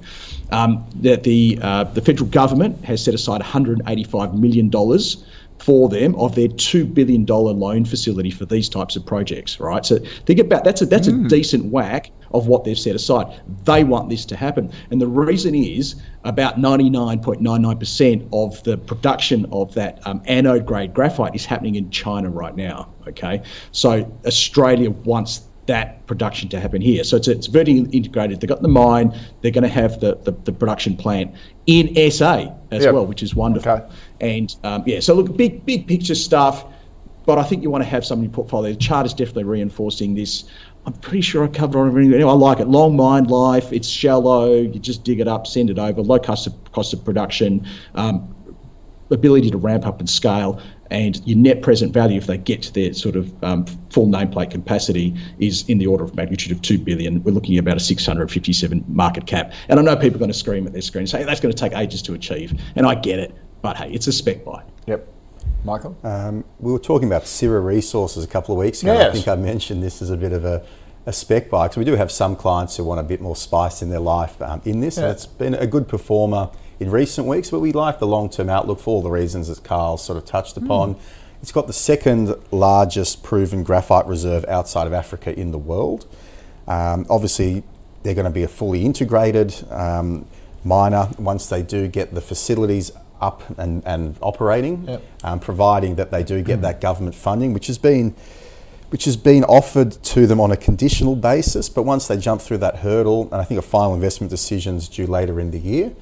Um, 0.51 0.85
that 0.97 1.25
the 1.25 1.59
uh, 1.61 1.85
the 1.85 2.01
federal 2.01 2.29
government 2.29 2.85
has 2.85 3.03
set 3.03 3.15
aside 3.15 3.41
185 3.41 4.35
million 4.35 4.69
dollars 4.69 5.25
for 5.59 5.89
them 5.89 6.15
of 6.17 6.35
their 6.35 6.49
two 6.49 6.85
billion 6.85 7.25
dollar 7.25 7.53
loan 7.53 7.85
facility 7.85 8.31
for 8.31 8.45
these 8.45 8.69
types 8.69 8.97
of 8.97 9.07
projects, 9.07 9.61
right? 9.61 9.85
So 9.87 9.99
think 10.27 10.39
about 10.39 10.65
that's 10.65 10.83
a 10.83 10.87
that's 10.87 11.09
mm. 11.09 11.25
a 11.25 11.29
decent 11.29 11.67
whack 11.67 12.11
of 12.33 12.49
what 12.49 12.65
they've 12.65 12.79
set 12.79 12.95
aside. 12.95 13.41
They 13.65 13.85
want 13.85 14.11
this 14.11 14.25
to 14.27 14.37
happen, 14.37 14.73
and 14.91 15.01
the 15.01 15.07
reason 15.07 15.55
is 15.55 15.95
about 16.25 16.59
99.99% 16.59 18.29
of 18.33 18.63
the 18.65 18.77
production 18.77 19.47
of 19.53 19.73
that 19.75 20.07
um, 20.07 20.23
anode 20.27 20.67
grade 20.67 20.93
graphite 20.93 21.35
is 21.35 21.47
happening 21.47 21.77
in 21.77 21.91
China 21.91 22.31
right 22.31 22.57
now. 22.57 22.93
Okay, 23.09 23.43
so 23.73 24.11
Australia 24.27 24.91
wants 24.91 25.49
that 25.67 26.07
production 26.07 26.49
to 26.51 26.61
happen 26.61 26.83
here. 26.83 27.05
So 27.05 27.17
it's, 27.17 27.29
it's 27.29 27.47
vertically 27.47 27.89
integrated. 27.97 28.41
They've 28.41 28.49
got 28.49 28.63
the 28.63 28.69
mine, 28.69 29.19
they're 29.41 29.51
going 29.51 29.63
to 29.63 29.69
have 29.69 30.01
the, 30.01 30.17
the, 30.17 30.33
the 30.33 30.53
production 30.53 30.97
plant 30.97 31.35
in 31.67 32.11
SA 32.11 32.53
as 32.71 32.85
yep. 32.85 32.95
well, 32.95 33.07
which 33.07 33.23
is 33.23 33.35
wonderful. 33.35 33.73
Okay. 33.73 33.95
And 34.25 34.57
um, 34.65 34.83
yeah, 34.87 35.01
so 35.01 35.13
look, 35.15 35.37
big, 35.37 35.67
big 35.67 35.87
picture 35.87 36.15
stuff, 36.15 36.65
but 37.27 37.37
I 37.37 37.43
think 37.43 37.63
you 37.63 37.71
want 37.71 37.85
to 37.85 37.91
have 37.91 38.07
some 38.07 38.21
in 38.21 38.25
your 38.25 38.33
portfolio. 38.33 38.73
The 38.73 38.79
chart 38.79 39.05
is 39.05 39.13
definitely 39.13 39.45
reinforcing 39.45 40.15
this. 40.15 40.45
I'm 40.87 40.95
pretty 40.95 41.21
sure 41.21 41.45
I 41.45 41.49
covered 41.49 41.79
on 41.79 41.89
everything. 41.89 42.15
Anyway, 42.15 42.31
I 42.31 42.35
like 42.35 42.59
it. 42.59 42.69
Long 42.69 42.97
mine 42.97 43.25
life. 43.25 43.71
It's 43.71 43.87
shallow. 43.87 44.55
You 44.55 44.79
just 44.79 45.05
dig 45.05 45.21
it 45.21 45.29
up, 45.29 45.47
send 45.47 45.69
it 45.69 45.79
over. 45.79 46.01
Low 46.01 46.19
cost 46.19 46.47
of, 46.47 46.55
cost 46.73 46.95
of 46.95 47.05
production. 47.05 47.67
Um, 47.95 48.35
ability 49.11 49.51
to 49.51 49.59
ramp 49.59 49.87
up 49.87 50.01
and 50.01 50.09
scale 50.09 50.61
and 50.91 51.21
your 51.27 51.37
net 51.37 51.61
present 51.61 51.93
value 51.93 52.17
if 52.17 52.27
they 52.27 52.39
get 52.39 52.63
to 52.63 52.73
their 52.73 52.93
sort 52.95 53.17
of 53.17 53.45
um, 53.45 53.67
full 53.91 54.07
nameplate 54.07 54.51
capacity 54.51 55.15
is 55.39 55.69
in 55.69 55.79
the 55.79 55.87
order 55.87 56.03
of 56.03 56.15
magnitude 56.15 56.51
of 56.51 56.63
2 56.63 56.79
billion 56.79 57.23
we're 57.23 57.31
looking 57.31 57.55
at 57.57 57.61
about 57.61 57.77
a 57.77 57.81
657 57.81 58.85
market 58.89 59.27
cap 59.27 59.53
and 59.69 59.79
i 59.79 59.83
know 59.83 59.95
people 59.95 60.17
are 60.17 60.19
going 60.19 60.33
to 60.33 60.37
scream 60.37 60.67
at 60.67 60.73
their 60.73 60.83
screen 60.83 61.03
and 61.03 61.11
say 61.11 61.23
that's 61.23 61.41
going 61.41 61.55
to 61.55 61.59
take 61.59 61.77
ages 61.77 62.01
to 62.01 62.15
achieve 62.15 62.59
and 62.77 62.87
i 62.87 62.95
get 62.95 63.19
it 63.19 63.35
but 63.65 63.79
hey 63.79 63.91
it's 63.91 64.07
a 64.07 64.13
spec 64.13 64.45
buy 64.45 64.63
yep 64.87 65.09
michael 65.65 65.97
um, 66.05 66.45
we 66.61 66.71
were 66.71 66.79
talking 66.79 67.09
about 67.09 67.23
Syrah 67.23 67.65
Resources 67.65 68.23
a 68.23 68.29
couple 68.29 68.55
of 68.55 68.59
weeks 68.59 68.83
ago 68.83 68.93
yes. 68.93 69.09
i 69.09 69.13
think 69.13 69.27
i 69.27 69.35
mentioned 69.35 69.83
this 69.83 70.03
as 70.03 70.11
a 70.11 70.19
bit 70.19 70.33
of 70.33 70.45
a 70.45 70.63
a 71.07 71.13
spec 71.13 71.51
buy 71.51 71.67
because 71.67 71.77
we 71.77 71.85
do 71.85 71.97
have 71.97 72.11
some 72.11 72.37
clients 72.37 72.77
who 72.77 72.85
want 72.85 73.01
a 73.01 73.03
bit 73.03 73.21
more 73.21 73.37
spice 73.37 73.83
in 73.83 73.91
their 73.91 74.01
life 74.01 74.41
um, 74.41 74.63
in 74.65 74.81
this, 74.81 74.97
yeah. 74.97 75.05
and 75.05 75.13
it's 75.13 75.27
been 75.27 75.55
a 75.55 75.67
good 75.67 75.87
performer 75.87 76.51
in 76.81 76.91
recent 76.91 77.27
weeks, 77.27 77.51
but 77.51 77.61
we 77.61 77.73
like 77.73 77.99
the 77.99 78.07
long 78.07 78.31
term 78.31 78.49
outlook 78.49 78.81
for 78.81 78.95
all 78.95 79.03
the 79.03 79.11
reasons 79.11 79.49
that 79.49 79.63
Carl 79.63 79.97
sort 79.97 80.17
of 80.17 80.25
touched 80.25 80.57
upon. 80.57 80.95
Mm. 80.95 81.01
It's 81.43 81.53
got 81.53 81.67
the 81.67 81.75
second 81.75 82.35
largest 82.51 83.23
proven 83.23 83.65
graphite 83.65 84.07
reserve 84.07 84.47
outside 84.47 84.87
of 84.87 84.95
Africa 84.95 85.39
in 85.39 85.51
the 85.51 85.59
world. 85.59 86.07
Um, 86.67 87.05
obviously, 87.11 87.65
they're 88.03 88.15
going 88.15 88.25
to 88.25 88.31
be 88.31 88.45
a 88.45 88.49
fully 88.49 88.87
integrated 88.87 89.55
um, 89.71 90.27
miner 90.65 91.11
once 91.19 91.49
they 91.49 91.63
do 91.63 91.87
get 91.87 92.15
the 92.15 92.23
facilities 92.23 92.91
up 93.25 93.59
and, 93.59 93.83
and 93.87 94.17
operating, 94.21 94.87
yep. 94.87 95.03
um, 95.25 95.41
providing 95.41 95.97
that 95.97 96.11
they 96.11 96.23
do 96.23 96.43
get 96.43 96.59
mm. 96.59 96.63
that 96.63 96.81
government 96.81 97.15
funding, 97.15 97.53
which 97.55 97.67
has 97.67 97.79
been 97.79 98.15
which 98.91 99.07
has 99.07 99.17
been 99.17 99.43
offered 99.45 99.91
to 100.05 100.25
them 100.25 100.41
on 100.41 100.53
a 100.53 100.57
conditional 100.57 101.17
basis. 101.17 101.69
But 101.69 101.83
once 101.83 102.07
they 102.07 102.17
jump 102.17 102.41
through 102.41 102.59
that 102.59 102.77
hurdle, 102.77 103.25
and 103.33 103.41
I 103.43 103.45
think 103.45 103.59
a 103.59 103.63
final 103.63 103.93
investment 103.93 104.31
decision 104.31 104.77
is 104.77 104.89
due 104.89 105.09
later 105.09 105.41
in 105.41 105.51
the 105.51 105.59
year, 105.59 105.93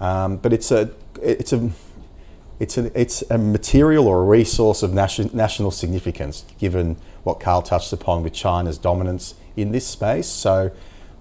um, 0.00 0.38
but 0.38 0.52
it's 0.52 0.70
a 0.70 0.90
it's 1.20 1.52
a 1.52 1.70
it's 2.58 2.78
a, 2.78 3.00
it's 3.00 3.22
a 3.30 3.38
material 3.38 4.06
or 4.06 4.20
a 4.20 4.24
resource 4.24 4.82
of 4.82 4.92
nation, 4.92 5.30
national 5.32 5.70
significance, 5.70 6.44
given 6.58 6.96
what 7.22 7.38
Carl 7.38 7.62
touched 7.62 7.92
upon 7.92 8.22
with 8.22 8.32
China's 8.32 8.78
dominance 8.78 9.34
in 9.56 9.72
this 9.72 9.86
space. 9.86 10.26
So 10.26 10.70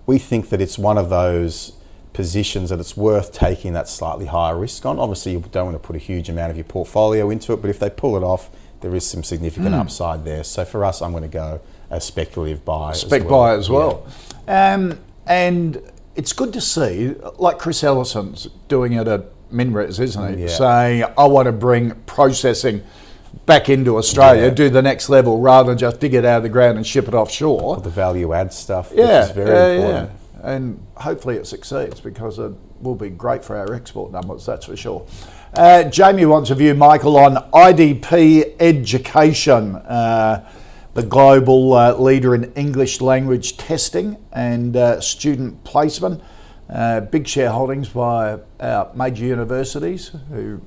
we 0.06 0.18
think 0.20 0.50
that 0.50 0.62
it's 0.62 0.78
one 0.78 0.98
of 0.98 1.10
those 1.10 1.74
positions 2.18 2.72
that 2.72 2.80
it's 2.80 2.98
worth 2.98 3.32
taking 3.32 3.74
that 3.74 3.88
slightly 3.88 4.26
higher 4.26 4.58
risk 4.58 4.88
on. 4.88 4.98
Obviously, 4.98 5.34
you 5.34 5.44
don't 5.52 5.66
want 5.68 5.80
to 5.80 5.88
put 5.88 5.96
a 5.96 6.00
huge 6.00 6.30
amount 6.30 6.50
of 6.50 6.58
your 6.58 6.64
portfolio 6.64 7.30
into 7.30 7.54
it, 7.54 7.62
but 7.62 7.70
if 7.70 7.78
they 7.78 7.92
pull 7.92 8.18
it 8.18 8.24
off, 8.24 8.50
there 8.82 8.96
is 8.96 9.06
some 9.06 9.24
significant 9.24 9.76
mm. 9.76 9.80
upside 9.80 10.26
there. 10.26 10.44
So 10.44 10.66
for 10.66 10.84
us, 10.84 11.00
I'm 11.04 11.12
going 11.12 11.22
to 11.22 11.30
go 11.30 11.62
a 11.92 12.02
speculative 12.02 12.66
buy. 12.66 12.94
Spec 12.94 13.22
as 13.22 13.28
well. 13.28 13.40
buy 13.40 13.54
as 13.54 13.70
well. 13.70 14.08
Yeah. 14.48 14.74
Um, 14.74 15.00
and 15.28 15.92
it's 16.16 16.34
good 16.34 16.54
to 16.54 16.62
see, 16.62 17.14
like 17.38 17.60
Chris 17.60 17.84
Ellison's 17.84 18.48
doing 18.68 18.94
it 18.94 19.08
at 19.08 19.26
Minres, 19.52 20.00
isn't 20.00 20.38
he? 20.38 20.46
Yeah. 20.46 20.50
Saying, 20.50 21.04
I 21.20 21.26
want 21.28 21.46
to 21.46 21.52
bring 21.52 21.92
processing 22.08 22.82
back 23.46 23.70
into 23.70 23.96
Australia, 23.96 24.46
yeah. 24.46 24.50
do 24.50 24.72
the 24.72 24.82
next 24.82 25.08
level 25.08 25.40
rather 25.40 25.70
than 25.70 25.78
just 25.78 26.00
dig 26.00 26.16
it 26.16 26.26
out 26.26 26.38
of 26.38 26.44
the 26.44 26.50
ground 26.50 26.78
and 26.78 26.88
ship 26.88 27.08
it 27.08 27.14
offshore. 27.14 27.78
The 27.78 27.92
value 27.92 28.34
add 28.34 28.52
stuff, 28.54 28.92
yeah, 28.92 29.20
which 29.20 29.30
is 29.30 29.36
very 29.36 29.52
uh, 29.56 29.82
important. 29.84 30.17
And 30.44 30.86
hopefully 30.96 31.36
it 31.36 31.48
succeeds 31.48 32.00
because 32.00 32.40
it 32.40 32.54
will 32.82 32.96
be 32.96 33.10
great 33.10 33.44
for 33.44 33.56
our 33.56 33.74
export 33.74 34.12
numbers, 34.12 34.46
that's 34.46 34.66
for 34.66 34.78
sure. 34.78 35.06
Uh, 35.54 35.84
Jamie 35.84 36.26
wants 36.26 36.50
a 36.50 36.56
view, 36.56 36.74
Michael, 36.74 37.18
on 37.18 37.36
IDP 37.52 38.56
education. 38.60 39.76
Uh, 39.76 40.48
the 40.98 41.04
global 41.04 41.74
uh, 41.74 41.94
leader 41.94 42.34
in 42.34 42.52
English 42.54 43.02
language 43.02 43.56
testing 43.58 44.18
and 44.34 44.76
uh, 44.76 45.00
student 45.00 45.64
placement. 45.64 46.22
Uh, 46.68 47.02
big 47.02 47.26
shareholdings 47.26 47.94
by 47.94 48.40
our 48.60 48.92
major 48.96 49.24
universities 49.24 50.12
who 50.32 50.60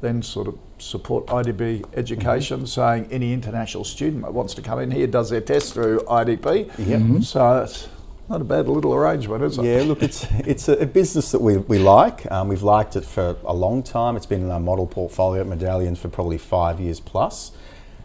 then 0.00 0.22
sort 0.22 0.46
of 0.46 0.56
support 0.78 1.26
IDP 1.26 1.84
education, 1.94 2.58
mm-hmm. 2.58 2.66
saying 2.66 3.08
any 3.10 3.32
international 3.32 3.82
student 3.82 4.22
that 4.22 4.32
wants 4.32 4.54
to 4.54 4.62
come 4.62 4.78
in 4.78 4.92
here 4.92 5.08
does 5.08 5.28
their 5.28 5.40
test 5.40 5.74
through 5.74 5.98
IDP. 6.00 6.66
Yep. 6.78 7.00
Mm-hmm. 7.00 7.20
So 7.22 7.62
it's 7.62 7.88
not 8.28 8.40
a 8.40 8.44
bad 8.44 8.68
little 8.68 8.94
arrangement, 8.94 9.42
is 9.44 9.58
it? 9.58 9.64
Yeah, 9.64 9.82
look, 9.82 10.02
it's 10.02 10.26
it's 10.40 10.68
a, 10.68 10.86
business 10.86 11.30
that 11.32 11.40
we, 11.40 11.58
we 11.58 11.78
like. 11.78 12.30
Um, 12.30 12.48
we've 12.48 12.62
liked 12.62 12.96
it 12.96 13.04
for 13.04 13.36
a 13.44 13.54
long 13.54 13.82
time. 13.82 14.16
It's 14.16 14.26
been 14.26 14.42
in 14.42 14.50
our 14.50 14.60
model 14.60 14.86
portfolio 14.86 15.42
at 15.42 15.46
Medallion 15.46 15.94
for 15.94 16.08
probably 16.08 16.38
five 16.38 16.80
years 16.80 17.00
plus. 17.00 17.52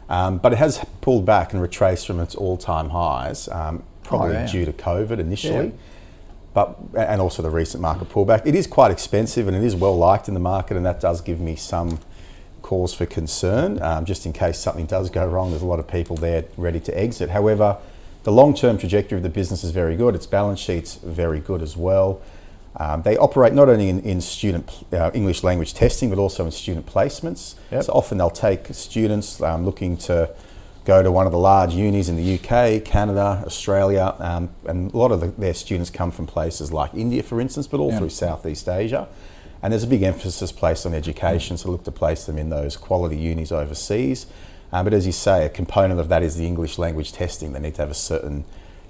Um, 0.10 0.40
but 0.40 0.52
it 0.54 0.58
has 0.58 0.84
pulled 1.02 1.26
back 1.26 1.54
and 1.54 1.62
retraced 1.62 2.08
from 2.08 2.20
its 2.20 2.36
all 2.36 2.58
time 2.58 2.90
highs. 2.90 3.48
Um, 3.48 3.84
probably 4.04 4.36
Oh, 4.36 4.40
yeah. 4.40 4.48
due 4.48 4.66
to 4.66 4.74
COVID 4.74 5.20
initially. 5.20 5.68
Yeah. 5.68 5.72
But 6.54 6.78
and 6.98 7.22
also 7.22 7.44
the 7.44 7.52
recent 7.52 7.82
market 7.82 8.10
pullback. 8.10 8.46
It 8.46 8.56
is 8.56 8.66
quite 8.66 8.90
expensive 8.92 9.48
and 9.48 9.56
it 9.56 9.64
is 9.64 9.76
well 9.76 9.96
liked 9.96 10.28
in 10.28 10.34
the 10.34 10.40
market, 10.40 10.76
and 10.78 10.86
that 10.86 11.00
does 11.00 11.22
give 11.22 11.40
me 11.40 11.56
some 11.56 12.00
cause 12.64 12.94
for 12.94 13.06
concern. 13.06 13.82
Um, 13.82 14.04
just 14.04 14.26
in 14.26 14.34
case 14.34 14.58
something 14.58 14.88
does 14.88 15.10
go 15.12 15.26
wrong, 15.28 15.52
there's 15.52 15.62
a 15.62 15.68
lot 15.68 15.80
of 15.80 15.88
people 15.88 16.18
there 16.18 16.46
ready 16.58 16.80
to 16.82 17.00
exit. 17.00 17.30
However, 17.30 17.78
the 18.24 18.32
long-term 18.32 18.78
trajectory 18.78 19.18
of 19.18 19.24
the 19.24 19.30
business 19.30 19.64
is 19.64 19.72
very 19.72 19.96
good. 19.96 20.16
Its 20.16 20.26
balance 20.26 20.60
sheet's 20.60 20.96
very 20.96 21.40
good 21.40 21.62
as 21.62 21.78
well. 21.78 22.22
Um, 22.76 23.02
they 23.02 23.18
operate 23.18 23.54
not 23.54 23.68
only 23.70 23.90
in, 23.90 24.00
in 24.02 24.22
student 24.22 24.70
uh, 24.94 25.12
English 25.14 25.44
language 25.44 25.74
testing, 25.74 26.10
but 26.10 26.20
also 26.20 26.46
in 26.46 26.52
student 26.52 26.86
placements. 26.86 27.56
Yep. 27.72 27.84
So 27.86 27.94
often 27.94 28.18
they'll 28.18 28.30
take 28.30 28.68
students 28.74 29.42
um, 29.42 29.66
looking 29.66 29.98
to 29.98 30.30
go 30.86 31.04
to 31.04 31.12
one 31.12 31.26
of 31.26 31.32
the 31.32 31.38
large 31.38 31.74
unis 31.74 32.10
in 32.10 32.16
the 32.16 32.36
UK, 32.36 32.84
Canada, 32.86 33.44
Australia, 33.46 34.16
um, 34.20 34.50
and 34.66 34.94
a 34.94 34.98
lot 34.98 35.12
of 35.12 35.20
the, 35.20 35.28
their 35.28 35.54
students 35.54 35.90
come 35.90 36.12
from 36.12 36.26
places 36.26 36.72
like 36.72 36.94
India, 36.94 37.22
for 37.24 37.42
instance, 37.42 37.68
but 37.68 37.80
all 37.80 37.92
Yeah. 37.92 38.00
through 38.00 38.10
Southeast 38.10 38.68
Asia. 38.68 39.08
And 39.62 39.74
there's 39.74 39.84
a 39.84 39.88
big 39.88 40.04
emphasis 40.04 40.52
placed 40.52 40.86
on 40.86 40.94
education, 40.94 41.58
so 41.58 41.70
look 41.70 41.84
to 41.84 41.92
place 41.92 42.26
them 42.26 42.38
in 42.38 42.50
those 42.50 42.78
quality 42.78 43.18
unis 43.18 43.52
overseas. 43.52 44.26
Um, 44.72 44.84
but 44.86 44.94
as 44.94 45.06
you 45.06 45.12
say, 45.12 45.46
a 45.46 45.50
component 45.50 46.00
of 46.00 46.10
that 46.10 46.22
is 46.24 46.36
the 46.36 46.46
English 46.46 46.78
language 46.78 47.12
testing. 47.12 47.54
They 47.54 47.60
need 47.60 47.76
to 47.76 47.82
have 47.82 47.92
a 47.92 47.96
certain 47.96 48.46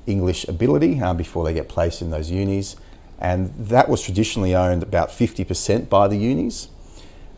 English 0.05 0.47
ability 0.47 1.01
um, 1.01 1.17
before 1.17 1.43
they 1.45 1.53
get 1.53 1.69
placed 1.69 2.01
in 2.01 2.09
those 2.09 2.29
unis. 2.29 2.75
And 3.19 3.53
that 3.57 3.89
was 3.89 4.01
traditionally 4.01 4.55
owned 4.55 4.83
about 4.83 5.09
50% 5.09 5.89
by 5.89 6.07
the 6.07 6.17
unis. 6.17 6.69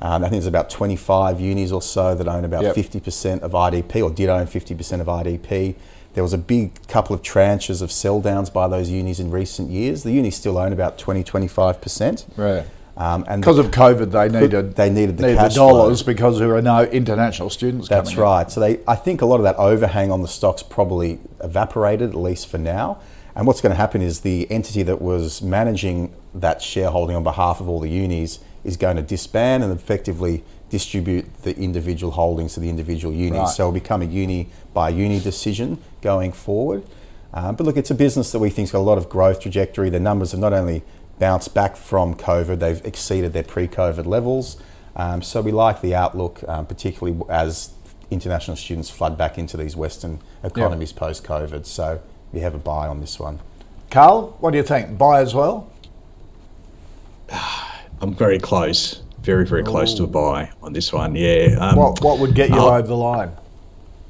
Um, 0.01 0.23
I 0.23 0.29
think 0.29 0.41
there's 0.41 0.47
about 0.47 0.69
25 0.69 1.39
unis 1.39 1.71
or 1.71 1.81
so 1.81 2.15
that 2.15 2.27
own 2.27 2.43
about 2.43 2.63
Yep. 2.63 2.75
50% 2.75 3.41
of 3.41 3.51
IDP 3.51 4.03
or 4.03 4.09
did 4.09 4.29
own 4.29 4.47
50% 4.47 4.99
of 5.01 5.07
IDP. 5.07 5.75
There 6.13 6.23
was 6.23 6.33
a 6.33 6.37
big 6.37 6.87
couple 6.87 7.15
of 7.15 7.21
tranches 7.21 7.81
of 7.81 7.91
sell 7.91 8.19
downs 8.19 8.49
by 8.49 8.67
those 8.67 8.89
unis 8.89 9.19
in 9.19 9.31
recent 9.31 9.69
years. 9.69 10.03
The 10.03 10.11
unis 10.11 10.35
still 10.35 10.57
own 10.57 10.73
about 10.73 10.97
20, 10.97 11.23
25%. 11.23 12.25
Right. 12.35 12.65
Um, 12.97 13.23
and 13.27 13.41
Because 13.41 13.57
of 13.57 13.67
COVID, 13.71 14.11
they 14.11 14.27
needed 14.39 14.75
They 14.75 14.89
needed 14.89 15.17
the 15.17 15.23
needed 15.27 15.37
cash 15.37 15.55
dollars 15.55 16.01
flow. 16.01 16.13
because 16.13 16.39
there 16.39 16.49
were 16.49 16.61
no 16.61 16.83
international 16.83 17.49
students 17.49 17.87
That's 17.87 18.09
coming 18.09 18.17
in. 18.17 18.23
right. 18.23 18.51
So 18.51 18.59
they, 18.59 18.79
I 18.87 18.95
think 18.95 19.21
a 19.21 19.25
lot 19.25 19.37
of 19.37 19.43
that 19.43 19.55
overhang 19.57 20.11
on 20.11 20.21
the 20.21 20.27
stocks 20.27 20.61
probably 20.61 21.19
evaporated, 21.41 22.09
at 22.09 22.15
least 22.15 22.47
for 22.47 22.57
now. 22.57 22.99
And 23.35 23.47
what's 23.47 23.61
going 23.61 23.71
to 23.71 23.77
happen 23.77 24.01
is 24.01 24.21
the 24.21 24.49
entity 24.51 24.83
that 24.83 25.01
was 25.01 25.41
managing 25.41 26.13
that 26.35 26.61
shareholding 26.61 27.15
on 27.15 27.23
behalf 27.23 27.61
of 27.61 27.69
all 27.69 27.79
the 27.79 27.89
unis 27.89 28.39
is 28.65 28.75
going 28.77 28.97
to 28.97 29.01
disband 29.01 29.63
and 29.63 29.71
effectively 29.71 30.43
distribute 30.69 31.25
the 31.43 31.57
individual 31.57 32.11
holdings 32.11 32.53
to 32.55 32.59
the 32.59 32.69
individual 32.69 33.13
unis. 33.13 33.39
Right. 33.39 33.47
So 33.49 33.63
it'll 33.63 33.71
become 33.73 34.01
a 34.01 34.05
uni 34.05 34.49
by 34.73 34.89
uni 34.89 35.19
decision 35.19 35.77
going 36.01 36.31
forward. 36.33 36.83
Um, 37.33 37.55
but 37.55 37.65
look, 37.65 37.77
it's 37.77 37.91
a 37.91 37.95
business 37.95 38.31
that 38.33 38.39
we 38.39 38.49
think's 38.49 38.71
got 38.71 38.79
a 38.79 38.81
lot 38.91 38.97
of 38.97 39.07
growth 39.09 39.39
trajectory. 39.39 39.89
The 39.89 39.99
numbers 40.01 40.31
have 40.31 40.41
not 40.41 40.51
only 40.53 40.83
bounced 41.21 41.53
back 41.53 41.77
from 41.77 42.15
COVID, 42.15 42.57
they've 42.59 42.83
exceeded 42.83 43.31
their 43.31 43.43
pre-COVID 43.43 44.07
levels. 44.07 44.57
Um, 44.95 45.21
so 45.21 45.39
we 45.39 45.51
like 45.51 45.79
the 45.81 45.93
outlook, 45.93 46.43
um, 46.47 46.65
particularly 46.65 47.17
as 47.29 47.71
international 48.09 48.57
students 48.57 48.89
flood 48.89 49.17
back 49.19 49.37
into 49.37 49.55
these 49.55 49.75
Western 49.77 50.19
economies 50.43 50.91
post-COVID. 50.91 51.65
So 51.67 52.01
we 52.33 52.39
have 52.41 52.55
a 52.55 52.57
buy 52.57 52.87
on 52.87 52.99
this 52.99 53.19
one. 53.19 53.39
Carl, 53.91 54.35
what 54.39 54.49
do 54.51 54.57
you 54.57 54.63
think? 54.63 54.97
Buy 54.97 55.21
as 55.21 55.35
well? 55.35 55.71
I'm 58.01 58.15
very 58.15 58.39
close, 58.39 59.03
very 59.21 59.45
very 59.45 59.63
close 59.63 59.93
to 59.93 60.03
a 60.05 60.07
buy 60.07 60.49
on 60.63 60.73
this 60.73 60.91
one. 60.91 61.15
Yeah. 61.15 61.55
Um, 61.59 61.75
What 61.75 62.03
what 62.03 62.17
would 62.17 62.33
get 62.33 62.49
you 62.49 62.57
Oh. 62.57 62.73
over 62.73 62.87
the 62.87 62.97
line? 62.97 63.31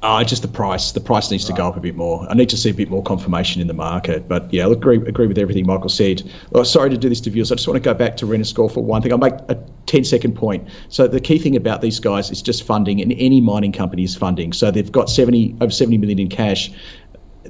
Uh, 0.02 0.24
just 0.24 0.42
the 0.42 0.48
price. 0.48 0.90
The 0.90 1.00
price 1.00 1.30
needs 1.30 1.44
to 1.44 1.52
go 1.52 1.68
up 1.68 1.76
a 1.76 1.80
bit 1.80 1.94
more. 1.94 2.26
I 2.28 2.34
need 2.34 2.48
to 2.48 2.56
see 2.56 2.70
a 2.70 2.74
bit 2.74 2.90
more 2.90 3.04
confirmation 3.04 3.60
in 3.60 3.68
the 3.68 3.74
market. 3.74 4.26
But 4.26 4.52
yeah, 4.52 4.66
I 4.66 4.72
agree, 4.72 4.96
agree 4.96 5.28
with 5.28 5.38
everything 5.38 5.64
Michael 5.64 5.88
said. 5.88 6.28
Oh, 6.52 6.64
sorry 6.64 6.90
to 6.90 6.96
do 6.96 7.08
this 7.08 7.20
to 7.20 7.30
viewers. 7.30 7.52
I 7.52 7.54
just 7.54 7.68
want 7.68 7.76
to 7.76 7.88
go 7.88 7.94
back 7.94 8.16
to 8.16 8.26
Renascor 8.26 8.74
for 8.74 8.82
one 8.82 9.00
thing. 9.00 9.12
I'll 9.12 9.18
make 9.18 9.34
a 9.48 9.54
10 9.86 10.02
second 10.02 10.34
point. 10.34 10.68
So 10.88 11.06
the 11.06 11.20
key 11.20 11.38
thing 11.38 11.54
about 11.54 11.82
these 11.82 12.00
guys 12.00 12.32
is 12.32 12.42
just 12.42 12.64
funding, 12.64 13.00
and 13.00 13.12
any 13.12 13.40
mining 13.40 13.70
company 13.70 14.02
is 14.02 14.16
funding. 14.16 14.52
So 14.52 14.72
they've 14.72 14.90
got 14.90 15.08
70 15.08 15.58
over 15.60 15.70
70 15.70 15.98
million 15.98 16.18
in 16.18 16.28
cash. 16.28 16.72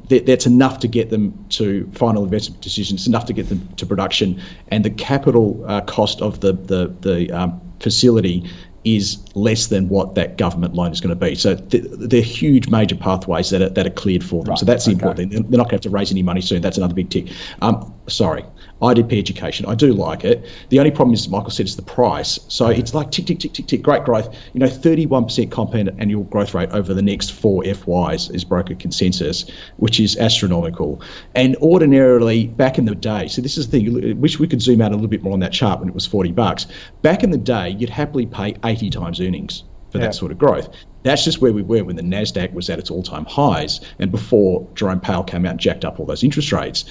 That's 0.09 0.45
enough 0.45 0.81
to 0.81 0.89
get 0.89 1.09
them 1.09 1.47
to 1.51 1.91
final 1.95 2.23
investment 2.23 2.61
decisions. 2.61 3.01
It's 3.01 3.07
enough 3.07 3.25
to 3.27 3.33
get 3.33 3.49
them 3.49 3.67
to 3.77 3.87
production, 3.87 4.43
and 4.69 4.85
the 4.85 4.91
capital 4.91 5.65
uh, 5.67 5.81
cost 5.83 6.21
of 6.21 6.41
the 6.41 6.53
the 6.53 6.95
the 7.01 7.31
um, 7.31 7.61
facility 7.81 8.51
is 8.85 9.19
less 9.35 9.69
than 9.69 9.89
what 9.89 10.15
that 10.17 10.37
government 10.39 10.75
loan 10.75 10.91
is 10.91 11.01
going 11.01 11.17
to 11.17 11.17
be. 11.17 11.35
So 11.35 11.55
th- 11.55 11.85
they're 11.89 12.21
huge 12.21 12.69
major 12.69 12.97
pathways 12.97 13.51
that 13.51 13.63
are, 13.63 13.69
that 13.69 13.87
are 13.87 13.91
cleared 13.91 14.25
for 14.25 14.43
them. 14.45 14.57
so 14.57 14.67
that's 14.67 14.85
the 14.85 14.91
okay. 14.91 15.01
important 15.01 15.33
thing. 15.33 15.43
They're 15.43 15.59
not 15.59 15.65
going 15.65 15.69
to 15.69 15.75
have 15.77 15.81
to 15.83 15.91
raise 15.91 16.11
any 16.11 16.23
money 16.23 16.41
soon. 16.41 16.63
That's 16.63 16.79
another 16.79 16.95
big 16.95 17.11
tick. 17.11 17.29
Um, 17.61 17.95
sorry, 18.09 18.45
IDP 18.83 19.17
education. 19.19 19.65
I 19.67 19.75
do 19.75 19.93
like 19.93 20.25
it. 20.25 20.45
The 20.69 20.79
only 20.81 20.91
problem 20.91 21.15
is, 21.15 21.21
as 21.21 21.29
Michael 21.29 21.51
said, 21.51 21.67
is 21.67 21.77
the 21.77 21.83
price. 21.83 22.41
So 22.49 22.67
it's 22.67 22.95
like 22.95 23.11
tick, 23.13 23.27
tick, 23.27 23.39
tick, 23.39 23.53
tick, 23.53 23.67
tick. 23.67 23.81
Great 23.83 24.05
growth. 24.05 24.35
You 24.53 24.61
know, 24.61 24.67
31% 24.67 25.51
compound 25.51 25.91
annual 25.99 26.25
growth 26.25 26.53
rate 26.53 26.69
over 26.73 26.93
the 26.93 27.03
next 27.03 27.31
four 27.31 27.63
FYs 27.63 28.35
is 28.35 28.45
broker 28.45 28.75
consensus, 28.75 29.49
which 29.77 30.01
is 30.01 30.17
astronomical. 30.17 31.01
And 31.35 31.57
ordinarily, 31.57 32.49
back 32.49 32.77
in 32.77 32.85
the 32.85 32.95
day, 32.95 33.29
so 33.29 33.41
this 33.41 33.57
is 33.57 33.69
the 33.69 33.79
thing. 33.79 34.11
I 34.11 34.13
wish 34.15 34.39
we 34.39 34.49
could 34.49 34.61
zoom 34.61 34.81
out 34.81 34.91
a 34.91 34.95
little 34.95 35.09
bit 35.09 35.23
more 35.23 35.33
on 35.33 35.41
that 35.41 35.53
chart 35.53 35.79
when 35.79 35.89
it 35.89 35.95
was 35.95 36.05
40 36.07 36.33
bucks. 36.33 36.67
Back 37.03 37.23
in 37.23 37.31
the 37.31 37.39
day, 37.39 37.71
you'd 37.79 37.89
happily 37.91 38.27
pay 38.27 38.57
80 38.65 38.91
times 38.91 39.21
earnings 39.21 39.63
for 39.91 39.99
Yeah. 39.99 40.07
that 40.07 40.15
sort 40.15 40.33
of 40.33 40.39
growth. 40.39 40.69
That's 41.05 41.25
just 41.25 41.41
where 41.41 41.53
we 41.53 41.63
were 41.63 41.85
when 41.85 41.97
the 41.97 42.03
Nasdaq 42.03 42.53
was 42.55 42.71
at 42.71 42.79
its 42.79 42.91
all-time 42.91 43.27
highs, 43.27 43.81
and 43.99 44.11
before 44.11 44.67
Jerome 44.75 45.01
Powell 45.01 45.23
came 45.23 45.45
out 45.45 45.53
and 45.53 45.61
jacked 45.61 45.85
up 45.85 46.01
all 46.01 46.07
those 46.07 46.25
interest 46.25 46.51
rates. 46.53 46.85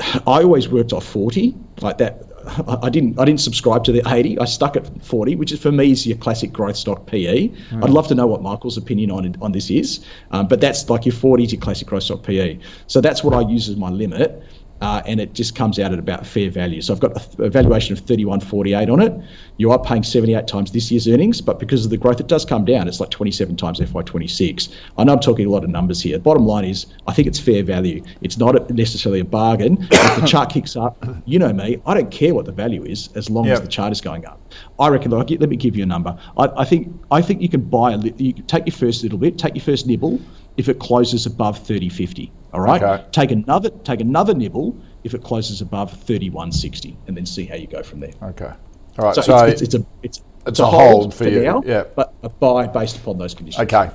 I 0.00 0.42
always 0.42 0.68
worked 0.68 0.92
off 0.92 1.04
40, 1.04 1.54
like 1.80 1.98
that. 1.98 2.24
I 2.66 2.78
I 2.82 2.90
didn't. 2.90 3.18
I 3.18 3.24
didn't 3.24 3.40
subscribe 3.40 3.84
to 3.84 3.92
the 3.92 4.02
80. 4.06 4.38
I 4.38 4.44
stuck 4.46 4.76
at 4.76 5.04
40, 5.04 5.36
which 5.36 5.52
is 5.52 5.60
for 5.60 5.70
me 5.70 5.90
is 5.90 6.06
your 6.06 6.16
classic 6.16 6.52
growth 6.52 6.76
stock 6.76 7.06
PE. 7.06 7.50
I'd 7.82 7.90
love 7.90 8.08
to 8.08 8.14
know 8.14 8.26
what 8.26 8.42
Michael's 8.42 8.76
opinion 8.78 9.10
on 9.10 9.36
on 9.42 9.52
this 9.52 9.70
is, 9.70 10.04
um, 10.30 10.48
but 10.48 10.60
that's 10.60 10.88
like 10.88 11.04
your 11.04 11.14
40 11.14 11.44
is 11.44 11.52
your 11.52 11.60
classic 11.60 11.86
growth 11.88 12.04
stock 12.04 12.22
PE. 12.22 12.58
So 12.86 13.00
that's 13.00 13.22
what 13.22 13.34
I 13.34 13.48
use 13.48 13.68
as 13.68 13.76
my 13.76 13.90
limit. 13.90 14.42
Uh, 14.80 15.02
and 15.06 15.20
it 15.20 15.34
just 15.34 15.54
comes 15.54 15.78
out 15.78 15.92
at 15.92 15.98
about 15.98 16.26
fair 16.26 16.50
value. 16.50 16.80
So 16.80 16.94
I've 16.94 17.00
got 17.00 17.12
a, 17.38 17.50
valuation 17.50 17.92
of 17.92 18.04
31.48 18.04 18.90
on 18.90 19.00
it. 19.00 19.12
You 19.58 19.70
are 19.72 19.78
paying 19.78 20.02
78 20.02 20.46
times 20.46 20.72
this 20.72 20.90
year's 20.90 21.06
earnings, 21.06 21.40
but 21.40 21.58
because 21.58 21.84
of 21.84 21.90
the 21.90 21.96
growth, 21.96 22.20
it 22.20 22.28
does 22.28 22.44
come 22.44 22.64
down. 22.64 22.88
It's 22.88 23.00
like 23.00 23.10
27 23.10 23.56
times 23.56 23.80
FY26. 23.80 24.74
I 24.96 25.04
know 25.04 25.12
I'm 25.12 25.20
talking 25.20 25.46
a 25.46 25.50
lot 25.50 25.64
of 25.64 25.70
numbers 25.70 26.00
here. 26.00 26.18
Bottom 26.18 26.46
line 26.46 26.64
is, 26.64 26.86
I 27.06 27.12
think 27.12 27.28
it's 27.28 27.38
fair 27.38 27.62
value. 27.62 28.02
It's 28.22 28.38
not 28.38 28.70
necessarily 28.70 29.20
a 29.20 29.24
bargain. 29.24 29.76
if 29.90 30.20
the 30.20 30.26
chart 30.26 30.50
kicks 30.50 30.76
up, 30.76 31.04
you 31.26 31.38
know 31.38 31.52
me, 31.52 31.80
I 31.86 31.94
don't 31.94 32.10
care 32.10 32.34
what 32.34 32.46
the 32.46 32.52
value 32.52 32.84
is 32.84 33.10
as 33.14 33.28
long 33.28 33.48
as 33.48 33.60
the 33.60 33.68
chart 33.68 33.92
is 33.92 34.00
going 34.00 34.24
up. 34.26 34.40
I 34.78 34.88
reckon. 34.88 35.10
Look, 35.10 35.30
let 35.30 35.48
me 35.48 35.56
give 35.56 35.76
you 35.76 35.82
a 35.82 35.86
number. 35.86 36.16
I, 36.36 36.48
I 36.56 36.64
think 36.64 36.92
I 37.10 37.20
think 37.22 37.42
you 37.42 37.48
can 37.48 37.62
buy 37.62 37.92
a. 37.92 37.98
You 37.98 38.34
can 38.34 38.46
take 38.46 38.66
your 38.66 38.74
first 38.74 39.02
little 39.02 39.18
bit, 39.18 39.38
take 39.38 39.54
your 39.54 39.64
first 39.64 39.86
nibble, 39.86 40.20
if 40.56 40.68
it 40.68 40.78
closes 40.78 41.26
above 41.26 41.58
30.50. 41.58 42.30
All 42.52 42.60
right. 42.60 42.82
Okay. 42.82 43.04
Take 43.12 43.30
another 43.30 43.70
take 43.70 44.00
another 44.00 44.34
nibble 44.34 44.76
if 45.04 45.14
it 45.14 45.22
closes 45.22 45.60
above 45.60 45.92
31.60, 45.92 46.96
and 47.06 47.16
then 47.16 47.24
see 47.24 47.46
how 47.46 47.54
you 47.54 47.66
go 47.66 47.82
from 47.82 48.00
there. 48.00 48.12
Okay. 48.22 48.52
All 48.98 49.06
right. 49.06 49.14
So, 49.14 49.22
So, 49.22 49.44
it's, 49.44 49.62
it's, 49.62 49.74
it's 49.74 49.82
a 49.82 49.86
it's, 50.02 50.22
it's 50.46 50.58
a 50.58 50.66
hold 50.66 51.14
for 51.14 51.28
you, 51.28 51.42
now, 51.42 51.62
yeah. 51.64 51.84
but 51.94 52.14
a 52.22 52.28
buy 52.28 52.66
based 52.66 52.96
upon 52.96 53.18
those 53.18 53.34
conditions. 53.34 53.62
okay. 53.64 53.90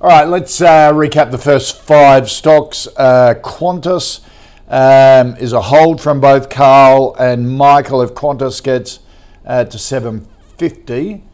All 0.00 0.08
right. 0.08 0.24
Let's 0.24 0.60
uh, 0.60 0.92
recap 0.92 1.30
the 1.30 1.38
first 1.38 1.82
five 1.82 2.30
stocks. 2.30 2.86
Uh, 2.96 3.34
Qantas 3.42 4.20
um, 4.68 5.36
is 5.36 5.52
a 5.52 5.60
hold 5.60 6.00
from 6.00 6.20
both 6.20 6.48
Carl 6.48 7.14
and 7.18 7.50
Michael. 7.56 8.00
If 8.02 8.14
Qantas 8.14 8.62
gets 8.62 9.00
uh, 9.44 9.64
to 9.64 9.78
seven 9.78 10.26
fifty, 10.56 11.24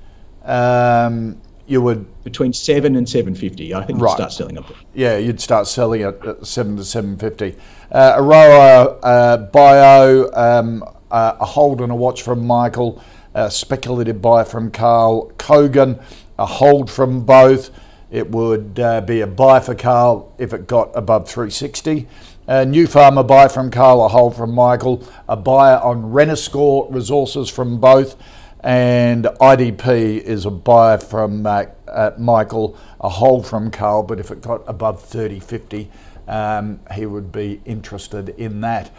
um, 0.44 1.40
you 1.66 1.82
would 1.82 2.06
Between 2.24 2.54
seven 2.54 2.96
and 2.96 3.06
750, 3.06 3.74
I 3.74 3.84
think 3.84 4.00
Right. 4.00 4.08
we'll 4.08 4.16
start 4.16 4.32
selling 4.32 4.56
up. 4.56 4.64
Yeah, 4.94 5.18
you'd 5.18 5.40
start 5.42 5.66
selling 5.66 6.00
it 6.00 6.18
at 6.26 6.46
seven 6.46 6.76
to 6.78 6.84
seven 6.84 7.18
fifty. 7.18 7.54
Uh, 7.92 8.14
Aroa 8.16 8.96
uh, 9.02 9.36
Bio, 9.36 10.30
um, 10.32 10.82
uh, 11.10 11.34
a 11.38 11.44
hold 11.44 11.82
and 11.82 11.92
a 11.92 11.94
watch 11.94 12.22
from 12.22 12.46
Michael. 12.46 12.98
A 13.34 13.50
speculative 13.50 14.22
buy 14.22 14.44
from 14.44 14.70
Carl 14.70 15.32
Kogan, 15.38 16.00
a 16.38 16.46
hold 16.46 16.90
from 16.90 17.24
both. 17.24 17.70
It 18.10 18.30
would 18.30 18.80
uh, 18.80 19.00
be 19.02 19.20
a 19.20 19.26
buy 19.26 19.60
for 19.60 19.74
Carl 19.74 20.32
if 20.38 20.54
it 20.54 20.66
got 20.66 20.92
above 20.94 21.28
360. 21.28 22.06
Uh, 22.46 22.52
Nufarm 22.66 23.18
a 23.18 23.24
buy 23.24 23.48
from 23.48 23.70
Carl, 23.70 24.04
a 24.04 24.08
hold 24.08 24.36
from 24.36 24.54
Michael. 24.54 25.06
A 25.28 25.36
buy 25.36 25.74
on 25.74 26.12
Renascor 26.12 26.94
resources 26.94 27.50
from 27.50 27.80
both 27.80 28.16
and 28.64 29.24
IDP 29.26 30.20
is 30.22 30.46
a 30.46 30.50
buy 30.50 30.96
from 30.96 31.46
uh, 31.46 31.66
uh, 31.94 32.12
Michael, 32.18 32.76
a 33.00 33.08
hold 33.08 33.46
from 33.46 33.70
Carl, 33.70 34.02
but 34.02 34.20
if 34.20 34.30
it 34.30 34.42
got 34.42 34.62
above 34.66 35.02
30, 35.02 35.40
50, 35.40 35.90
um, 36.28 36.80
he 36.92 37.06
would 37.06 37.32
be 37.32 37.60
interested 37.64 38.30
in 38.30 38.60
that. 38.62 38.90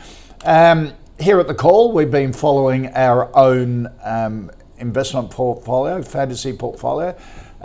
Um, 0.43 0.93
here 1.19 1.39
at 1.39 1.47
the 1.47 1.55
call, 1.55 1.91
we've 1.91 2.11
been 2.11 2.33
following 2.33 2.87
our 2.93 3.35
own 3.37 3.89
um, 4.03 4.51
investment 4.77 5.31
portfolio, 5.31 6.01
fantasy 6.01 6.53
portfolio. 6.53 7.15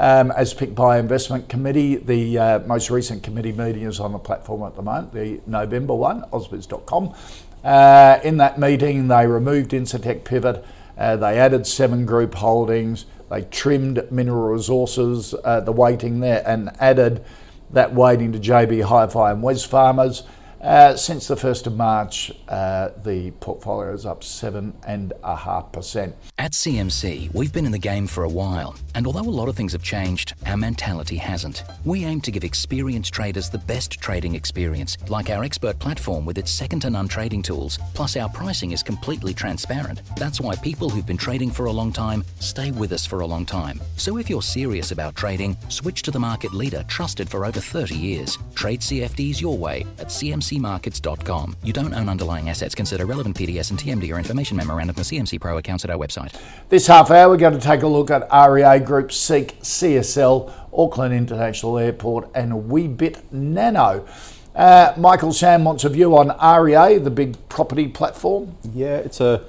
um, 0.01 0.31
as 0.33 0.55
picked 0.55 0.75
by 0.75 0.99
Investment 0.99 1.49
Committee. 1.49 1.97
The 1.97 2.39
uh, 2.39 2.59
most 2.61 2.91
recent 2.91 3.23
committee 3.23 3.53
meeting 3.53 3.83
is 3.83 4.01
on 4.01 4.13
the 4.13 4.19
platform 4.19 4.63
at 4.63 4.75
the 4.75 4.83
moment, 4.83 5.13
the 5.13 5.41
November 5.47 5.95
one, 5.95 6.23
ausbiz.com. 6.33 7.15
Uh, 7.63 8.19
in 8.25 8.39
that 8.39 8.59
meeting, 8.59 9.09
they 9.09 9.27
removed 9.27 9.73
Incitec 9.73 10.25
Pivot, 10.25 10.65
uh, 10.97 11.17
they 11.17 11.39
added 11.39 11.67
Seven 11.67 12.07
Group 12.07 12.35
Holdings, 12.35 13.05
they 13.31 13.43
trimmed 13.43 14.11
Mineral 14.11 14.53
Resources, 14.53 15.35
uh, 15.45 15.61
the 15.61 15.73
weighting 15.73 16.21
there, 16.21 16.43
and 16.47 16.71
added 16.81 17.25
that 17.71 17.95
weighting 17.95 18.33
to 18.33 18.39
JB 18.39 18.83
Hi-Fi 18.83 19.31
and 19.31 19.43
Wesfarmers. 19.43 20.25
Uh, 20.61 20.95
since 20.95 21.27
the 21.27 21.35
1st 21.35 21.69
of 21.69 21.77
March, 21.77 22.31
uh, 22.49 22.91
the 23.03 23.31
portfolio 23.41 23.95
is 23.95 24.05
up 24.05 24.21
7.5%. 24.21 26.13
At 26.39 26.53
CMC, 26.53 27.33
we've 27.33 27.53
been 27.53 27.65
in 27.65 27.73
the 27.73 27.79
game 27.79 28.07
for 28.07 28.25
a 28.25 28.29
while, 28.29 28.77
and 28.95 29.07
although 29.07 29.21
a 29.21 29.31
lot 29.31 29.49
of 29.49 29.57
things 29.57 29.73
have 29.73 29.83
changed, 29.83 30.35
our 30.45 30.59
mentality 30.59 31.17
hasn't. 31.17 31.65
We 31.87 32.05
aim 32.05 32.21
to 32.23 32.31
give 32.31 32.45
experienced 32.45 33.15
traders 33.15 33.49
the 33.49 33.57
best 33.57 34.01
trading 34.03 34.35
experience, 34.35 34.99
like 35.09 35.31
our 35.31 35.45
expert 35.45 35.79
platform 35.79 36.27
with 36.27 36.37
its 36.37 36.51
second 36.51 36.81
to 36.81 36.91
none 36.91 37.09
trading 37.09 37.41
tools. 37.41 37.79
Plus, 37.95 38.19
our 38.19 38.29
pricing 38.29 38.73
is 38.73 38.83
completely 38.83 39.33
transparent. 39.33 40.03
That's 40.17 40.43
why 40.43 40.57
people 40.57 40.91
who've 40.91 41.07
been 41.07 41.17
trading 41.17 41.51
for 41.51 41.67
a 41.67 41.73
long 41.73 41.91
time 41.91 42.23
stay 42.39 42.71
with 42.71 42.93
us 42.93 43.07
for 43.07 43.21
a 43.21 43.27
long 43.27 43.47
time. 43.47 43.81
So 43.97 44.19
if 44.19 44.29
you're 44.29 44.43
serious 44.43 44.93
about 44.93 45.17
trading, 45.17 45.57
switch 45.71 46.03
to 46.03 46.11
the 46.11 46.19
market 46.19 46.53
leader 46.53 46.85
trusted 46.87 47.31
for 47.31 47.47
over 47.47 47.61
30 47.61 47.95
years. 47.95 48.37
Trade 48.55 48.81
CFDs 48.81 49.41
your 49.41 49.57
way 49.57 49.87
at 49.99 50.09
CMC 50.09 50.50
cmcmarkets.com. 50.51 51.57
You 51.63 51.73
don't 51.73 51.95
own 51.95 52.09
underlying 52.09 52.49
assets. 52.49 52.75
Consider 52.75 53.07
relevant 53.07 53.37
PDS 53.37 53.71
and 53.71 53.79
TMD 53.79 54.13
or 54.15 54.19
information 54.19 54.57
memorandum 54.57 54.97
for 54.97 55.03
CMC 55.03 55.41
Pro 55.41 55.59
accounts 55.59 55.85
at 55.85 55.91
our 55.91 55.99
website. 55.99 56.35
This 56.69 56.87
half 56.87 57.11
hour, 57.11 57.29
we're 57.29 57.37
going 57.37 57.55
to 57.55 57.61
take 57.61 57.83
a 57.83 57.87
look 57.87 58.11
at 58.11 58.29
REA 58.33 58.81
Group, 58.81 59.13
Seek, 59.13 59.61
CSL, 59.61 60.53
Auckland 60.73 61.15
International 61.15 61.79
Airport, 61.79 62.29
and 62.35 62.53
Weebit 62.71 63.21
Nano. 63.33 64.07
Uh, 64.55 64.93
Michael 64.97 65.33
Sam 65.33 65.65
wants 65.65 65.85
a 65.85 65.89
view 65.89 66.17
on 66.17 66.29
REA, 66.63 66.99
the 66.99 67.11
big 67.11 67.37
property 67.49 67.89
platform. 67.89 68.57
Yeah, 68.75 68.97
it's 68.97 69.21
a 69.21 69.45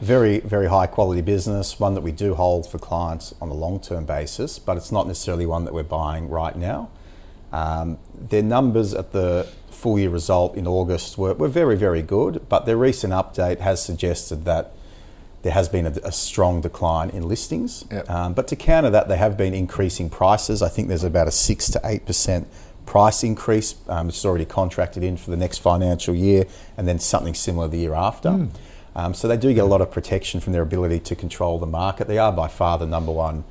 very, 0.00 0.40
very 0.40 0.66
high 0.66 0.86
quality 0.86 1.20
business, 1.20 1.78
one 1.78 1.94
that 1.94 2.00
we 2.00 2.10
do 2.10 2.34
hold 2.34 2.68
for 2.68 2.78
clients 2.78 3.34
on 3.40 3.48
a 3.48 3.54
long 3.54 3.80
term 3.80 4.04
basis, 4.04 4.58
but 4.58 4.76
it's 4.76 4.90
not 4.90 5.06
necessarily 5.06 5.46
one 5.46 5.64
that 5.64 5.74
we're 5.74 5.82
buying 5.82 6.28
right 6.28 6.56
now. 6.56 6.90
Um, 7.52 7.98
their 8.14 8.42
numbers 8.42 8.94
at 8.94 9.12
the 9.12 9.48
full 9.70 9.98
year 9.98 10.10
result 10.10 10.54
in 10.54 10.66
August 10.66 11.18
were, 11.18 11.34
were 11.34 11.48
very, 11.48 11.76
very 11.76 12.02
good, 12.02 12.46
but 12.48 12.66
their 12.66 12.76
recent 12.76 13.12
update 13.12 13.60
has 13.60 13.82
suggested 13.82 14.44
that 14.44 14.72
there 15.42 15.52
has 15.52 15.68
been 15.68 15.86
a, 15.86 15.90
a 16.04 16.12
strong 16.12 16.60
decline 16.60 17.10
in 17.10 17.26
listings. 17.26 17.84
Yep. 17.90 18.10
Um, 18.10 18.34
but 18.34 18.46
to 18.48 18.56
counter 18.56 18.90
that, 18.90 19.08
they 19.08 19.16
have 19.16 19.36
been 19.36 19.54
increasing 19.54 20.10
prices. 20.10 20.62
I 20.62 20.68
think 20.68 20.88
there's 20.88 21.04
about 21.04 21.28
a 21.28 21.32
6 21.32 21.70
to 21.70 21.78
8% 21.78 22.46
price 22.84 23.22
increase, 23.24 23.74
um, 23.88 24.08
which 24.08 24.16
is 24.16 24.24
already 24.26 24.44
contracted 24.44 25.02
in 25.02 25.16
for 25.16 25.30
the 25.30 25.36
next 25.36 25.58
financial 25.58 26.14
year, 26.14 26.44
and 26.76 26.86
then 26.86 26.98
something 26.98 27.34
similar 27.34 27.68
the 27.68 27.78
year 27.78 27.94
after. 27.94 28.30
Mm. 28.30 28.50
Um, 28.94 29.14
so 29.14 29.28
they 29.28 29.36
do 29.36 29.54
get 29.54 29.60
a 29.60 29.66
lot 29.66 29.80
of 29.80 29.90
protection 29.90 30.40
from 30.40 30.52
their 30.52 30.62
ability 30.62 31.00
to 31.00 31.14
control 31.14 31.58
the 31.58 31.66
market. 31.66 32.08
They 32.08 32.18
are 32.18 32.32
by 32.32 32.48
far 32.48 32.76
the 32.76 32.86
number 32.86 33.12
one 33.12 33.44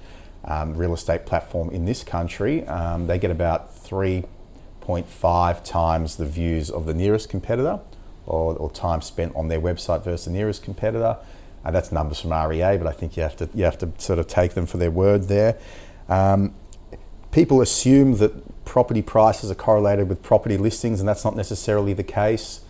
um, 0.43 0.76
real 0.76 0.93
estate 0.93 1.26
platform 1.26 1.70
in 1.70 1.86
this 1.86 2.04
country. 2.04 2.68
Um, 2.68 3.08
they 3.08 3.18
get 3.18 3.32
about 3.32 3.74
3.5 3.90 5.64
times 5.64 6.16
the 6.18 6.26
views 6.26 6.70
of 6.70 6.86
the 6.86 6.94
nearest 6.94 7.30
competitor 7.30 7.80
or, 8.26 8.56
or 8.56 8.70
time 8.72 9.02
spent 9.02 9.36
on 9.36 9.48
their 9.48 9.60
website 9.60 10.04
versus 10.04 10.26
the 10.26 10.32
nearest 10.32 10.64
competitor. 10.64 11.18
Uh, 11.66 11.72
that's 11.72 11.92
numbers 11.92 12.22
from 12.22 12.32
REA, 12.32 12.78
but 12.78 12.88
I 12.88 12.92
think 12.92 13.18
you 13.18 13.24
have 13.24 13.36
to 13.38 13.50
you 13.54 13.66
have 13.66 13.78
to 13.80 13.92
sort 13.98 14.20
of 14.20 14.28
take 14.28 14.54
them 14.54 14.66
for 14.66 14.78
their 14.78 14.92
word 14.92 15.24
there. 15.24 15.58
Um, 16.08 16.54
people 17.32 17.62
assume 17.62 18.18
that 18.18 18.66
property 18.66 19.02
prices 19.02 19.52
are 19.52 19.56
correlated 19.56 20.08
with 20.08 20.22
property 20.24 20.58
listings, 20.58 21.00
and 21.00 21.10
that's 21.10 21.26
not 21.26 21.36
necessarily 21.36 21.94
the 21.94 22.04
case. 22.04 22.62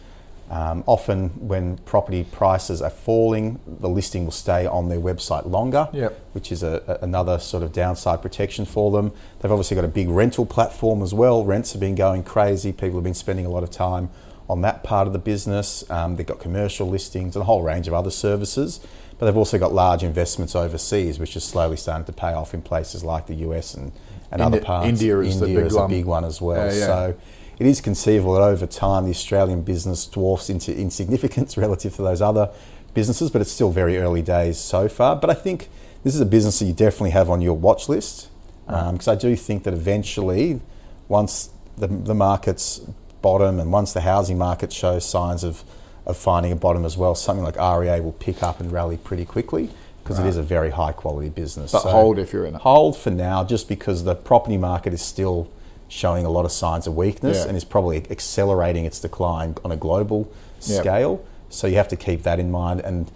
Um, 0.50 0.84
often, 0.88 1.30
when 1.48 1.78
property 1.78 2.24
prices 2.24 2.82
are 2.82 2.90
falling, 2.90 3.60
the 3.68 3.88
listing 3.88 4.24
will 4.26 4.32
stay 4.32 4.66
on 4.66 4.90
their 4.90 5.00
website 5.00 5.46
longer, 5.50 5.88
Yep. 5.94 6.20
which 6.34 6.52
is 6.52 6.64
a, 6.64 6.82
a- 6.88 7.04
another 7.04 7.38
sort 7.38 7.62
of 7.62 7.72
downside 7.72 8.22
protection 8.24 8.66
for 8.66 8.90
them. 8.92 9.12
They've 9.40 9.52
obviously 9.52 9.76
got 9.76 9.86
a 9.86 9.90
big 9.90 10.10
rental 10.10 10.48
platform 10.48 11.04
as 11.04 11.14
well. 11.14 11.46
Rents 11.46 11.74
have 11.74 11.80
been 11.80 11.94
going 11.94 12.24
crazy. 12.24 12.72
People 12.72 12.96
have 12.96 13.04
been 13.04 13.14
spending 13.14 13.46
a 13.46 13.50
lot 13.50 13.62
of 13.62 13.70
time 13.70 14.10
on 14.50 14.62
that 14.62 14.84
part 14.84 15.06
of 15.06 15.14
the 15.14 15.20
business. 15.20 15.88
Um, 15.92 16.16
they've 16.16 16.26
got 16.26 16.40
commercial 16.40 16.88
listings 16.90 17.36
and 17.36 17.44
a 17.44 17.46
whole 17.46 17.62
range 17.62 17.88
of 17.88 17.94
other 17.94 18.10
services. 18.10 18.80
But 19.20 19.28
they've 19.28 19.38
also 19.38 19.60
got 19.60 19.72
large 19.74 20.02
investments 20.02 20.56
overseas, 20.56 21.20
which 21.20 21.36
is 21.36 21.44
slowly 21.44 21.78
starting 21.78 22.06
to 22.06 22.14
pay 22.14 22.34
off 22.34 22.56
in 22.56 22.64
places 22.64 23.04
like 23.04 23.28
the 23.28 23.36
US 23.48 23.76
and, 23.76 23.92
and 24.32 24.42
Indi- 24.42 24.58
other 24.58 24.66
parts. 24.66 24.88
India 24.88 25.20
is 25.20 25.40
the 25.40 25.46
big 25.46 25.58
is 25.58 25.74
one. 25.76 25.86
a 25.86 25.90
big 25.90 26.06
one 26.06 26.26
as 26.26 26.42
well. 26.42 26.66
Yeah, 26.74 26.80
yeah. 26.80 26.86
So 26.88 27.16
it 27.60 27.68
is 27.68 27.82
conceivable 27.82 28.34
that 28.36 28.42
over 28.42 28.66
time 28.66 29.04
the 29.04 29.12
Australian 29.12 29.62
business 29.62 30.06
dwarfs 30.06 30.50
into 30.50 30.76
insignificance 30.76 31.58
relative 31.66 31.96
to 31.98 32.02
those 32.02 32.22
other 32.22 32.50
businesses, 32.94 33.30
but 33.30 33.42
it's 33.42 33.52
still 33.52 33.72
very 33.72 33.98
early 33.98 34.22
days 34.22 34.58
so 34.58 34.88
far. 34.88 35.16
But 35.16 35.30
I 35.30 35.34
think 35.34 35.70
this 36.04 36.16
is 36.16 36.22
a 36.22 36.26
business 36.26 36.60
that 36.60 36.66
you 36.66 36.74
definitely 36.74 37.12
have 37.12 37.30
on 37.30 37.42
your 37.42 37.56
watch 37.56 37.90
list 37.90 38.30
because 38.66 39.08
um, 39.08 39.12
I 39.12 39.16
do 39.16 39.36
think 39.36 39.64
that 39.64 39.74
eventually, 39.74 40.62
once 41.08 41.50
the, 41.78 41.88
the 41.88 42.14
markets 42.14 42.82
bottom 43.22 43.60
and 43.60 43.72
once 43.72 43.94
the 43.94 44.02
housing 44.02 44.38
market 44.38 44.72
shows 44.72 45.04
signs 45.06 45.44
of, 45.44 45.64
of 46.06 46.16
finding 46.16 46.52
a 46.52 46.56
bottom 46.56 46.86
as 46.86 46.96
well, 46.96 47.16
something 47.16 47.44
like 47.44 47.56
REA 47.56 48.00
will 48.00 48.16
pick 48.20 48.42
up 48.42 48.60
and 48.60 48.72
rally 48.72 48.98
pretty 48.98 49.26
quickly 49.26 49.70
because 50.04 50.20
it 50.20 50.26
is 50.26 50.38
a 50.38 50.44
very 50.44 50.72
high 50.72 50.92
quality 50.92 51.30
business. 51.30 51.72
But 51.72 51.84
hold 51.84 52.18
if 52.18 52.34
you're 52.34 52.46
in 52.46 52.56
it. 52.56 52.62
Hold 52.62 52.98
for 52.98 53.12
now, 53.12 53.44
just 53.44 53.68
because 53.68 54.04
the 54.04 54.16
property 54.16 54.58
market 54.58 54.94
is 54.94 55.02
still 55.04 55.52
showing 55.90 56.26
a 56.26 56.30
lot 56.30 56.46
of 56.46 56.52
signs 56.52 56.88
of 56.88 56.96
weakness 56.96 57.40
Yeah. 57.40 57.48
and 57.50 57.58
is 57.58 57.66
probably 57.66 58.04
accelerating 58.10 58.86
its 58.86 59.00
decline 59.00 59.56
on 59.66 59.72
a 59.72 59.76
global 59.76 60.28
Yep. 60.62 60.82
scale. 60.82 61.20
So 61.50 61.68
you 61.68 61.76
have 61.78 61.88
to 61.90 61.96
keep 61.98 62.24
that 62.24 62.40
in 62.40 62.50
mind. 62.52 62.80
And 62.82 63.12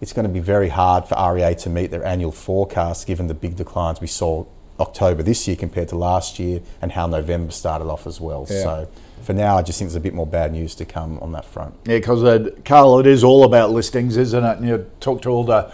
it's 0.00 0.12
going 0.12 0.26
to 0.26 0.32
be 0.32 0.38
very 0.40 0.68
hard 0.68 1.06
for 1.06 1.16
REA 1.16 1.54
to 1.56 1.70
meet 1.70 1.90
their 1.90 2.04
annual 2.04 2.30
forecast 2.30 3.06
given 3.06 3.26
the 3.26 3.34
big 3.34 3.56
declines 3.56 4.00
we 4.00 4.06
saw 4.06 4.44
October 4.78 5.22
this 5.24 5.48
year 5.48 5.56
compared 5.56 5.88
to 5.88 5.96
last 5.96 6.38
year 6.38 6.60
and 6.80 6.92
how 6.92 7.06
November 7.06 7.50
started 7.50 7.86
off 7.88 8.06
as 8.06 8.20
well. 8.20 8.46
Yeah. 8.48 8.62
So 8.62 8.86
for 9.22 9.32
now, 9.32 9.56
I 9.58 9.62
just 9.62 9.78
think 9.78 9.88
there's 9.90 9.96
a 9.96 10.00
bit 10.00 10.14
more 10.14 10.26
bad 10.26 10.52
news 10.52 10.74
to 10.76 10.84
come 10.84 11.18
on 11.20 11.32
that 11.32 11.44
front. 11.44 11.74
Yeah, 11.86 11.96
because 11.96 12.22
uh, 12.22 12.50
Carl, 12.64 13.00
it 13.00 13.06
is 13.06 13.24
all 13.24 13.42
about 13.42 13.70
listings, 13.72 14.16
isn't 14.16 14.44
it? 14.44 14.58
And 14.58 14.68
you 14.68 14.86
talk 15.00 15.22
to 15.22 15.30
all 15.30 15.42
the, 15.44 15.72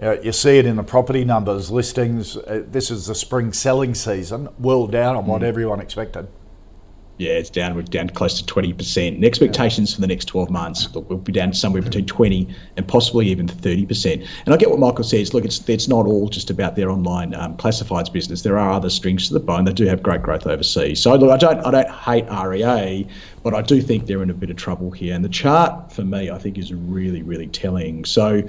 you, 0.00 0.20
you 0.22 0.32
see 0.32 0.58
it 0.58 0.66
in 0.66 0.76
the 0.76 0.82
property 0.82 1.24
numbers. 1.24 1.70
Listings. 1.70 2.36
Uh, 2.36 2.64
this 2.66 2.90
is 2.90 3.06
the 3.06 3.14
spring 3.14 3.52
selling 3.52 3.94
season. 3.94 4.48
Well 4.58 4.86
down 4.86 5.16
on 5.16 5.26
what 5.26 5.42
everyone 5.42 5.80
expected. 5.80 6.28
Yeah, 7.16 7.34
it's 7.34 7.48
down. 7.48 7.76
We're 7.76 7.82
down 7.82 8.10
close 8.10 8.40
to 8.40 8.46
twenty 8.46 8.72
percent. 8.72 9.14
And 9.14 9.24
expectations 9.24 9.94
for 9.94 10.00
the 10.00 10.08
next 10.08 10.24
twelve 10.24 10.50
months, 10.50 10.92
look, 10.96 11.08
we'll 11.08 11.20
be 11.20 11.30
down 11.30 11.52
somewhere 11.52 11.80
between 11.80 12.06
twenty 12.06 12.48
and 12.76 12.88
possibly 12.88 13.28
even 13.28 13.46
thirty 13.46 13.86
percent. 13.86 14.24
And 14.44 14.52
I 14.52 14.56
get 14.56 14.68
what 14.68 14.80
Michael 14.80 15.04
says. 15.04 15.32
Look, 15.32 15.44
it's 15.44 15.68
it's 15.68 15.86
not 15.86 16.06
all 16.06 16.28
just 16.28 16.50
about 16.50 16.74
their 16.74 16.90
online 16.90 17.32
um, 17.34 17.56
classifieds 17.56 18.12
business. 18.12 18.42
There 18.42 18.58
are 18.58 18.72
other 18.72 18.90
strings 18.90 19.28
to 19.28 19.34
the 19.34 19.38
bone. 19.38 19.64
They 19.64 19.72
do 19.72 19.86
have 19.86 20.02
great 20.02 20.22
growth 20.22 20.44
overseas. 20.44 21.00
So 21.00 21.14
look, 21.14 21.30
I 21.30 21.36
don't 21.36 21.64
I 21.64 21.70
don't 21.70 21.90
hate 21.90 22.26
REA, 22.28 23.06
but 23.44 23.54
I 23.54 23.62
do 23.62 23.80
think 23.80 24.06
they're 24.06 24.22
in 24.24 24.30
a 24.30 24.34
bit 24.34 24.50
of 24.50 24.56
trouble 24.56 24.90
here. 24.90 25.14
And 25.14 25.24
the 25.24 25.28
chart 25.28 25.92
for 25.92 26.02
me, 26.02 26.30
I 26.30 26.38
think, 26.38 26.58
is 26.58 26.74
really 26.74 27.22
really 27.22 27.46
telling. 27.46 28.04
So 28.04 28.42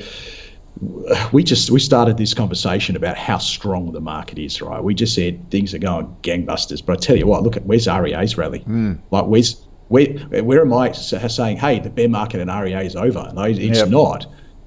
we 1.31 1.43
just 1.43 1.69
we 1.71 1.79
started 1.79 2.17
this 2.17 2.33
conversation 2.33 2.95
about 2.95 3.17
how 3.17 3.37
strong 3.37 3.91
the 3.93 4.01
market 4.01 4.37
is, 4.37 4.61
right? 4.61 4.83
We 4.83 4.93
just 4.93 5.15
said 5.15 5.49
things 5.49 5.73
are 5.73 5.79
going 5.79 6.07
gangbusters, 6.21 6.85
but 6.85 6.97
I 6.97 6.99
tell 6.99 7.15
you 7.15 7.27
what, 7.27 7.43
look 7.43 7.55
at 7.55 7.65
where's 7.65 7.87
REA's 7.87 8.37
rally? 8.37 8.63
Like 9.11 9.25
where's 9.25 9.67
where 9.87 10.05
where 10.43 10.61
am 10.61 10.73
I 10.73 10.91
saying, 10.91 11.57
hey, 11.57 11.79
the 11.79 11.89
bear 11.89 12.09
market 12.09 12.41
in 12.41 12.49
REA 12.49 12.85
is 12.85 12.95
over? 12.95 13.31
No, 13.33 13.43
it's 13.43 13.59
Yep. 13.59 13.89
not. 13.89 14.25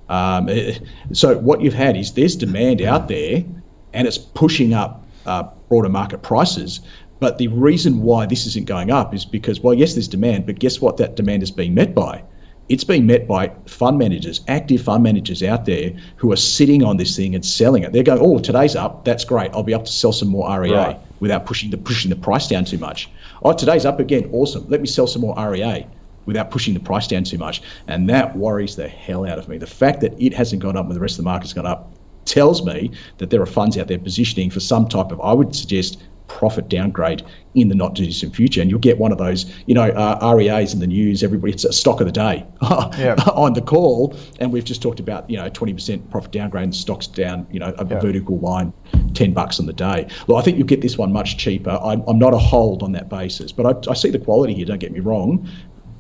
Um, 0.09 0.49
eh, 0.49 0.79
so 1.13 1.37
what 1.39 1.61
you've 1.61 1.75
had 1.75 1.97
is 1.97 2.15
there's 2.15 2.37
demand 2.37 2.81
out 2.81 3.09
there, 3.09 3.45
and 3.93 4.07
it's 4.09 4.17
pushing 4.17 4.73
up 4.73 5.07
uh, 5.27 5.45
broader 5.69 5.91
market 5.91 6.23
prices. 6.23 6.81
But 7.21 7.37
the 7.39 7.49
reason 7.49 8.01
why 8.03 8.25
this 8.27 8.47
isn't 8.47 8.67
going 8.67 8.91
up 8.91 9.13
is 9.13 9.25
because, 9.27 9.61
well, 9.61 9.75
yes, 9.75 9.95
there's 9.95 10.09
demand, 10.09 10.47
but 10.47 10.61
guess 10.61 10.81
what? 10.81 10.97
That 10.99 11.17
demand 11.17 11.43
is 11.43 11.51
being 11.51 11.75
met 11.75 11.95
by 11.95 12.23
it's 12.69 12.85
being 12.85 13.07
met 13.07 13.27
by 13.27 13.51
fund 13.66 13.99
managers, 13.99 14.43
active 14.49 14.83
fund 14.83 15.03
managers 15.03 15.43
out 15.43 15.64
there 15.64 15.91
who 16.16 16.31
are 16.33 16.37
sitting 16.37 16.83
on 16.85 16.97
this 16.99 17.16
thing 17.16 17.35
and 17.35 17.45
selling 17.45 17.83
it. 17.83 17.93
They're 17.93 18.03
going, 18.03 18.21
oh, 18.21 18.39
today's 18.39 18.77
up. 18.77 19.05
That's 19.05 19.25
great. 19.25 19.51
I'll 19.55 19.62
be 19.62 19.73
able 19.73 19.85
to 19.85 19.93
sell 19.93 20.12
some 20.12 20.29
more 20.29 20.61
REA 20.61 20.73
Right. 20.73 21.01
without 21.21 21.47
pushing 21.47 21.71
the 21.71 21.79
pushing 21.79 22.11
the 22.11 22.16
price 22.16 22.47
down 22.47 22.64
too 22.64 22.79
much. 22.79 23.11
Oh, 23.43 23.53
today's 23.53 23.87
up 23.87 24.01
again. 24.01 24.29
Awesome. 24.33 24.66
Let 24.69 24.81
me 24.81 24.87
sell 24.87 25.07
some 25.07 25.23
more 25.23 25.35
REA 25.51 25.87
without 26.27 26.51
pushing 26.51 26.75
the 26.75 26.81
price 26.81 27.07
down 27.07 27.25
too 27.25 27.39
much. 27.39 27.62
And 27.87 28.09
that 28.11 28.37
worries 28.37 28.77
the 28.77 28.87
hell 28.89 29.27
out 29.27 29.39
of 29.39 29.49
me. 29.49 29.57
The 29.57 29.66
fact 29.66 30.01
that 30.03 30.14
it 30.23 30.35
hasn't 30.35 30.61
gone 30.61 30.77
up 30.77 30.87
when 30.87 30.95
the 30.95 31.01
rest 31.01 31.14
of 31.14 31.25
the 31.25 31.31
market's 31.31 31.55
gone 31.55 31.66
up 31.66 31.95
tells 32.27 32.62
me 32.62 32.91
that 33.16 33.31
there 33.31 33.41
are 33.41 33.47
funds 33.47 33.79
out 33.79 33.89
there 33.89 33.99
positioning 33.99 34.51
for 34.51 34.61
some 34.61 34.87
type 34.87 35.11
of, 35.11 35.21
I 35.23 35.33
would 35.33 35.57
suggest, 35.57 36.03
profit 36.29 36.68
downgrade 36.68 37.24
in 37.55 37.68
the 37.68 37.74
not 37.74 37.97
too 37.97 38.05
distant 38.07 38.37
future. 38.37 38.61
And 38.61 38.70
you'll 38.70 38.79
get 38.79 38.99
one 38.99 39.11
of 39.11 39.18
those, 39.18 39.53
you 39.66 39.74
know, 39.74 39.89
uh, 39.91 40.35
REAs 40.37 40.72
in 40.72 40.81
the 40.81 40.87
news, 40.87 41.24
everybody, 41.24 41.53
it's 41.53 41.64
a 41.64 41.72
stock 41.72 42.01
of 42.01 42.07
the 42.07 42.12
day 42.12 42.47
Yeah. 42.62 43.16
on 43.35 43.55
the 43.55 43.62
call. 43.62 44.14
And 44.39 44.53
we've 44.53 44.64
just 44.64 44.81
talked 44.81 45.01
about, 45.01 45.29
you 45.29 45.37
know, 45.37 45.51
20% 45.51 46.11
profit 46.11 46.31
downgrade 46.31 46.64
and 46.64 46.74
stocks 46.74 47.07
down, 47.07 47.47
you 47.51 47.59
know, 47.59 47.74
a 47.79 47.85
Yeah. 47.85 47.99
vertical 47.99 48.39
line 48.39 48.72
10 49.14 49.33
bucks 49.33 49.59
on 49.59 49.66
the 49.66 49.72
day. 49.72 50.07
Well, 50.26 50.39
I 50.39 50.43
think 50.43 50.59
you'll 50.59 50.66
get 50.66 50.81
this 50.81 50.97
one 50.97 51.12
much 51.12 51.39
cheaper. 51.39 51.79
I'm, 51.83 52.03
I'm 52.07 52.18
not 52.18 52.35
a 52.35 52.39
hold 52.39 52.83
on 52.83 52.93
that 52.93 53.09
basis, 53.09 53.51
but 53.51 53.89
I, 53.89 53.91
I, 53.91 53.95
see 53.95 54.11
the 54.11 54.18
quality 54.18 54.55
here, 54.55 54.66
don't 54.66 54.79
get 54.79 54.93
me 54.93 55.01
wrong, 55.01 55.49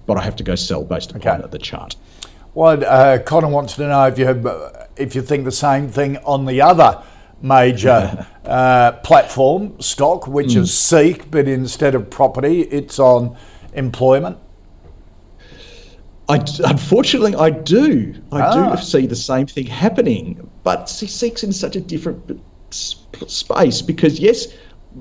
but 0.06 0.16
I 0.16 0.22
have 0.22 0.36
to 0.36 0.44
go 0.44 0.54
sell 0.54 0.84
based 0.84 1.10
upon 1.10 1.40
okay. 1.40 1.48
the 1.50 1.58
chart. 1.58 1.96
Well, 2.54 2.84
uh, 2.84 3.18
Connor 3.18 3.48
wants 3.48 3.74
to 3.76 3.86
know 3.86 4.06
if 4.06 4.18
you 4.18 4.26
have, 4.26 4.88
if 4.96 5.14
you 5.14 5.22
think 5.22 5.44
the 5.44 5.52
same 5.52 5.88
thing 5.88 6.16
on 6.18 6.44
the 6.44 6.60
other 6.60 7.02
major 7.42 8.26
uh, 8.44 8.92
platform 8.92 9.80
stock, 9.80 10.26
which 10.26 10.48
mm. 10.48 10.58
is 10.58 10.72
Seek, 10.72 11.30
but 11.30 11.48
instead 11.48 11.94
of 11.94 12.08
property, 12.10 12.62
it's 12.62 12.98
on 12.98 13.36
employment. 13.74 14.38
I, 16.28 16.44
unfortunately, 16.64 17.34
I 17.34 17.50
do. 17.50 18.14
I 18.32 18.40
ah. 18.42 18.76
do 18.76 18.82
see 18.82 19.06
the 19.06 19.16
same 19.16 19.46
thing 19.46 19.66
happening, 19.66 20.50
but 20.62 20.88
Seek's 20.88 21.42
in 21.42 21.52
such 21.52 21.74
a 21.74 21.80
different 21.80 22.40
space 22.70 23.80
because 23.80 24.20
yes, 24.20 24.48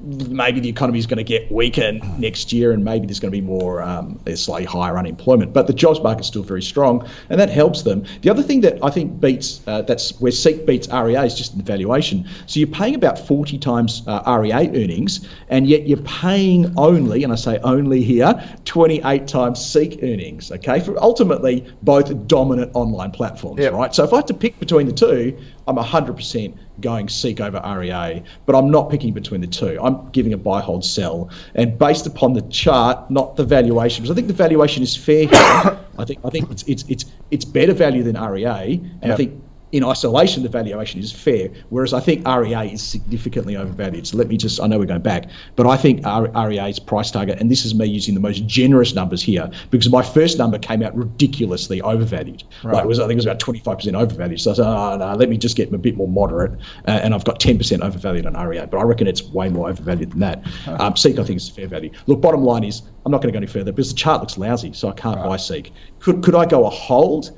maybe 0.03 0.59
the 0.59 0.69
economy 0.69 0.99
is 0.99 1.07
going 1.07 1.17
to 1.17 1.23
get 1.23 1.51
weaker 1.51 1.93
next 2.17 2.53
year, 2.53 2.71
and 2.71 2.83
maybe 2.83 3.05
there's 3.05 3.19
going 3.19 3.31
to 3.31 3.37
be 3.37 3.45
more, 3.45 3.81
um, 3.81 4.19
slightly 4.35 4.65
higher 4.65 4.97
unemployment. 4.97 5.53
But 5.53 5.67
the 5.67 5.73
jobs 5.73 6.01
market 6.01 6.21
is 6.21 6.27
still 6.27 6.43
very 6.43 6.61
strong, 6.61 7.07
and 7.29 7.39
that 7.39 7.49
helps 7.49 7.83
them. 7.83 8.05
The 8.21 8.29
other 8.29 8.43
thing 8.43 8.61
that 8.61 8.79
I 8.83 8.89
think 8.89 9.19
beats, 9.19 9.61
uh, 9.67 9.81
that's 9.81 10.19
where 10.19 10.31
Seek 10.31 10.65
beats 10.65 10.87
REA 10.89 11.25
is 11.25 11.35
just 11.35 11.53
in 11.53 11.59
the 11.59 11.63
valuation. 11.63 12.27
So 12.45 12.59
you're 12.59 12.67
paying 12.67 12.95
about 12.95 13.19
40 13.19 13.57
times 13.57 14.03
uh, 14.07 14.39
REA 14.39 14.67
earnings, 14.69 15.27
and 15.49 15.67
yet 15.67 15.87
you're 15.87 15.97
paying 15.99 16.73
only, 16.77 17.23
and 17.23 17.33
I 17.33 17.35
say 17.35 17.57
only 17.59 18.01
here, 18.03 18.41
28 18.65 19.27
times 19.27 19.65
Seek 19.65 19.99
earnings. 20.03 20.51
Okay, 20.51 20.79
for 20.79 21.01
ultimately 21.01 21.65
both 21.81 22.27
dominant 22.27 22.71
online 22.73 23.11
platforms, 23.11 23.59
yep. 23.59 23.73
right? 23.73 23.93
So 23.93 24.03
if 24.03 24.13
I 24.13 24.17
had 24.17 24.27
to 24.27 24.33
pick 24.33 24.59
between 24.59 24.87
the 24.87 24.93
two, 24.93 25.37
I'm 25.67 25.75
100% 25.75 26.57
going 26.79 27.09
seek 27.09 27.41
over 27.41 27.61
REA, 27.77 28.23
but 28.45 28.55
I'm 28.55 28.71
not 28.71 28.89
picking 28.89 29.13
between 29.13 29.41
the 29.41 29.47
two. 29.47 29.77
I'm 29.81 30.09
giving 30.11 30.33
a 30.33 30.37
buy, 30.37 30.61
hold, 30.61 30.85
sell, 30.85 31.29
and 31.55 31.77
based 31.77 32.07
upon 32.07 32.33
the 32.33 32.41
chart, 32.43 33.09
not 33.11 33.35
the 33.35 33.43
valuation, 33.43 34.03
because 34.03 34.11
I 34.11 34.15
think 34.15 34.27
the 34.27 34.33
valuation 34.33 34.83
is 34.83 34.95
fair 34.95 35.27
here. 35.27 35.29
I 35.99 36.05
think 36.05 36.19
I 36.23 36.29
think 36.29 36.49
it's 36.51 36.63
it's 36.63 36.85
it's 36.87 37.05
it's 37.31 37.45
better 37.45 37.73
value 37.73 38.03
than 38.03 38.15
REA, 38.15 38.45
and 38.45 39.03
yep. 39.03 39.11
I 39.11 39.15
think 39.15 39.43
in 39.73 39.83
isolation, 39.83 40.43
the 40.43 40.49
valuation 40.49 40.99
is 41.01 41.11
fair, 41.11 41.49
whereas 41.69 41.93
I 41.93 41.99
think 41.99 42.25
REA 42.25 42.71
is 42.71 42.81
significantly 42.81 43.57
overvalued. 43.57 44.07
So 44.07 44.17
let 44.17 44.29
me 44.29 44.37
just, 44.37 44.61
I 44.61 44.67
know 44.67 44.79
we're 44.79 44.85
going 44.85 45.01
back, 45.01 45.29
but 45.57 45.67
I 45.67 45.75
think 45.75 46.05
REA's 46.05 46.79
price 46.79 47.11
target, 47.11 47.39
and 47.41 47.51
this 47.51 47.65
is 47.65 47.75
me 47.75 47.85
using 47.85 48.13
the 48.13 48.21
most 48.21 48.45
generous 48.45 48.95
numbers 48.95 49.21
here, 49.21 49.51
because 49.69 49.89
my 49.89 50.01
first 50.01 50.37
number 50.37 50.57
came 50.57 50.81
out 50.83 50.95
ridiculously 50.95 51.81
overvalued. 51.81 52.43
Right. 52.63 52.75
Like 52.75 52.85
it 52.85 52.87
was, 52.87 52.99
I 52.99 53.07
think 53.07 53.13
it 53.13 53.15
was 53.17 53.25
about 53.25 53.39
25% 53.39 53.93
overvalued. 53.93 54.39
So 54.39 54.51
I 54.51 54.53
said, 54.53 54.65
oh, 54.65 54.97
no, 54.97 55.15
let 55.15 55.27
me 55.27 55.37
just 55.37 55.57
get 55.57 55.73
a 55.73 55.77
bit 55.77 55.97
more 55.97 56.07
moderate, 56.07 56.53
uh, 56.87 56.99
and 57.03 57.13
I've 57.13 57.25
got 57.25 57.41
10% 57.41 57.81
overvalued 57.81 58.25
on 58.25 58.47
REA, 58.47 58.67
but 58.67 58.77
I 58.77 58.83
reckon 58.83 59.05
it's 59.05 59.23
way 59.23 59.49
more 59.49 59.69
overvalued 59.69 60.11
than 60.11 60.19
that. 60.19 60.45
Um, 60.79 60.95
Seek, 60.95 61.19
I 61.19 61.23
think, 61.23 61.37
is 61.37 61.49
fair 61.49 61.67
value. 61.67 61.91
Look, 62.05 62.21
bottom 62.21 62.43
line 62.43 62.63
is, 62.63 62.83
I'm 63.05 63.11
not 63.11 63.21
going 63.21 63.33
to 63.33 63.33
go 63.33 63.37
any 63.37 63.47
further 63.47 63.73
because 63.73 63.89
the 63.89 63.97
chart 63.97 64.21
looks 64.21 64.37
lousy, 64.37 64.71
so 64.71 64.87
I 64.87 64.93
can't 64.93 65.17
right. 65.17 65.27
buy 65.27 65.37
Seek. 65.37 65.73
Could, 65.99 66.23
could 66.23 66.35
I 66.35 66.45
go 66.45 66.65
a 66.65 66.69
hold? 66.69 67.37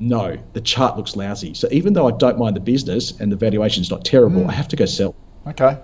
No, 0.00 0.38
the 0.54 0.60
chart 0.60 0.96
looks 0.96 1.14
lousy. 1.14 1.54
So 1.54 1.68
even 1.70 1.92
though 1.92 2.08
I 2.08 2.12
don't 2.12 2.38
mind 2.38 2.56
the 2.56 2.60
business 2.60 3.18
and 3.20 3.30
the 3.30 3.36
valuation 3.36 3.82
is 3.82 3.90
not 3.90 4.04
terrible, 4.04 4.42
mm. 4.42 4.48
I 4.48 4.52
have 4.52 4.68
to 4.68 4.76
go 4.76 4.86
sell. 4.86 5.14
Okay. 5.46 5.78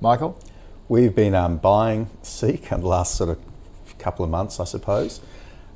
Michael? 0.00 0.38
We've 0.88 1.14
been 1.14 1.34
um, 1.34 1.58
buying 1.58 2.08
Seek 2.22 2.72
in 2.72 2.80
the 2.80 2.86
last 2.86 3.14
sort 3.14 3.30
of 3.30 3.38
couple 3.98 4.24
of 4.24 4.30
months, 4.30 4.58
I 4.58 4.64
suppose. 4.64 5.20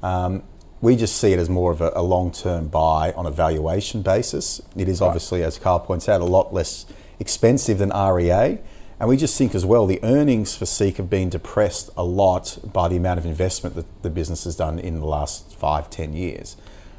Um, 0.02 0.42
we 0.80 0.96
just 0.96 1.16
see 1.16 1.32
it 1.32 1.38
as 1.38 1.48
more 1.48 1.72
of 1.72 1.80
a, 1.80 1.92
a 1.94 2.02
long 2.02 2.32
term 2.32 2.68
buy 2.68 3.12
on 3.12 3.26
a 3.26 3.30
valuation 3.30 4.02
basis. 4.02 4.60
It 4.76 4.88
is 4.88 5.00
right. 5.00 5.06
obviously, 5.06 5.42
as 5.42 5.58
Carl 5.58 5.80
points 5.80 6.08
out, 6.08 6.20
a 6.20 6.24
lot 6.24 6.52
less 6.52 6.86
expensive 7.18 7.78
than 7.78 7.90
REA. 7.90 8.58
And 8.98 9.08
we 9.08 9.16
just 9.16 9.36
think 9.36 9.54
as 9.54 9.64
well 9.64 9.86
the 9.86 10.00
earnings 10.02 10.56
for 10.56 10.64
Seek 10.66 10.96
have 10.96 11.10
been 11.10 11.28
depressed 11.28 11.90
a 11.96 12.04
lot 12.04 12.58
by 12.72 12.88
the 12.88 12.96
amount 12.96 13.18
of 13.18 13.26
investment 13.26 13.74
that 13.74 14.02
the 14.02 14.10
business 14.10 14.44
has 14.44 14.56
done 14.56 14.78
in 14.78 15.00
the 15.00 15.06
last 15.06 15.54
five, 15.54 15.90
ten 15.90 16.14
years. 16.14 16.56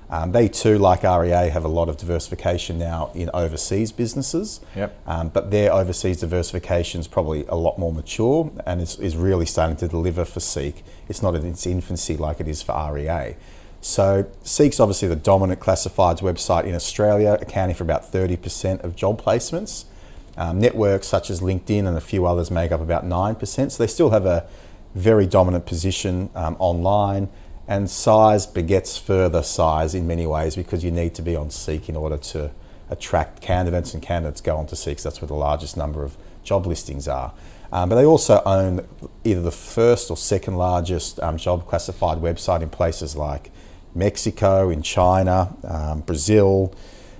Um, 0.09 0.31
they 0.31 0.47
too, 0.47 0.77
like 0.77 1.03
REA, 1.03 1.49
have 1.49 1.65
a 1.65 1.69
lot 1.69 1.89
of 1.89 1.97
diversification 1.97 2.79
now 2.79 3.11
in 3.13 3.29
overseas 3.33 3.91
businesses. 3.91 4.61
Yep. 4.75 4.97
Um, 5.05 5.29
but 5.29 5.51
their 5.51 5.73
overseas 5.73 6.21
diversification 6.21 7.01
is 7.01 7.07
probably 7.07 7.45
a 7.47 7.55
lot 7.55 7.77
more 7.77 7.91
mature 7.91 8.51
and 8.65 8.81
is, 8.81 8.97
is 8.99 9.17
really 9.17 9.45
starting 9.45 9.75
to 9.77 9.87
deliver 9.87 10.23
for 10.23 10.39
Seek. 10.39 10.83
It's 11.09 11.21
not 11.21 11.35
in 11.35 11.45
its 11.45 11.65
infancy 11.65 12.15
like 12.15 12.39
it 12.39 12.47
is 12.47 12.61
for 12.61 12.73
REA. 12.93 13.35
So 13.81 14.29
Seek's 14.43 14.79
obviously 14.79 15.07
the 15.07 15.15
dominant 15.15 15.59
classifieds 15.59 16.21
website 16.21 16.63
in 16.63 16.73
Australia, 16.73 17.37
accounting 17.41 17.75
for 17.75 17.83
about 17.83 18.11
30% 18.11 18.83
of 18.83 18.95
job 18.95 19.21
placements. 19.21 19.85
Um, 20.37 20.59
networks 20.59 21.07
such 21.07 21.29
as 21.29 21.41
LinkedIn 21.41 21.87
and 21.87 21.97
a 21.97 22.01
few 22.01 22.25
others 22.25 22.51
make 22.51 22.71
up 22.71 22.79
about 22.79 23.05
9%. 23.05 23.71
So 23.71 23.83
they 23.83 23.87
still 23.87 24.11
have 24.11 24.25
a 24.25 24.47
very 24.93 25.25
dominant 25.25 25.65
position 25.65 26.29
um, 26.35 26.55
online. 26.59 27.29
And 27.67 27.89
size 27.89 28.47
begets 28.47 28.97
further 28.97 29.43
size 29.43 29.93
in 29.93 30.07
many 30.07 30.25
ways 30.25 30.55
because 30.55 30.83
you 30.83 30.91
need 30.91 31.13
to 31.15 31.21
be 31.21 31.35
on 31.35 31.49
Seek 31.49 31.89
in 31.89 31.95
order 31.95 32.17
to 32.17 32.51
attract 32.89 33.41
candidates, 33.41 33.93
and 33.93 34.01
candidates 34.01 34.39
go 34.39 34.55
on 34.55 34.67
to 34.67 34.75
Seek. 34.75 35.01
That's 35.01 35.21
where 35.21 35.27
the 35.27 35.33
largest 35.33 35.75
number 35.75 36.03
of 36.03 36.15
job 36.43 36.65
listings 36.65 37.07
are. 37.07 37.33
Um, 37.71 37.89
but 37.89 37.95
they 37.95 38.05
also 38.05 38.41
own 38.45 38.87
either 39.25 39.41
the 39.41 39.51
first 39.51 40.09
or 40.09 40.15
second 40.15 40.55
largest 40.55 41.19
um, 41.19 41.37
job 41.37 41.67
classified 41.67 42.19
website 42.19 42.61
in 42.61 42.69
places 42.69 43.15
like 43.17 43.51
Mexico, 43.93 44.69
in 44.69 44.81
China, 44.81 45.53
um, 45.65 46.01
Brazil, 46.01 46.73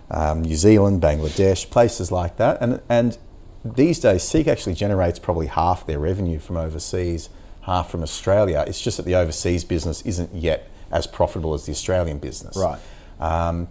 um, 0.10 0.44
New 0.44 0.56
Zealand, 0.56 1.02
Bangladesh, 1.02 1.70
places 1.70 2.12
like 2.12 2.38
that. 2.38 2.62
And, 2.62 2.82
and 2.88 3.18
these 3.66 4.00
days, 4.00 4.24
Seek 4.24 4.48
actually 4.48 4.76
generates 4.76 5.20
probably 5.20 5.48
half 5.48 5.86
their 5.86 6.00
revenue 6.00 6.40
from 6.40 6.56
overseas 6.56 7.30
half 7.68 7.92
from 7.92 8.02
Australia. 8.02 8.64
It's 8.66 8.82
just 8.82 8.98
that 8.98 9.04
the 9.04 9.16
overseas 9.16 9.64
business 9.64 10.02
isn't 10.02 10.34
yet 10.34 10.70
as 10.90 11.06
profitable 11.06 11.54
as 11.54 11.66
the 11.66 11.74
Australian 11.74 12.18
business. 12.18 12.58
Right. 12.58 12.80
Um, 13.20 13.68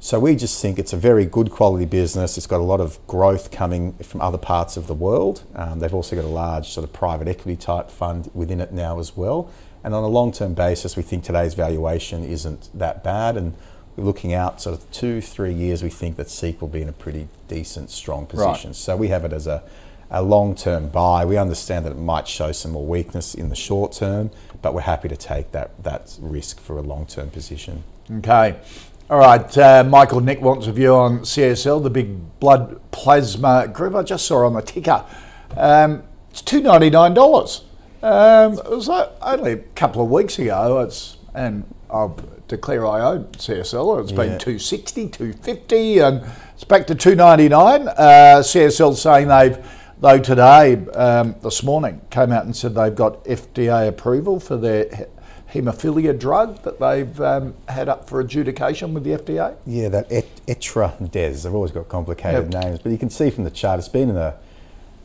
so 0.00 0.20
we 0.20 0.36
just 0.36 0.60
think 0.60 0.78
it's 0.78 0.92
a 0.92 0.96
very 0.96 1.24
good 1.24 1.50
quality 1.50 1.84
business. 1.84 2.36
It's 2.36 2.46
got 2.46 2.60
a 2.60 2.64
lot 2.64 2.80
of 2.80 3.04
growth 3.06 3.50
coming 3.50 3.94
from 3.94 4.20
other 4.20 4.38
parts 4.38 4.76
of 4.76 4.88
the 4.88 4.94
world. 4.94 5.44
Um, 5.54 5.78
they've 5.78 5.94
also 5.94 6.14
got 6.14 6.24
a 6.24 6.28
large 6.28 6.68
sort 6.68 6.84
of 6.84 6.92
private 6.92 7.26
equity 7.28 7.56
type 7.56 7.90
fund 7.90 8.30
within 8.34 8.60
it 8.60 8.72
now 8.72 8.98
as 8.98 9.16
well. 9.16 9.50
And 9.84 9.94
on 9.94 10.02
a 10.02 10.08
long 10.08 10.32
term 10.32 10.54
basis, 10.54 10.96
we 10.96 11.02
think 11.02 11.24
today's 11.24 11.54
valuation 11.54 12.24
isn't 12.24 12.68
that 12.74 13.04
bad. 13.04 13.36
And 13.36 13.54
we're 13.96 14.04
looking 14.04 14.32
out 14.32 14.60
sort 14.60 14.78
of 14.78 14.90
two, 14.90 15.20
three 15.20 15.52
years, 15.52 15.82
we 15.82 15.90
think 15.90 16.16
that 16.16 16.28
Seek 16.28 16.60
will 16.60 16.68
be 16.68 16.82
in 16.82 16.88
a 16.88 16.92
pretty 16.92 17.28
decent, 17.46 17.90
strong 17.90 18.26
position. 18.26 18.70
Right. 18.70 18.76
So 18.76 18.96
we 18.96 19.08
have 19.08 19.24
it 19.24 19.32
as 19.32 19.46
a 19.46 19.62
a 20.10 20.22
long 20.22 20.54
term 20.54 20.88
buy. 20.88 21.24
We 21.24 21.36
understand 21.36 21.84
that 21.86 21.92
it 21.92 21.98
might 21.98 22.26
show 22.26 22.52
some 22.52 22.72
more 22.72 22.86
weakness 22.86 23.34
in 23.34 23.48
the 23.48 23.56
short 23.56 23.92
term, 23.92 24.30
but 24.62 24.74
we're 24.74 24.80
happy 24.80 25.08
to 25.08 25.16
take 25.16 25.52
that, 25.52 25.82
that 25.84 26.16
risk 26.20 26.60
for 26.60 26.78
a 26.78 26.82
long 26.82 27.06
term 27.06 27.30
position. 27.30 27.84
Okay. 28.10 28.58
All 29.10 29.18
right, 29.18 29.56
uh, 29.56 29.84
Michael 29.84 30.20
Nick 30.20 30.42
wants 30.42 30.66
a 30.66 30.72
view 30.72 30.94
on 30.94 31.20
CSL, 31.20 31.82
the 31.82 31.88
big 31.88 32.38
blood 32.40 32.78
plasma 32.90 33.66
group. 33.66 33.94
I 33.94 34.02
just 34.02 34.26
saw 34.26 34.44
on 34.44 34.52
the 34.52 34.60
ticker. 34.60 35.02
Um, 35.56 36.02
it's 36.30 36.42
two 36.42 36.60
ninety 36.60 36.90
nine 36.90 37.14
dollars. 37.14 37.64
Um, 38.02 38.58
it 38.58 38.70
was 38.70 38.90
uh, 38.90 39.10
only 39.22 39.52
a 39.52 39.56
couple 39.56 40.02
of 40.02 40.10
weeks 40.10 40.38
ago. 40.38 40.80
It's 40.80 41.16
and 41.34 41.64
I'll 41.90 42.18
declare 42.48 42.86
I 42.86 43.00
own 43.00 43.24
CSL. 43.32 44.02
It's 44.02 44.10
yeah. 44.10 44.16
been 44.16 44.38
260, 44.38 45.08
250, 45.08 45.98
and 46.00 46.26
it's 46.54 46.64
back 46.64 46.86
to 46.88 46.94
two 46.94 47.14
ninety 47.14 47.48
nine. 47.48 47.88
Uh, 47.88 48.42
CSL 48.42 48.94
saying 48.94 49.28
they've 49.28 49.56
Though 50.00 50.20
today, 50.20 50.74
um, 50.94 51.34
this 51.42 51.64
morning, 51.64 52.00
came 52.10 52.30
out 52.30 52.44
and 52.44 52.54
said 52.54 52.76
they've 52.76 52.94
got 52.94 53.24
FDA 53.24 53.88
approval 53.88 54.38
for 54.38 54.56
their 54.56 55.08
haemophilia 55.52 56.16
drug 56.16 56.62
that 56.62 56.78
they've 56.78 57.20
um, 57.20 57.54
had 57.68 57.88
up 57.88 58.08
for 58.08 58.20
adjudication 58.20 58.94
with 58.94 59.02
the 59.02 59.10
FDA. 59.10 59.56
Yeah, 59.66 59.88
that 59.88 60.06
et- 60.12 60.40
Etrades. 60.46 61.42
They've 61.42 61.54
always 61.54 61.72
got 61.72 61.88
complicated 61.88 62.52
yep. 62.52 62.62
names, 62.62 62.78
but 62.78 62.92
you 62.92 62.98
can 62.98 63.10
see 63.10 63.28
from 63.28 63.42
the 63.42 63.50
chart 63.50 63.80
it's 63.80 63.88
been 63.88 64.08
in 64.08 64.16
a 64.16 64.36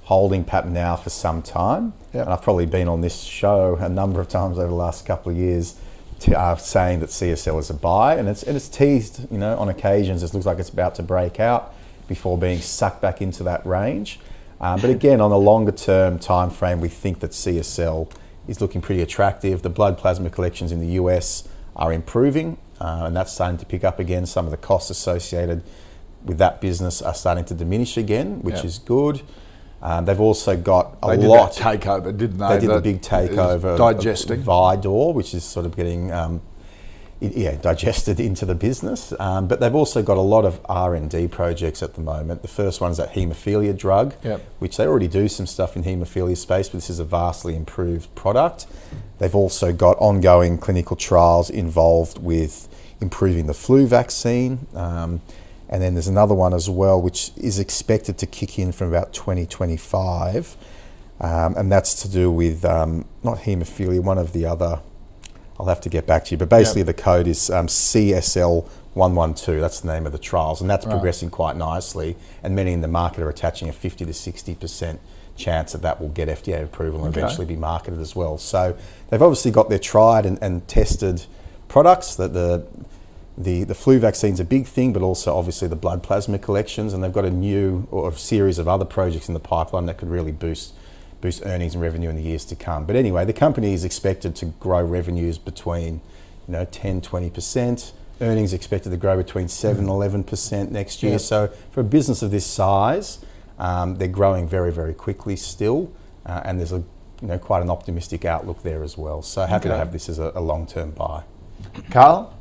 holding 0.04 0.44
pattern 0.44 0.74
now 0.74 0.96
for 0.96 1.10
some 1.10 1.42
time. 1.42 1.94
Yep. 2.14 2.26
And 2.26 2.34
I've 2.34 2.44
probably 2.44 2.68
been 2.68 2.88
on 2.88 3.02
this 3.02 3.24
show 3.24 3.76
a 3.78 3.90
number 3.90 4.22
of 4.22 4.28
times 4.28 4.60
over 4.60 4.68
the 4.68 4.76
last 4.76 5.08
couple 5.08 5.32
of 5.32 5.38
years. 5.38 5.76
To, 6.20 6.40
uh, 6.40 6.56
saying 6.56 7.00
that 7.00 7.10
CSL 7.10 7.60
is 7.60 7.70
a 7.72 7.74
buy, 7.74 8.16
and 8.16 8.30
it's 8.30 8.44
and 8.44 8.56
it's 8.56 8.70
teased, 8.70 9.30
you 9.32 9.38
know, 9.40 9.58
on 9.58 9.68
occasions. 9.68 10.22
It 10.24 10.34
looks 10.34 10.46
like 10.46 10.60
it's 10.60 10.70
about 10.70 10.96
to 10.96 11.04
break 11.04 11.40
out 11.40 11.74
before 12.08 12.38
being 12.38 12.60
sucked 12.60 13.02
back 13.02 13.22
into 13.22 13.44
that 13.44 13.66
range. 13.66 14.20
Um, 14.64 14.80
but 14.80 14.90
again, 14.90 15.20
on 15.20 15.34
a 15.34 15.38
longer 15.38 15.74
term 15.74 16.18
time 16.18 16.50
frame, 16.50 16.80
we 16.80 16.88
think 16.88 17.20
that 17.20 17.32
CSL 17.32 18.10
is 18.48 18.62
looking 18.62 18.80
pretty 18.80 19.02
attractive. 19.02 19.62
The 19.62 19.70
blood 19.70 19.98
plasma 19.98 20.30
collections 20.30 20.72
in 20.72 20.80
the 20.80 20.94
US 21.02 21.46
are 21.76 21.92
improving, 21.92 22.58
uh, 22.80 23.04
and 23.06 23.14
that's 23.14 23.34
starting 23.34 23.58
to 23.58 23.66
pick 23.66 23.84
up 23.84 24.00
again. 24.00 24.26
Some 24.26 24.46
of 24.46 24.52
the 24.52 24.58
costs 24.58 24.90
associated 24.90 25.64
with 26.24 26.38
that 26.38 26.62
business 26.62 27.02
are 27.02 27.14
starting 27.14 27.44
to 27.44 27.54
diminish 27.54 27.98
again, 27.98 28.42
which 28.42 28.56
yep. 28.56 28.64
is 28.64 28.80
good. 28.80 29.22
Um, 29.82 30.06
they've 30.06 30.22
also 30.22 30.56
got 30.56 30.98
a 31.04 31.18
they 31.18 31.28
lot 31.28 31.52
takeover, 31.52 32.18
didn't 32.18 32.38
they? 32.38 32.48
They 32.48 32.60
did 32.62 32.70
the 32.70 32.80
big 32.82 33.02
takeover, 33.02 33.78
digesting 33.78 34.44
Vifor, 34.44 35.14
which 35.14 35.34
is 35.34 35.44
sort 35.44 35.66
of 35.66 35.76
getting 35.76 36.10
um, 36.14 36.42
yeah, 37.32 37.56
digested 37.56 38.20
into 38.20 38.46
the 38.46 38.56
business. 38.56 39.14
Um, 39.20 39.48
but 39.48 39.60
they've 39.60 39.74
also 39.74 40.04
got 40.04 40.18
a 40.18 40.22
lot 40.22 40.46
of 40.46 40.60
R 40.66 40.96
and 40.96 41.10
D 41.10 41.28
projects 41.28 41.82
at 41.82 41.94
the 41.96 42.02
moment. 42.02 42.42
The 42.42 42.48
first 42.48 42.82
one 42.82 42.92
is 42.92 42.98
that 42.98 43.14
haemophilia 43.14 43.78
drug, 43.78 44.14
Yep. 44.24 44.42
which 44.60 44.78
they 44.78 44.86
already 44.86 45.08
do 45.08 45.28
some 45.28 45.46
stuff 45.46 45.76
in 45.76 45.84
haemophilia 45.84 46.38
space, 46.38 46.70
but 46.70 46.78
this 46.78 46.90
is 46.90 47.00
a 47.00 47.06
vastly 47.06 47.56
improved 47.56 48.14
product. 48.16 48.68
They've 49.20 49.36
also 49.36 49.72
got 49.72 49.98
ongoing 50.00 50.58
clinical 50.58 50.96
trials 50.96 51.50
involved 51.50 52.18
with 52.22 52.68
improving 53.00 53.48
the 53.48 53.54
flu 53.54 53.88
vaccine. 53.88 54.68
Um, 54.76 55.22
and 55.70 55.82
then 55.82 55.96
there's 55.96 56.08
another 56.08 56.36
one 56.36 56.54
as 56.54 56.70
well, 56.70 57.02
which 57.02 57.32
is 57.38 57.58
expected 57.58 58.18
to 58.20 58.26
kick 58.28 58.60
in 58.60 58.72
from 58.72 58.90
about 58.90 59.14
2025. 59.14 60.56
Um, 61.20 61.56
and 61.56 61.72
that's 61.72 62.02
to 62.02 62.10
do 62.10 62.30
with 62.32 62.66
um, 62.66 63.06
not 63.24 63.40
haemophilia, 63.40 64.02
one 64.02 64.18
of 64.18 64.34
the 64.34 64.46
other. 64.46 64.80
I'll 65.60 65.68
have 65.68 65.82
to 65.82 65.90
get 65.90 66.08
back 66.08 66.26
to 66.26 66.32
you, 66.32 66.38
but 66.38 66.50
basically 66.50 66.82
the 66.84 66.94
code 66.94 67.28
is 67.28 67.50
um, 67.50 67.68
CSL 67.68 68.68
112. 68.94 69.62
That's 69.62 69.80
the 69.82 69.88
name 69.94 70.06
of 70.06 70.12
the 70.12 70.18
trials, 70.18 70.62
and 70.62 70.70
that's 70.70 70.86
progressing 70.86 71.30
quite 71.30 71.56
nicely. 71.56 72.16
And 72.42 72.56
many 72.56 72.74
in 72.74 72.82
the 72.82 72.88
market 72.88 73.22
are 73.22 73.30
attaching 73.30 73.70
a 73.70 73.74
50 73.74 74.06
to 74.06 74.14
60 74.14 74.56
percent 74.56 75.00
chance 75.36 75.72
that 75.72 75.82
that 75.82 76.00
will 76.00 76.10
get 76.10 76.28
FDA 76.28 76.64
approval 76.64 77.04
and 77.06 77.10
Okay. 77.16 77.22
eventually 77.24 77.48
be 77.48 77.56
marketed 77.56 78.00
as 78.00 78.16
well. 78.16 78.38
So 78.38 78.78
they've 79.10 79.22
obviously 79.22 79.52
got 79.52 79.70
their 79.70 79.80
tried 79.80 80.26
and, 80.26 80.38
and 80.42 80.68
tested 80.68 81.26
products. 81.68 82.16
That 82.16 82.34
the 82.34 82.66
the 83.38 83.64
the 83.64 83.76
flu 83.76 84.00
vaccine's 84.00 84.40
a 84.40 84.46
big 84.46 84.68
thing, 84.68 84.94
but 84.94 85.02
also 85.02 85.36
obviously 85.36 85.68
the 85.68 85.76
blood 85.76 86.04
plasma 86.04 86.38
collections, 86.40 86.94
and 86.94 87.04
they've 87.04 87.14
got 87.14 87.26
a 87.26 87.32
new 87.32 87.88
or 87.92 88.10
a 88.10 88.14
series 88.14 88.60
of 88.60 88.68
other 88.68 88.86
projects 88.86 89.28
in 89.28 89.34
the 89.34 89.40
pipeline 89.40 89.86
that 89.88 89.98
could 89.98 90.10
really 90.10 90.32
boost 90.32 90.74
boost 91.24 91.42
earnings 91.46 91.74
and 91.74 91.82
revenue 91.82 92.10
in 92.10 92.18
the 92.18 92.22
years 92.22 92.44
to 92.44 92.56
come. 92.56 92.86
But 92.86 92.98
anyway, 92.98 93.24
the 93.24 93.34
company 93.34 93.74
is 93.74 93.86
expected 93.86 94.36
to 94.36 94.46
grow 94.60 94.84
revenues 94.84 95.38
between 95.38 96.02
you 96.48 96.52
know 96.52 96.66
10 96.66 97.02
20%. 97.02 97.94
Earnings 98.22 98.54
expected 98.54 98.90
to 98.92 98.98
grow 98.98 99.18
between 99.18 99.48
7 99.48 99.80
and 99.80 99.88
11% 99.90 100.70
next 100.70 101.02
year. 101.02 101.14
Yeah. 101.14 101.18
So 101.18 101.48
for 101.72 101.80
a 101.80 101.84
business 101.84 102.22
of 102.22 102.30
this 102.30 102.46
size, 102.46 103.20
um, 103.58 103.96
they're 103.96 104.08
growing 104.10 104.48
very 104.48 104.72
very 104.72 104.94
quickly 104.94 105.38
still, 105.38 105.92
uh, 106.26 106.42
and 106.44 106.60
there's 106.60 106.74
a 106.74 106.84
you 107.22 107.28
know 107.30 107.40
quite 107.40 107.62
an 107.62 107.70
optimistic 107.70 108.26
outlook 108.26 108.62
there 108.62 108.84
as 108.84 108.98
well. 108.98 109.22
So 109.22 109.46
happy 109.46 109.70
to 109.70 109.78
have 109.78 109.94
this 109.94 110.10
as 110.10 110.20
a, 110.20 110.34
a 110.36 110.42
long 110.42 110.68
term 110.68 110.92
buy. 110.92 111.24
Carl? 111.90 112.38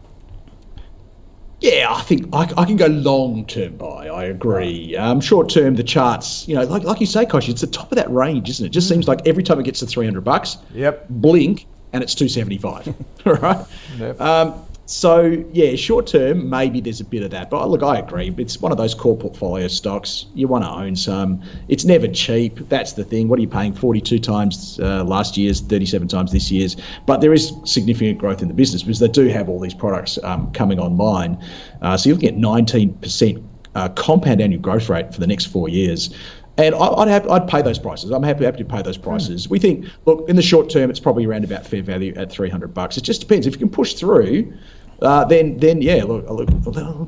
Yeah, 1.62 1.86
I 1.90 2.02
think 2.02 2.28
I, 2.34 2.52
I 2.56 2.64
can 2.64 2.76
go 2.76 2.86
long 2.86 3.46
term 3.46 3.76
buy. 3.76 4.08
I 4.08 4.24
agree. 4.24 4.96
Um, 4.96 5.20
short 5.20 5.48
term, 5.48 5.76
the 5.76 5.84
charts, 5.84 6.46
you 6.48 6.54
know, 6.56 6.64
like 6.64 6.82
like 6.82 7.00
you 7.00 7.06
say, 7.06 7.24
Kosh, 7.24 7.48
it's 7.48 7.60
the 7.60 7.66
top 7.68 7.92
of 7.92 7.96
that 7.96 8.10
range, 8.10 8.50
isn't 8.50 8.66
it? 8.66 8.68
It 8.68 8.72
just 8.72 8.88
seems 8.88 9.06
like 9.06 9.20
every 9.26 9.42
time 9.44 9.60
it 9.60 9.62
gets 9.64 9.78
to 9.80 9.86
three 9.86 10.04
hundred 10.04 10.24
bucks, 10.24 10.58
Yep. 10.74 11.06
blink, 11.08 11.66
and 11.92 12.02
it's 12.02 12.14
two 12.16 12.28
seventy 12.28 12.58
five. 12.58 12.88
All 13.24 13.32
right. 13.34 13.64
Yep. 13.98 14.20
Um, 14.20 14.66
so 14.86 15.44
yeah, 15.52 15.76
short 15.76 16.06
term, 16.06 16.50
maybe 16.50 16.80
there's 16.80 17.00
a 17.00 17.04
bit 17.04 17.22
of 17.22 17.30
that, 17.30 17.50
but 17.50 17.68
look, 17.68 17.82
I 17.82 17.98
agree. 17.98 18.34
It's 18.36 18.60
one 18.60 18.72
of 18.72 18.78
those 18.78 18.94
core 18.94 19.16
portfolio 19.16 19.68
stocks. 19.68 20.26
You 20.34 20.48
want 20.48 20.64
to 20.64 20.70
own 20.70 20.96
some. 20.96 21.42
It's 21.68 21.84
never 21.84 22.08
cheap. 22.08 22.68
That's 22.68 22.94
the 22.94 23.04
thing. 23.04 23.28
What 23.28 23.38
are 23.38 23.42
you 23.42 23.48
paying? 23.48 23.74
Forty-two 23.74 24.18
times 24.18 24.80
uh, 24.80 25.04
last 25.04 25.36
year's, 25.36 25.60
thirty-seven 25.60 26.08
times 26.08 26.32
this 26.32 26.50
year's. 26.50 26.76
But 27.06 27.20
there 27.20 27.32
is 27.32 27.52
significant 27.64 28.18
growth 28.18 28.42
in 28.42 28.48
the 28.48 28.54
business 28.54 28.82
because 28.82 28.98
they 28.98 29.08
do 29.08 29.28
have 29.28 29.48
all 29.48 29.60
these 29.60 29.74
products 29.74 30.18
um, 30.24 30.52
coming 30.52 30.78
online. 30.78 31.42
Uh, 31.80 31.96
so 31.96 32.08
you're 32.08 32.16
looking 32.16 32.30
at 32.30 32.36
nineteen 32.36 32.92
percent 32.94 33.42
uh, 33.74 33.88
compound 33.90 34.40
annual 34.40 34.60
growth 34.60 34.88
rate 34.88 35.14
for 35.14 35.20
the 35.20 35.26
next 35.26 35.46
four 35.46 35.68
years. 35.68 36.14
And 36.58 36.74
I- 36.74 36.78
I'd, 36.86 37.08
have, 37.08 37.28
I'd 37.28 37.48
pay 37.48 37.62
those 37.62 37.78
prices. 37.78 38.10
I'm 38.10 38.22
happy, 38.22 38.44
happy 38.44 38.58
to 38.58 38.64
pay 38.64 38.82
those 38.82 38.98
prices. 38.98 39.48
We 39.48 39.58
think, 39.58 39.86
look, 40.06 40.28
in 40.28 40.36
the 40.36 40.42
short 40.42 40.68
term, 40.70 40.90
it's 40.90 41.00
probably 41.00 41.24
around 41.24 41.44
about 41.44 41.66
fair 41.66 41.82
value 41.82 42.12
at 42.16 42.30
300 42.30 42.74
bucks. 42.74 42.96
It 42.96 43.04
just 43.04 43.20
depends. 43.22 43.46
If 43.46 43.54
you 43.54 43.58
can 43.58 43.70
push 43.70 43.94
through, 43.94 44.52
uh, 45.00 45.24
then 45.24 45.56
then 45.58 45.82
yeah, 45.82 46.04
look, 46.04 46.28
look, 46.28 46.48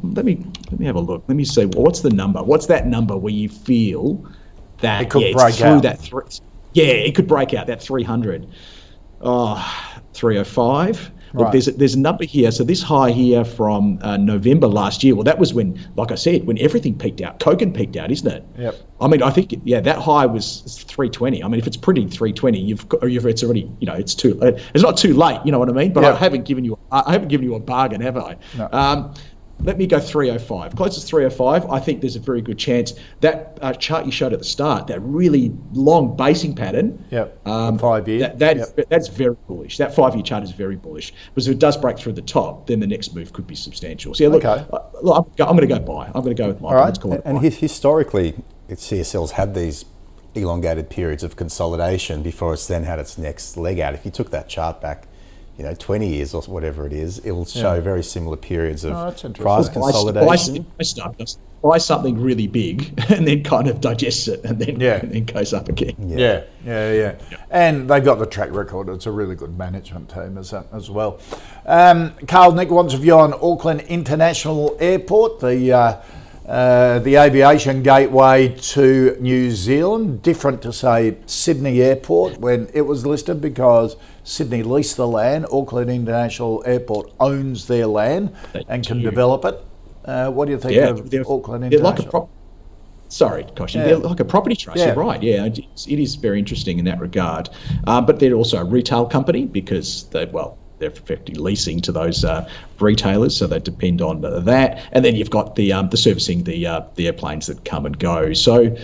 let 0.02 0.24
me 0.24 0.44
let 0.70 0.80
me 0.80 0.86
have 0.86 0.96
a 0.96 1.00
look. 1.00 1.24
Let 1.28 1.36
me 1.36 1.44
see 1.44 1.66
what's 1.66 2.00
the 2.00 2.10
number. 2.10 2.42
What's 2.42 2.66
that 2.66 2.86
number 2.86 3.16
where 3.16 3.32
you 3.32 3.48
feel 3.48 4.24
that 4.80 5.02
It 5.02 5.10
could 5.10 5.20
yeah, 5.22 5.32
break 5.32 5.54
through 5.54 5.68
out. 5.68 5.82
that 5.82 6.00
three, 6.00 6.22
yeah, 6.72 6.84
it 6.86 7.14
could 7.14 7.28
break 7.28 7.54
out 7.54 7.66
that 7.68 7.82
300. 7.82 8.52
Oh, 9.20 10.02
305. 10.14 11.12
Look, 11.34 11.44
Right. 11.46 11.52
there's 11.52 11.68
a, 11.68 11.72
there's 11.72 11.94
a 11.94 11.98
number 11.98 12.24
here. 12.24 12.50
So 12.52 12.62
this 12.64 12.80
high 12.82 13.10
here 13.10 13.44
from 13.44 13.98
uh, 14.02 14.16
November 14.16 14.66
last 14.68 15.02
year. 15.02 15.14
Well, 15.14 15.24
that 15.24 15.38
was 15.38 15.52
when, 15.52 15.78
like 15.96 16.12
I 16.12 16.14
said, 16.14 16.46
when 16.46 16.58
everything 16.58 16.96
peaked 16.96 17.20
out. 17.20 17.40
Kogan 17.40 17.74
peaked 17.74 17.96
out, 17.96 18.10
isn't 18.12 18.26
it? 18.30 18.44
Yep. 18.56 18.76
I 19.00 19.08
mean, 19.08 19.22
I 19.22 19.30
think 19.30 19.52
yeah, 19.64 19.80
that 19.80 19.98
high 19.98 20.26
was 20.26 20.60
320. 20.86 21.42
I 21.42 21.48
mean, 21.48 21.58
if 21.58 21.66
it's 21.66 21.76
printing 21.76 22.08
320, 22.08 22.60
you've 22.60 22.88
got, 22.88 23.02
or 23.02 23.08
you've, 23.08 23.26
it's 23.26 23.42
already 23.42 23.68
you 23.80 23.86
know 23.86 23.94
it's 23.94 24.14
too 24.14 24.38
it's 24.42 24.82
not 24.82 24.96
too 24.96 25.12
late. 25.14 25.40
You 25.44 25.52
know 25.52 25.58
what 25.58 25.68
I 25.68 25.72
mean? 25.72 25.92
But 25.92 26.04
Yep. 26.04 26.14
I 26.14 26.18
haven't 26.18 26.44
given 26.44 26.64
you 26.64 26.78
I 26.92 27.12
haven't 27.12 27.28
given 27.28 27.44
you 27.46 27.56
a 27.56 27.60
bargain, 27.60 28.00
have 28.00 28.16
I? 28.16 28.36
No. 28.56 28.68
Um, 28.70 29.14
let 29.64 29.78
me 29.78 29.86
go 29.86 29.98
305. 29.98 30.76
Closest 30.76 31.08
305. 31.08 31.70
I 31.70 31.80
think 31.80 32.00
there's 32.00 32.16
a 32.16 32.20
very 32.20 32.42
good 32.42 32.58
chance 32.58 32.92
that 33.20 33.58
uh, 33.62 33.72
chart 33.72 34.04
you 34.06 34.12
showed 34.12 34.32
at 34.32 34.38
the 34.38 34.44
start, 34.44 34.86
that 34.88 35.00
really 35.00 35.52
long 35.72 36.16
basing 36.16 36.54
pattern. 36.54 37.02
Yep. 37.10 37.46
Um, 37.46 37.78
Five 37.78 38.06
year. 38.06 38.18
That, 38.20 38.38
that, 38.38 38.88
That's 38.90 39.08
very 39.08 39.36
bullish. 39.48 39.78
That 39.78 39.94
five 39.94 40.14
year 40.14 40.22
chart 40.22 40.44
is 40.44 40.52
very 40.52 40.76
bullish. 40.76 41.12
Because 41.34 41.48
if 41.48 41.54
it 41.54 41.58
does 41.58 41.76
break 41.76 41.98
through 41.98 42.12
the 42.12 42.22
top, 42.22 42.66
then 42.66 42.80
the 42.80 42.86
next 42.86 43.14
move 43.14 43.32
could 43.32 43.46
be 43.46 43.54
substantial. 43.54 44.14
So 44.14 44.24
yeah, 44.24 44.30
look, 44.30 44.44
Okay. 44.44 44.64
uh, 44.72 44.78
look 45.02 45.16
I'm, 45.38 45.46
I'm 45.48 45.56
going 45.56 45.68
to 45.68 45.74
go 45.74 45.80
buy. 45.80 46.06
I'm 46.06 46.22
going 46.22 46.36
to 46.36 46.42
go 46.42 46.48
with 46.48 46.60
Michael. 46.60 46.68
All 46.68 46.74
right. 46.76 46.84
Let's 46.86 46.98
call 46.98 47.14
it 47.14 47.22
And 47.24 47.36
buy. 47.38 47.44
hi- 47.44 47.48
historically, 47.56 48.34
CSL's 48.68 49.32
had 49.32 49.54
these 49.54 49.84
elongated 50.34 50.90
periods 50.90 51.22
of 51.22 51.36
consolidation 51.36 52.22
before 52.22 52.52
it's 52.54 52.66
then 52.66 52.84
had 52.84 52.98
its 52.98 53.16
next 53.16 53.56
leg 53.56 53.78
out. 53.80 53.94
If 53.94 54.04
you 54.04 54.10
took 54.10 54.30
that 54.32 54.48
chart 54.48 54.80
back, 54.80 55.06
you 55.56 55.64
know, 55.64 55.74
20 55.74 56.08
years 56.08 56.34
or 56.34 56.42
whatever 56.42 56.86
it 56.86 56.92
is, 56.92 57.18
it 57.20 57.30
will 57.30 57.44
show 57.44 57.74
Yeah. 57.74 57.80
very 57.80 58.02
similar 58.02 58.36
periods 58.36 58.84
of 58.84 58.92
Oh, 58.92 59.04
that's 59.04 59.24
interesting. 59.24 59.42
price 59.44 59.68
buy, 59.68 59.74
buy, 59.74 59.80
consolidation. 59.92 60.66
buy 60.76 61.24
buy 61.62 61.78
something 61.78 62.20
really 62.20 62.46
big 62.46 62.92
and 63.10 63.26
then 63.26 63.42
kind 63.42 63.68
of 63.68 63.80
digest 63.80 64.28
it 64.28 64.44
and 64.44 64.58
then, 64.58 64.78
Yeah. 64.80 64.96
and 64.96 65.12
then 65.12 65.24
goes 65.24 65.54
up 65.54 65.68
again. 65.68 65.94
Yeah, 65.98 66.42
yeah, 66.66 66.92
yeah. 66.92 67.14
And 67.50 67.88
they've 67.88 68.04
got 68.04 68.18
the 68.18 68.26
track 68.26 68.50
record. 68.52 68.88
It's 68.88 69.06
a 69.06 69.10
really 69.12 69.34
good 69.36 69.56
management 69.56 70.10
team 70.10 70.36
as, 70.38 70.52
as 70.52 70.90
well. 70.90 71.20
Um, 71.66 72.12
Carl, 72.26 72.52
Nick 72.52 72.70
wants 72.70 72.92
a 72.92 72.98
view 72.98 73.14
on 73.14 73.32
Auckland 73.34 73.82
International 73.82 74.76
Airport, 74.80 75.40
the 75.40 75.72
uh, 75.72 75.96
uh, 76.46 76.98
the 77.00 77.16
aviation 77.16 77.82
gateway 77.82 78.48
to 78.58 79.16
New 79.20 79.50
Zealand. 79.50 80.22
Different 80.22 80.60
to 80.62 80.72
say 80.72 81.16
Sydney 81.26 81.80
Airport 81.80 82.38
when 82.38 82.68
it 82.74 82.82
was 82.82 83.06
listed 83.06 83.40
because 83.40 83.96
Sydney 84.24 84.62
leased 84.62 84.96
the 84.96 85.08
land. 85.08 85.46
Auckland 85.50 85.90
International 85.90 86.62
Airport 86.66 87.12
owns 87.20 87.66
their 87.66 87.86
land 87.86 88.34
They 88.52 88.64
and 88.68 88.86
can 88.86 88.98
do. 88.98 89.08
develop 89.08 89.44
it. 89.46 89.64
Uh, 90.04 90.30
what 90.30 90.44
do 90.46 90.52
you 90.52 90.58
think 90.58 90.74
Yeah, 90.74 90.88
of 90.88 91.10
they're, 91.10 91.22
Auckland 91.22 91.64
they're 91.64 91.78
like 91.80 91.98
a 91.98 92.02
International? 92.02 92.10
prop. 92.10 92.30
Sorry, 93.08 93.44
Kochie. 93.44 93.76
Yeah. 93.76 93.84
They're 93.84 93.96
like 93.98 94.20
a 94.20 94.24
property 94.24 94.56
trust. 94.56 94.78
Yeah. 94.80 94.86
You're 94.86 94.96
right. 94.96 95.22
Yeah, 95.22 95.44
it 95.46 95.58
is 95.86 96.16
very 96.16 96.38
interesting 96.38 96.78
in 96.78 96.84
that 96.86 97.00
regard. 97.00 97.48
Um, 97.86 98.04
but 98.06 98.18
they're 98.18 98.34
also 98.34 98.58
a 98.58 98.64
retail 98.64 99.06
company 99.06 99.46
because 99.46 100.04
they 100.10 100.24
well 100.26 100.58
they're 100.84 100.92
effectively 100.92 101.40
leasing 101.40 101.80
to 101.80 101.92
those 101.92 102.24
uh, 102.24 102.48
retailers, 102.78 103.36
so 103.36 103.46
they 103.46 103.58
depend 103.58 104.02
on 104.02 104.20
that. 104.20 104.86
And 104.92 105.04
then 105.04 105.16
you've 105.16 105.30
got 105.30 105.56
the 105.56 105.72
um, 105.72 105.88
the 105.88 105.96
servicing 105.96 106.44
the 106.44 106.66
uh, 106.66 106.82
the 106.96 107.06
airplanes 107.06 107.46
that 107.46 107.64
come 107.64 107.86
and 107.86 107.98
go. 107.98 108.32
So. 108.32 108.76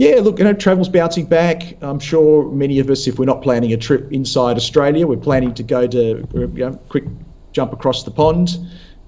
Yeah, 0.00 0.20
look, 0.20 0.38
you 0.38 0.44
know, 0.44 0.52
travel's 0.52 0.88
bouncing 0.88 1.26
back. 1.26 1.76
I'm 1.82 1.98
sure 1.98 2.48
many 2.52 2.78
of 2.78 2.88
us, 2.88 3.08
if 3.08 3.18
we're 3.18 3.24
not 3.24 3.42
planning 3.42 3.72
a 3.72 3.76
trip 3.76 4.12
inside 4.12 4.56
Australia, 4.56 5.08
we're 5.08 5.16
planning 5.16 5.52
to 5.54 5.64
go 5.64 5.88
to 5.88 6.22
uh, 6.22 6.38
you 6.38 6.70
know, 6.70 6.74
quick 6.88 7.02
jump 7.50 7.72
across 7.72 8.04
the 8.04 8.12
pond 8.12 8.58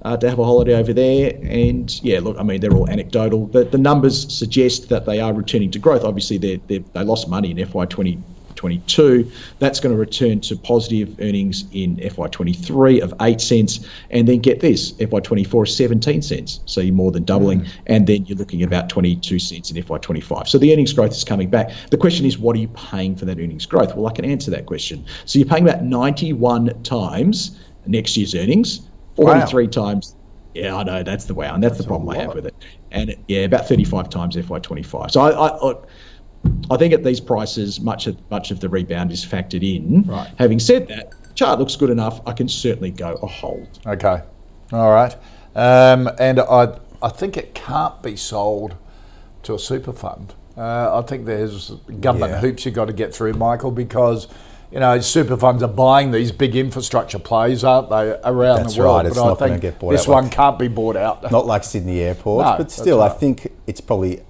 uh, 0.03 0.17
to 0.17 0.29
have 0.29 0.41
a 0.41 0.45
holiday 0.45 0.75
over 0.75 0.93
there. 0.93 1.39
And 1.45 2.03
yeah, 2.03 2.19
look, 2.19 2.37
I 2.41 2.43
mean, 2.43 2.61
they're 2.61 2.75
all 2.75 2.91
anecdotal, 2.91 3.47
but 3.47 3.71
the 3.71 3.79
numbers 3.79 4.37
suggest 4.37 4.89
that 4.89 5.07
they 5.07 5.21
are 5.21 5.33
returning 5.33 5.71
to 5.71 5.79
growth. 5.79 6.03
Obviously, 6.03 6.39
they 6.39 6.57
they 6.57 7.05
lost 7.05 7.29
money 7.29 7.53
in 7.53 7.57
FY20 7.59 8.21
22. 8.61 9.31
That's 9.59 9.81
going 9.81 9.95
to 9.95 9.99
return 9.99 10.41
to 10.43 10.55
positive 10.55 11.19
earnings 11.19 11.65
in 11.73 11.97
FY23 11.97 13.01
of 13.01 13.15
8 13.19 13.41
cents. 13.41 13.89
And 14.11 14.29
then 14.29 14.41
get 14.41 14.61
this 14.61 14.93
FY24 14.93 15.67
is 15.67 15.75
17 15.75 16.21
cents. 16.21 16.61
So 16.67 16.83
you're 16.83 16.95
more 16.95 17.11
than 17.11 17.25
doubling. 17.25 17.63
Mm. 17.63 17.69
And 17.87 18.07
then 18.07 18.27
you're 18.27 18.37
looking 18.37 18.63
about 18.63 18.91
22 18.91 19.39
cents 19.39 19.71
in 19.71 19.83
FY25. 19.83 20.47
So 20.47 20.59
the 20.59 20.75
earnings 20.75 20.93
growth 20.93 21.13
is 21.13 21.25
coming 21.25 21.49
back. 21.49 21.71
The 21.91 21.97
question 21.97 22.27
is, 22.27 22.39
what 22.39 22.55
are 22.55 22.59
you 22.59 22.69
paying 22.69 23.17
for 23.17 23.25
that 23.25 23.39
earnings 23.39 23.65
growth? 23.65 23.97
Well, 23.97 24.07
I 24.07 24.13
can 24.13 24.27
answer 24.27 24.51
that 24.51 24.67
question. 24.67 25.07
So 25.25 25.39
you're 25.39 25.49
paying 25.49 25.67
about 25.67 25.83
91 25.83 26.83
times 26.83 27.59
next 27.87 28.15
year's 28.19 28.35
earnings, 28.35 28.83
43 29.17 29.65
wow. 29.65 29.71
times 29.71 30.17
yeah, 30.53 30.75
I 30.75 30.83
know. 30.83 31.03
That's 31.05 31.27
the 31.27 31.35
way, 31.35 31.47
and 31.47 31.63
that's, 31.63 31.75
that's 31.75 31.85
the 31.85 31.89
problem 31.89 32.09
I 32.09 32.17
have 32.17 32.35
with 32.35 32.45
it. 32.45 32.55
And 32.91 33.15
yeah, 33.29 33.43
about 33.43 33.69
thirty-five 33.69 34.11
times 34.11 34.37
FY 34.37 34.59
twenty-five. 34.59 35.13
So 35.13 35.21
I, 35.21 35.31
I, 35.31 35.71
I, 35.71 35.75
I 36.71 36.77
think 36.77 36.93
at 36.95 37.05
these 37.05 37.21
prices, 37.21 37.81
much 37.81 38.07
of 38.07 38.17
much 38.31 38.51
of 38.51 38.61
the 38.61 38.69
rebound 38.69 39.13
is 39.13 39.25
factored 39.25 39.63
in. 39.63 40.03
Right. 40.05 40.31
Having 40.39 40.61
said 40.61 40.89
that, 40.89 41.11
the 41.23 41.35
chart 41.35 41.59
looks 41.59 41.77
good 41.77 41.91
enough. 41.91 42.21
I 42.27 42.33
can 42.33 42.49
certainly 42.49 42.91
go 42.91 43.19
a 43.23 43.27
hold. 43.27 43.79
Okay, 43.87 44.23
all 44.73 44.91
right. 44.91 45.15
Um, 45.55 46.09
and 46.19 46.41
I, 46.41 46.79
I 47.03 47.09
think 47.09 47.37
it 47.37 47.55
can't 47.55 48.01
be 48.03 48.17
sold 48.17 48.77
to 49.43 49.55
a 49.55 49.59
super 49.59 49.93
fund. 49.93 50.35
Uh, 50.57 50.99
I 50.99 51.03
think 51.07 51.27
there's 51.27 51.71
government 52.01 52.33
Yeah. 52.33 52.41
hoops 52.41 52.65
you've 52.65 52.75
got 52.75 52.87
to 52.87 52.93
get 52.93 53.15
through, 53.15 53.33
Michael, 53.35 53.71
because 53.71 54.29
you 54.71 54.79
know, 54.79 55.01
super 55.01 55.37
funds 55.37 55.65
are 55.65 55.69
buying 55.69 56.13
these 56.13 56.31
big 56.31 56.55
infrastructure 56.55 57.19
plays, 57.19 57.65
aren't 57.65 57.91
they, 57.91 58.17
around 58.25 58.59
That's 58.59 58.77
the 58.77 58.83
world? 58.83 58.97
right. 58.99 59.07
It's 59.07 59.17
but 59.17 59.25
not 59.27 59.43
I 59.43 59.49
think 59.49 59.63
get 59.63 59.81
bought 59.81 59.91
this 59.91 60.03
out 60.03 60.09
like- 60.09 60.23
one 60.23 60.31
can't 60.31 60.59
be 60.61 60.69
bought 60.69 60.97
out. 60.97 61.29
Not 61.33 61.47
like 61.47 61.65
Sydney 61.65 62.01
Airport, 62.01 62.47
No, 62.47 62.55
but 62.57 62.71
still, 62.71 62.99
right. 62.99 63.11
I 63.11 63.15
think 63.15 63.51
it's 63.67 63.81
probably 63.81 64.21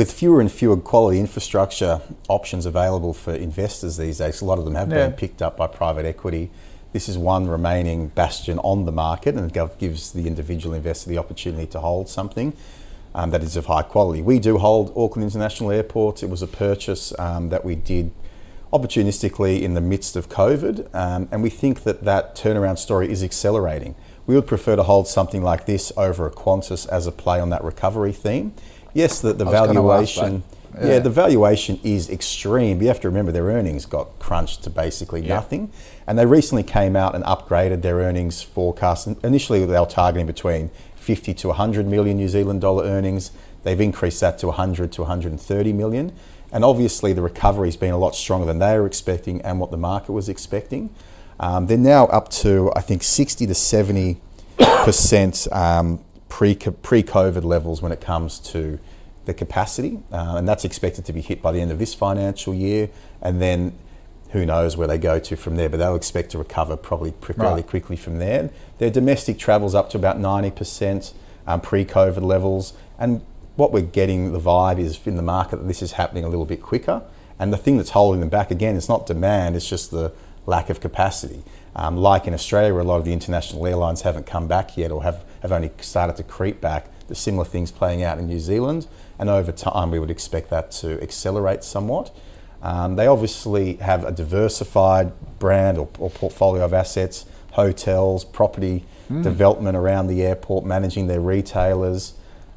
with 0.00 0.10
fewer 0.10 0.40
and 0.40 0.50
fewer 0.50 0.78
quality 0.78 1.20
infrastructure 1.20 2.00
options 2.26 2.64
available 2.64 3.12
for 3.12 3.34
investors 3.34 3.98
these 3.98 4.16
days. 4.16 4.40
A 4.40 4.44
lot 4.46 4.58
of 4.58 4.64
them 4.64 4.74
have 4.74 4.88
Yeah. 4.88 5.08
been 5.08 5.12
picked 5.12 5.42
up 5.42 5.58
by 5.58 5.66
private 5.66 6.06
equity. 6.06 6.48
This 6.94 7.06
is 7.06 7.18
one 7.18 7.48
remaining 7.48 8.06
bastion 8.14 8.58
on 8.60 8.86
the 8.86 8.92
market, 8.92 9.34
and 9.34 9.54
it 9.54 9.78
gives 9.78 10.12
the 10.12 10.26
individual 10.26 10.74
investor 10.74 11.10
the 11.10 11.18
opportunity 11.18 11.66
to 11.66 11.80
hold 11.80 12.08
something. 12.08 12.54
Um, 13.14 13.30
that 13.32 13.42
is 13.42 13.56
of 13.56 13.66
high 13.66 13.82
quality. 13.82 14.22
We 14.22 14.38
do 14.38 14.56
hold 14.56 14.90
Auckland 14.96 15.24
International 15.24 15.70
Airport. 15.70 16.22
It 16.22 16.30
was 16.30 16.40
a 16.40 16.46
purchase 16.46 17.12
um, 17.18 17.50
that 17.50 17.62
we 17.62 17.74
did 17.74 18.10
opportunistically 18.72 19.60
in 19.60 19.74
the 19.74 19.82
midst 19.82 20.16
of 20.16 20.30
COVID, 20.30 20.86
um, 20.94 21.28
and 21.30 21.42
we 21.42 21.50
think 21.50 21.82
that 21.82 22.04
that 22.04 22.34
turnaround 22.34 22.78
story 22.78 23.12
is 23.12 23.22
accelerating. 23.22 23.96
We 24.26 24.34
would 24.34 24.46
prefer 24.46 24.76
to 24.76 24.84
hold 24.84 25.08
something 25.08 25.42
like 25.42 25.66
this 25.66 25.92
over 25.98 26.26
a 26.26 26.30
Qantas 26.30 26.88
as 26.88 27.06
a 27.06 27.12
play 27.12 27.38
on 27.38 27.50
that 27.50 27.62
recovery 27.64 28.12
theme. 28.12 28.54
Yes, 28.94 29.20
the, 29.20 29.32
the 29.32 29.44
I 29.44 29.48
was 29.48 29.72
gonna 29.72 29.88
ask 29.90 30.14
valuation. 30.16 30.42
Yeah. 30.80 30.86
Yeah. 30.86 30.98
the 31.00 31.10
valuation 31.10 31.80
is 31.82 32.08
extreme. 32.08 32.78
But 32.78 32.82
you 32.82 32.88
have 32.88 33.00
to 33.00 33.08
remember 33.08 33.32
their 33.32 33.44
earnings 33.44 33.86
got 33.86 34.18
crunched 34.18 34.62
to 34.64 34.70
basically 34.70 35.20
nothing, 35.22 35.72
and 36.06 36.18
they 36.18 36.26
recently 36.26 36.62
came 36.62 36.96
out 36.96 37.14
and 37.14 37.24
upgraded 37.24 37.82
their 37.82 37.96
earnings 37.96 38.42
forecast. 38.42 39.06
And 39.06 39.16
Initially, 39.24 39.64
they 39.64 39.78
were 39.78 39.86
targeting 39.86 40.26
between 40.26 40.70
50 40.96 41.34
to 41.34 41.48
100 41.48 41.86
million 41.86 42.16
New 42.16 42.28
Zealand 42.28 42.60
dollar 42.60 42.84
earnings. 42.84 43.32
They've 43.62 43.80
increased 43.80 44.20
that 44.20 44.38
to 44.38 44.46
100 44.46 44.92
to 44.92 45.02
130 45.02 45.72
million. 45.72 46.12
And 46.52 46.64
obviously, 46.64 47.12
the 47.12 47.22
recovery's 47.22 47.76
been 47.76 47.92
a 47.92 47.98
lot 47.98 48.14
stronger 48.14 48.46
than 48.46 48.58
they 48.58 48.78
were 48.78 48.86
expecting 48.86 49.40
and 49.42 49.60
what 49.60 49.70
the 49.70 49.76
market 49.76 50.12
was 50.12 50.28
expecting. 50.28 50.90
Um, 51.38 51.66
they're 51.66 51.78
now 51.78 52.06
up 52.06 52.28
to, 52.30 52.70
I 52.76 52.80
think, 52.80 53.02
60 53.02 53.46
to 53.46 53.54
70 53.54 54.20
percent 54.84 55.46
um, 55.52 56.00
pre 56.30 56.54
pre 56.54 57.02
COVID 57.02 57.44
levels 57.44 57.82
when 57.82 57.92
it 57.92 58.00
comes 58.00 58.38
to 58.38 58.78
the 59.26 59.34
capacity, 59.34 59.98
uh, 60.10 60.36
and 60.38 60.48
that's 60.48 60.64
expected 60.64 61.04
to 61.04 61.12
be 61.12 61.20
hit 61.20 61.42
by 61.42 61.52
the 61.52 61.60
end 61.60 61.70
of 61.70 61.78
this 61.78 61.92
financial 61.92 62.54
year, 62.54 62.88
and 63.20 63.42
then 63.42 63.72
who 64.30 64.46
knows 64.46 64.76
where 64.76 64.88
they 64.88 64.96
go 64.96 65.18
to 65.18 65.36
from 65.36 65.56
there. 65.56 65.68
But 65.68 65.78
they'll 65.78 65.96
expect 65.96 66.30
to 66.30 66.38
recover 66.38 66.76
probably 66.76 67.12
fairly 67.20 67.56
Right. 67.56 67.66
quickly 67.66 67.96
from 67.96 68.18
there. 68.18 68.48
Their 68.78 68.88
domestic 68.90 69.38
travels 69.38 69.74
up 69.74 69.90
to 69.90 69.98
about 69.98 70.18
90% 70.18 71.12
um, 71.46 71.60
pre-COVID 71.60 72.22
levels, 72.22 72.72
and 72.98 73.20
what 73.56 73.72
we're 73.72 73.82
getting 73.82 74.32
the 74.32 74.40
vibe 74.40 74.78
is 74.78 74.98
in 75.04 75.16
the 75.16 75.22
market 75.22 75.56
that 75.56 75.66
this 75.66 75.82
is 75.82 75.92
happening 75.92 76.24
a 76.24 76.28
little 76.28 76.46
bit 76.46 76.62
quicker. 76.62 77.02
And 77.38 77.52
the 77.52 77.56
thing 77.58 77.76
that's 77.76 77.90
holding 77.90 78.20
them 78.20 78.28
back 78.30 78.50
again 78.50 78.76
is 78.76 78.88
not 78.88 79.06
demand; 79.06 79.56
it's 79.56 79.68
just 79.68 79.90
the 79.90 80.12
lack 80.46 80.70
of 80.70 80.80
capacity. 80.80 81.42
Um, 81.76 81.96
like 81.96 82.26
in 82.26 82.34
Australia, 82.34 82.72
where 82.72 82.82
a 82.82 82.84
lot 82.84 82.96
of 82.96 83.04
the 83.04 83.12
international 83.12 83.66
airlines 83.66 84.02
haven't 84.02 84.26
come 84.26 84.46
back 84.48 84.76
yet 84.76 84.90
or 84.90 85.02
have, 85.02 85.24
have 85.42 85.52
only 85.52 85.70
started 85.80 86.16
to 86.16 86.22
creep 86.22 86.60
back, 86.60 86.86
The 87.08 87.14
similar 87.14 87.44
things 87.44 87.72
playing 87.72 88.02
out 88.02 88.18
in 88.18 88.26
New 88.26 88.40
Zealand. 88.40 88.86
And 89.18 89.28
over 89.28 89.52
time, 89.52 89.90
we 89.90 89.98
would 89.98 90.10
expect 90.10 90.50
that 90.50 90.70
to 90.72 91.02
accelerate 91.02 91.64
somewhat. 91.64 92.14
Um, 92.62 92.96
they 92.96 93.06
obviously 93.06 93.74
have 93.76 94.04
a 94.04 94.12
diversified 94.12 95.12
brand 95.38 95.78
or, 95.78 95.88
or 95.98 96.10
portfolio 96.10 96.64
of 96.64 96.74
assets, 96.74 97.26
hotels, 97.52 98.24
property 98.24 98.84
development 99.22 99.76
around 99.76 100.06
the 100.06 100.22
airport, 100.22 100.64
managing 100.64 101.08
their 101.08 101.20
retailers. 101.20 102.14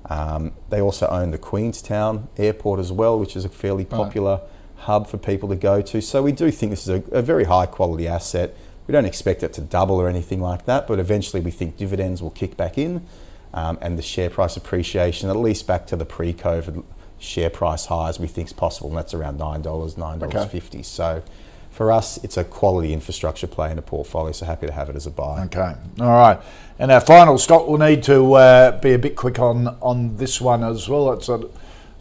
Um, 0.07 0.51
they 0.69 0.81
also 0.81 1.07
own 1.07 1.31
the 1.31 1.37
Queenstown 1.39 2.27
Airport 2.37 2.79
as 2.79 2.91
well, 2.91 3.17
which 3.17 3.35
is 3.35 3.43
a 3.43 3.49
fairly 3.49 3.85
popular 3.85 4.41
hub 4.75 5.07
for 5.07 5.17
people 5.17 5.49
to 5.49 5.55
go 5.55 5.81
to. 5.81 6.01
So 6.01 6.21
we 6.21 6.31
do 6.31 6.51
think 6.51 6.71
this 6.71 6.87
is 6.87 6.89
a, 6.89 7.03
a 7.11 7.21
very 7.21 7.45
high 7.45 7.65
quality 7.65 8.07
asset. 8.07 8.55
We 8.87 8.91
don't 8.91 9.05
expect 9.05 9.43
it 9.43 9.53
to 9.53 9.61
double 9.61 9.95
or 9.95 10.09
anything 10.09 10.41
like 10.41 10.65
that, 10.65 10.87
but 10.87 10.99
eventually 10.99 11.41
we 11.41 11.51
think 11.51 11.77
dividends 11.77 12.21
will 12.21 12.31
kick 12.31 12.57
back 12.57 12.77
in 12.77 13.05
um, 13.53 13.77
and 13.81 13.97
the 13.97 14.01
share 14.01 14.29
price 14.29 14.57
appreciation, 14.57 15.29
at 15.29 15.35
least 15.35 15.67
back 15.67 15.87
to 15.87 15.95
the 15.95 16.05
pre 16.05 16.33
COVID 16.33 16.83
share 17.19 17.49
price 17.49 17.85
highs, 17.85 18.19
we 18.19 18.27
think 18.27 18.47
is 18.47 18.53
possible, 18.53 18.89
and 18.89 18.97
that's 18.97 19.13
around 19.13 19.39
$9, 19.39 19.63
$9.50. 19.63 20.83
So 20.83 21.23
for 21.69 21.91
us, 21.91 22.21
it's 22.23 22.35
a 22.37 22.43
quality 22.43 22.93
infrastructure 22.93 23.47
play 23.47 23.71
in 23.71 23.77
a 23.77 23.81
portfolio, 23.81 24.31
so 24.31 24.45
happy 24.45 24.67
to 24.67 24.73
have 24.73 24.89
it 24.89 24.95
as 24.95 25.07
a 25.07 25.11
buy. 25.11 25.43
Okay, 25.45 25.73
all 25.99 26.07
right. 26.07 26.39
And 26.79 26.91
our 26.91 26.99
final 26.99 27.37
stock, 27.37 27.67
we'll 27.67 27.77
need 27.77 28.03
to 28.03 28.33
uh, 28.33 28.79
be 28.79 28.93
a 28.93 28.99
bit 28.99 29.15
quick 29.15 29.39
on 29.39 29.67
on 29.81 30.17
this 30.17 30.41
one 30.41 30.63
as 30.63 30.89
well. 30.89 31.13
It's 31.13 31.29
a 31.29 31.47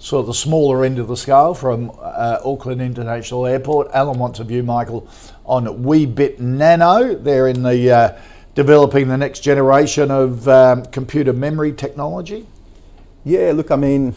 sort 0.03 0.21
of 0.21 0.27
the 0.27 0.35
smaller 0.35 0.85
end 0.85 0.99
of 0.99 1.07
the 1.07 1.17
scale 1.17 1.55
from 1.55 1.93
uh, 2.01 2.39
Auckland 2.45 2.83
International 2.83 3.47
Airport. 3.47 3.89
Alan 3.93 4.19
wants 4.19 4.41
a 4.41 4.45
view, 4.45 4.65
Michael, 4.65 5.09
on 5.45 5.65
Weebit 5.65 6.41
Nano. 6.41 7.15
They're 7.15 7.47
in 7.47 7.63
the 7.63 7.91
uh, 7.91 8.19
developing 8.57 9.07
the 9.07 9.17
next 9.17 9.41
generation 9.41 10.11
of 10.11 10.49
um, 10.49 10.85
computer 10.87 11.33
memory 11.33 11.73
technology. 11.73 12.47
Yeah, 13.25 13.53
look, 13.53 13.71
I 13.71 13.77
mean, 13.77 14.17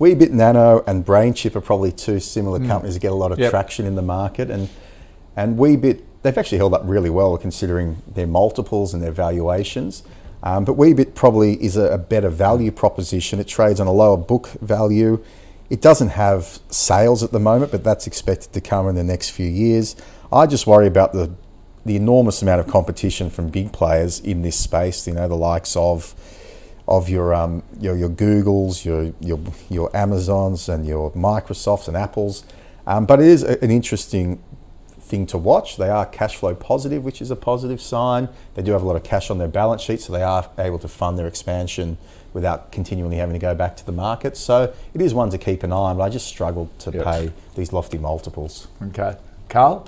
Weebit 0.00 0.30
Nano 0.30 0.82
and 0.86 1.04
BrainChip 1.04 1.54
are 1.54 1.60
probably 1.60 1.92
two 1.92 2.18
similar 2.18 2.58
companies 2.66 2.94
that 2.94 3.00
get 3.00 3.12
a 3.12 3.14
lot 3.14 3.30
of 3.30 3.38
Yep. 3.38 3.50
traction 3.50 3.84
in 3.84 3.94
the 3.94 4.02
market, 4.02 4.50
and 4.50 4.70
and 5.36 5.58
Weebit 5.58 6.00
they've 6.22 6.36
actually 6.38 6.58
held 6.58 6.72
up 6.72 6.80
really 6.84 7.10
well 7.10 7.36
considering 7.36 8.02
their 8.06 8.26
multiples 8.26 8.94
and 8.94 9.02
their 9.02 9.12
valuations. 9.12 10.02
Um, 10.42 10.64
but 10.64 10.76
Weebit 10.76 11.14
probably 11.14 11.62
is 11.62 11.76
a, 11.76 11.92
a 11.92 11.98
better 11.98 12.28
value 12.28 12.70
proposition. 12.70 13.40
It 13.40 13.48
trades 13.48 13.80
on 13.80 13.86
a 13.86 13.92
lower 13.92 14.16
book 14.16 14.48
value. 14.60 15.24
It 15.70 15.80
doesn't 15.80 16.10
have 16.10 16.60
sales 16.70 17.22
at 17.22 17.32
the 17.32 17.40
moment, 17.40 17.72
but 17.72 17.82
that's 17.82 18.06
expected 18.06 18.52
to 18.52 18.60
come 18.60 18.88
in 18.88 18.94
the 18.94 19.02
next 19.04 19.30
few 19.30 19.48
years. 19.48 19.96
I 20.32 20.46
just 20.46 20.66
worry 20.66 20.86
about 20.86 21.12
the 21.12 21.32
the 21.84 21.94
enormous 21.94 22.42
amount 22.42 22.60
of 22.60 22.66
competition 22.66 23.30
from 23.30 23.48
big 23.48 23.72
players 23.72 24.18
in 24.18 24.42
this 24.42 24.56
space. 24.58 25.06
You 25.06 25.14
know, 25.14 25.28
the 25.28 25.36
likes 25.36 25.76
of 25.76 26.14
of 26.88 27.08
your 27.08 27.34
um, 27.34 27.62
your, 27.80 27.96
your 27.96 28.08
Googles, 28.10 28.84
your, 28.84 29.12
your 29.20 29.40
your 29.68 29.96
Amazons, 29.96 30.68
and 30.68 30.86
your 30.86 31.10
Microsofts 31.12 31.88
and 31.88 31.96
Apples. 31.96 32.44
Um, 32.86 33.04
but 33.06 33.20
it 33.20 33.26
is 33.26 33.42
a- 33.42 33.62
an 33.64 33.70
interesting 33.72 34.40
thing 35.06 35.26
to 35.28 35.38
watch. 35.38 35.76
They 35.76 35.88
are 35.88 36.04
cash 36.04 36.36
flow 36.36 36.54
positive, 36.54 37.04
which 37.04 37.22
is 37.22 37.30
a 37.30 37.36
positive 37.36 37.80
sign. 37.80 38.28
They 38.54 38.62
do 38.62 38.72
have 38.72 38.82
a 38.82 38.86
lot 38.86 38.96
of 38.96 39.04
cash 39.04 39.30
on 39.30 39.38
their 39.38 39.48
balance 39.48 39.82
sheet, 39.82 40.00
so 40.00 40.12
they 40.12 40.22
are 40.22 40.48
able 40.58 40.78
to 40.80 40.88
fund 40.88 41.18
their 41.18 41.26
expansion 41.26 41.96
without 42.32 42.70
continually 42.72 43.16
having 43.16 43.32
to 43.32 43.38
go 43.38 43.54
back 43.54 43.76
to 43.78 43.86
the 43.86 43.92
market. 43.92 44.36
So 44.36 44.74
it 44.92 45.00
is 45.00 45.14
one 45.14 45.30
to 45.30 45.38
keep 45.38 45.62
an 45.62 45.72
eye 45.72 45.76
on. 45.76 45.96
But 45.96 46.02
I 46.04 46.08
just 46.10 46.26
struggle 46.26 46.68
to 46.80 46.90
Yes. 46.90 47.04
pay 47.04 47.32
these 47.54 47.72
lofty 47.72 47.98
multiples. 47.98 48.66
Okay, 48.88 49.16
Carl. 49.48 49.86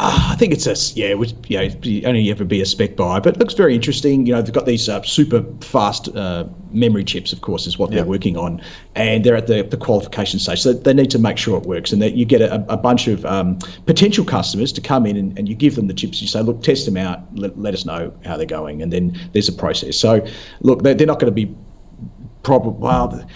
I 0.00 0.36
think 0.38 0.52
it's 0.52 0.66
a 0.66 0.76
yeah, 0.96 1.08
it 1.08 1.18
would 1.18 1.32
yeah, 1.48 1.62
it'd 1.62 2.04
only 2.04 2.30
ever 2.30 2.44
be 2.44 2.60
a 2.60 2.66
spec 2.66 2.94
buy, 2.94 3.18
but 3.18 3.34
it 3.34 3.40
looks 3.40 3.54
very 3.54 3.74
interesting. 3.74 4.26
You 4.26 4.34
know, 4.34 4.42
they've 4.42 4.54
got 4.54 4.64
these 4.64 4.88
uh, 4.88 5.02
super 5.02 5.44
fast 5.60 6.08
uh, 6.14 6.44
memory 6.70 7.02
chips, 7.02 7.32
of 7.32 7.40
course, 7.40 7.66
is 7.66 7.80
what 7.80 7.90
Yeah. 7.90 7.96
they're 7.96 8.04
working 8.06 8.36
on, 8.36 8.62
and 8.94 9.24
they're 9.24 9.34
at 9.34 9.48
the, 9.48 9.64
the 9.64 9.76
qualification 9.76 10.38
stage. 10.38 10.60
So 10.60 10.72
they 10.72 10.94
need 10.94 11.10
to 11.10 11.18
make 11.18 11.36
sure 11.36 11.58
it 11.58 11.64
works, 11.66 11.92
and 11.92 12.00
that 12.00 12.14
you 12.14 12.24
get 12.24 12.40
a, 12.40 12.64
a 12.72 12.76
bunch 12.76 13.08
of 13.08 13.24
um, 13.26 13.58
potential 13.86 14.24
customers 14.24 14.72
to 14.74 14.80
come 14.80 15.04
in 15.04 15.16
and, 15.16 15.36
and 15.36 15.48
you 15.48 15.56
give 15.56 15.74
them 15.74 15.88
the 15.88 15.94
chips. 15.94 16.22
You 16.22 16.28
say, 16.28 16.42
look, 16.42 16.62
test 16.62 16.86
them 16.86 16.96
out, 16.96 17.20
let, 17.36 17.58
let 17.58 17.74
us 17.74 17.84
know 17.84 18.12
how 18.24 18.36
they're 18.36 18.46
going, 18.46 18.82
and 18.82 18.92
then 18.92 19.18
there's 19.32 19.48
a 19.48 19.52
process. 19.52 19.96
So 19.96 20.24
look, 20.60 20.84
they're, 20.84 20.94
they're 20.94 21.08
not 21.08 21.18
going 21.18 21.34
to 21.34 21.46
be 21.46 21.52
probably 22.44 22.72
well. 22.78 23.28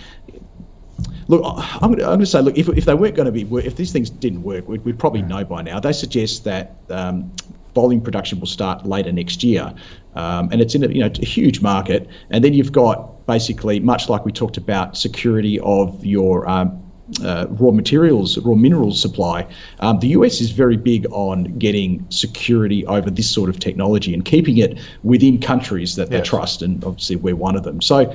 Look, 1.28 1.42
I'm 1.44 1.90
going, 1.92 1.98
to, 1.98 2.04
I'm 2.04 2.10
going 2.10 2.20
to 2.20 2.26
say, 2.26 2.40
look, 2.40 2.56
if, 2.56 2.68
if 2.70 2.84
they 2.84 2.94
weren't 2.94 3.14
going 3.14 3.26
to 3.26 3.32
be, 3.32 3.42
if 3.64 3.76
these 3.76 3.92
things 3.92 4.10
didn't 4.10 4.42
work, 4.42 4.68
we'd, 4.68 4.84
we'd 4.84 4.98
probably 4.98 5.22
know 5.22 5.44
by 5.44 5.62
now. 5.62 5.80
They 5.80 5.92
suggest 5.92 6.44
that 6.44 6.76
um, 6.90 7.32
volume 7.74 8.00
production 8.00 8.40
will 8.40 8.46
start 8.46 8.86
later 8.86 9.12
next 9.12 9.42
year, 9.42 9.72
um, 10.14 10.48
and 10.52 10.60
it's 10.60 10.74
in 10.74 10.84
a 10.84 10.88
you 10.88 11.00
know 11.00 11.10
a 11.20 11.24
huge 11.24 11.60
market. 11.60 12.08
And 12.30 12.44
then 12.44 12.52
you've 12.52 12.72
got 12.72 13.26
basically 13.26 13.80
much 13.80 14.08
like 14.08 14.24
we 14.24 14.32
talked 14.32 14.56
about 14.56 14.96
security 14.96 15.58
of 15.60 16.04
your 16.04 16.48
um, 16.48 16.82
uh, 17.22 17.46
raw 17.50 17.70
materials, 17.70 18.38
raw 18.38 18.54
minerals 18.54 19.00
supply. 19.00 19.46
Um, 19.80 19.98
the 20.00 20.08
US 20.08 20.40
is 20.40 20.50
very 20.50 20.76
big 20.76 21.06
on 21.10 21.58
getting 21.58 22.06
security 22.10 22.86
over 22.86 23.10
this 23.10 23.30
sort 23.30 23.48
of 23.50 23.58
technology 23.58 24.14
and 24.14 24.24
keeping 24.24 24.58
it 24.58 24.78
within 25.02 25.40
countries 25.40 25.96
that 25.96 26.10
they 26.10 26.20
trust, 26.20 26.62
and 26.62 26.82
obviously 26.84 27.16
we're 27.16 27.36
one 27.36 27.56
of 27.56 27.62
them. 27.64 27.80
So 27.80 28.14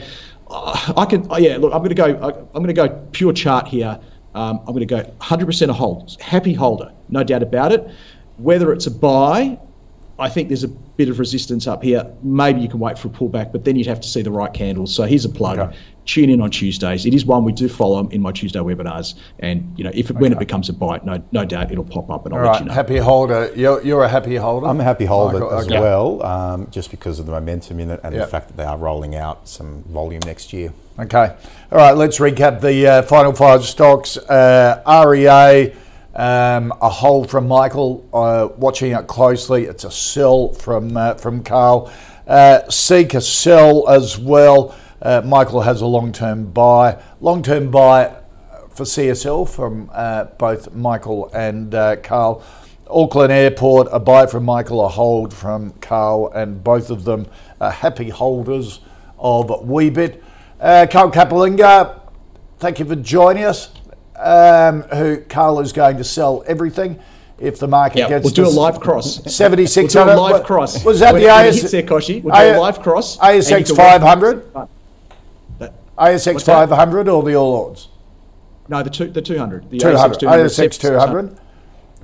uh, 0.50 0.94
I 0.98 1.06
can, 1.06 1.28
oh, 1.30 1.38
yeah. 1.38 1.58
Look, 1.58 1.74
I'm 1.74 1.80
going 1.80 1.90
to 1.90 1.96
go. 1.96 2.06
I, 2.06 2.30
I'm 2.30 2.64
going 2.64 2.68
to 2.68 2.74
go 2.74 2.90
pure 3.12 3.34
chart 3.34 3.68
here. 3.68 4.00
Um, 4.36 4.60
I'm 4.60 4.74
going 4.74 4.80
to 4.80 4.86
go 4.86 5.04
100% 5.20 5.70
a 5.70 5.74
hold, 5.74 6.16
happy 6.22 6.54
holder, 6.54 6.94
no 7.10 7.24
doubt 7.24 7.42
about 7.42 7.72
it. 7.72 7.90
Whether 8.38 8.72
it's 8.72 8.86
a 8.86 8.92
buy, 8.92 9.58
I 10.20 10.30
think 10.30 10.50
there's 10.50 10.64
a 10.64 10.68
bit 10.68 11.10
of 11.10 11.18
resistance 11.18 11.66
up 11.66 11.82
here. 11.82 12.06
Maybe 12.22 12.62
you 12.62 12.70
can 12.70 12.80
wait 12.80 13.00
for 13.00 13.08
a 13.08 13.12
pullback, 13.12 13.52
but 13.52 13.66
then 13.66 13.76
you'd 13.76 13.88
have 13.88 14.00
to 14.02 14.08
see 14.08 14.22
the 14.22 14.32
right 14.32 14.54
candles. 14.54 14.94
So 14.94 15.04
here's 15.04 15.26
a 15.26 15.30
plug. 15.30 15.58
Okay. 15.58 15.76
Tune 16.08 16.30
in 16.30 16.42
on 16.42 16.50
Tuesdays. 16.50 17.06
It 17.06 17.14
is 17.14 17.26
one 17.26 17.44
we 17.44 17.52
do 17.52 17.68
follow 17.70 18.08
in 18.08 18.22
my 18.22 18.32
Tuesday 18.32 18.60
webinars, 18.60 19.14
and 19.40 19.72
you 19.78 19.84
know 19.84 19.92
if 19.94 20.10
it, 20.10 20.16
when 20.16 20.32
it 20.32 20.40
becomes 20.40 20.70
a 20.70 20.74
bite, 20.74 21.06
no 21.06 21.22
no 21.32 21.46
doubt 21.46 21.72
it'll 21.72 21.84
pop 21.84 22.10
up, 22.10 22.26
and 22.26 22.34
I'll 22.34 22.40
All 22.40 22.46
let 22.46 22.52
right, 22.54 22.60
you 22.62 22.68
know. 22.68 22.74
happy 22.74 22.98
holder. 22.98 23.52
You're, 23.56 23.84
you're 23.84 24.04
a 24.04 24.10
happy 24.10 24.38
holder. 24.38 24.68
I'm 24.68 24.80
a 24.80 24.84
happy 24.84 25.06
holder 25.06 25.40
Michael, 25.42 25.54
as 25.60 25.66
okay. 25.68 25.80
well, 25.80 26.24
um, 26.26 26.68
just 26.72 26.92
because 26.92 27.20
of 27.20 27.26
the 27.26 27.34
momentum 27.34 27.80
in 27.82 27.92
it 27.92 28.00
and 28.04 28.16
Yep. 28.16 28.26
the 28.26 28.32
fact 28.32 28.48
that 28.48 28.58
they 28.58 28.64
are 28.64 28.78
rolling 28.78 29.16
out 29.16 29.48
some 29.48 29.84
volume 29.84 30.22
next 30.26 30.54
year. 30.54 30.74
Okay. 30.98 31.36
All 31.72 31.78
right, 31.78 31.92
let's 31.96 32.18
recap 32.20 32.62
the 32.62 32.88
uh, 32.88 33.02
final 33.04 33.34
five 33.34 33.64
stocks. 33.66 34.18
Uh, 34.18 34.82
REA, 35.08 35.76
Um, 36.16 36.74
a 36.82 36.90
hold 36.90 37.30
from 37.30 37.48
Michael, 37.48 38.04
uh, 38.14 38.48
watching 38.58 38.94
it 38.94 39.06
closely. 39.08 39.66
It's 39.66 39.84
a 39.84 39.92
sell 39.92 40.54
from 40.54 40.96
uh, 40.98 41.14
from 41.16 41.44
Carl. 41.44 41.92
Uh, 42.26 42.68
seek 42.70 43.14
a 43.14 43.22
sell 43.22 43.88
as 43.90 44.18
well. 44.18 44.74
Uh, 45.02 45.22
Michael 45.24 45.62
has 45.62 45.82
a 45.82 45.86
long-term 45.86 46.52
buy. 46.52 47.02
Long-term 47.22 47.70
buy 47.72 48.16
for 48.70 48.84
CSL 48.84 49.48
from 49.50 49.90
uh, 49.94 50.26
both 50.38 50.74
Michael 50.74 51.30
and 51.34 51.74
uh, 51.74 51.96
Carl. 51.98 52.44
Auckland 52.90 53.32
Airport, 53.34 53.90
a 53.92 54.00
buy 54.00 54.26
from 54.28 54.46
Michael, 54.46 54.84
a 54.86 54.88
hold 54.88 55.34
from 55.34 55.72
Carl, 55.82 56.32
and 56.34 56.64
both 56.64 56.90
of 56.90 57.04
them 57.04 57.28
are 57.60 57.70
happy 57.72 58.10
holders 58.10 58.80
of 59.20 59.48
Weebit. 59.48 60.22
Uh, 60.60 60.88
Carl 60.90 61.12
Capolingua, 61.12 62.00
thank 62.60 62.80
you 62.80 62.86
for 62.86 62.96
joining 62.96 63.44
us. 63.44 63.72
Um, 64.16 64.82
who 64.84 65.18
Carl 65.30 65.60
is 65.60 65.72
going 65.74 65.98
to 65.98 66.04
sell 66.04 66.44
everything 66.48 67.00
if 67.38 67.60
the 67.60 67.68
market 67.68 68.00
Yeah, 68.00 68.10
gets 68.10 68.24
we'll 68.24 68.34
do 68.34 68.48
a 68.48 68.50
live 68.50 68.80
cross. 68.80 69.22
seventy 69.32 69.68
six 69.68 69.94
We'll 69.94 70.06
do 70.06 70.10
hundred. 70.12 70.20
a 70.20 70.38
live 70.38 70.44
cross. 70.44 70.84
Was 70.84 71.00
that 71.02 71.14
When- 71.14 71.22
the 71.22 71.28
when 71.28 71.46
it 71.46 71.50
AS? 71.50 71.62
hits 71.62 71.72
there, 71.72 71.84
Kochie, 71.84 72.24
we'll 72.24 72.34
do 72.34 72.42
a 72.42 72.60
live 72.60 72.82
cross, 72.82 73.18
ASX 73.18 73.76
five 73.76 74.02
hundred. 74.02 74.44
That- 75.98 76.14
ASX 76.14 76.46
five 76.46 76.70
hundred 76.70 77.08
or 77.08 77.24
the 77.24 77.36
All 77.36 77.54
Ords? 77.54 77.90
No, 78.70 78.84
the 78.84 78.90
two, 78.90 79.08
the 79.08 79.22
200. 79.22 79.70
The 79.70 79.80
200. 79.80 80.20
ASX 80.20 80.78
200. 80.80 81.30
200 81.30 81.40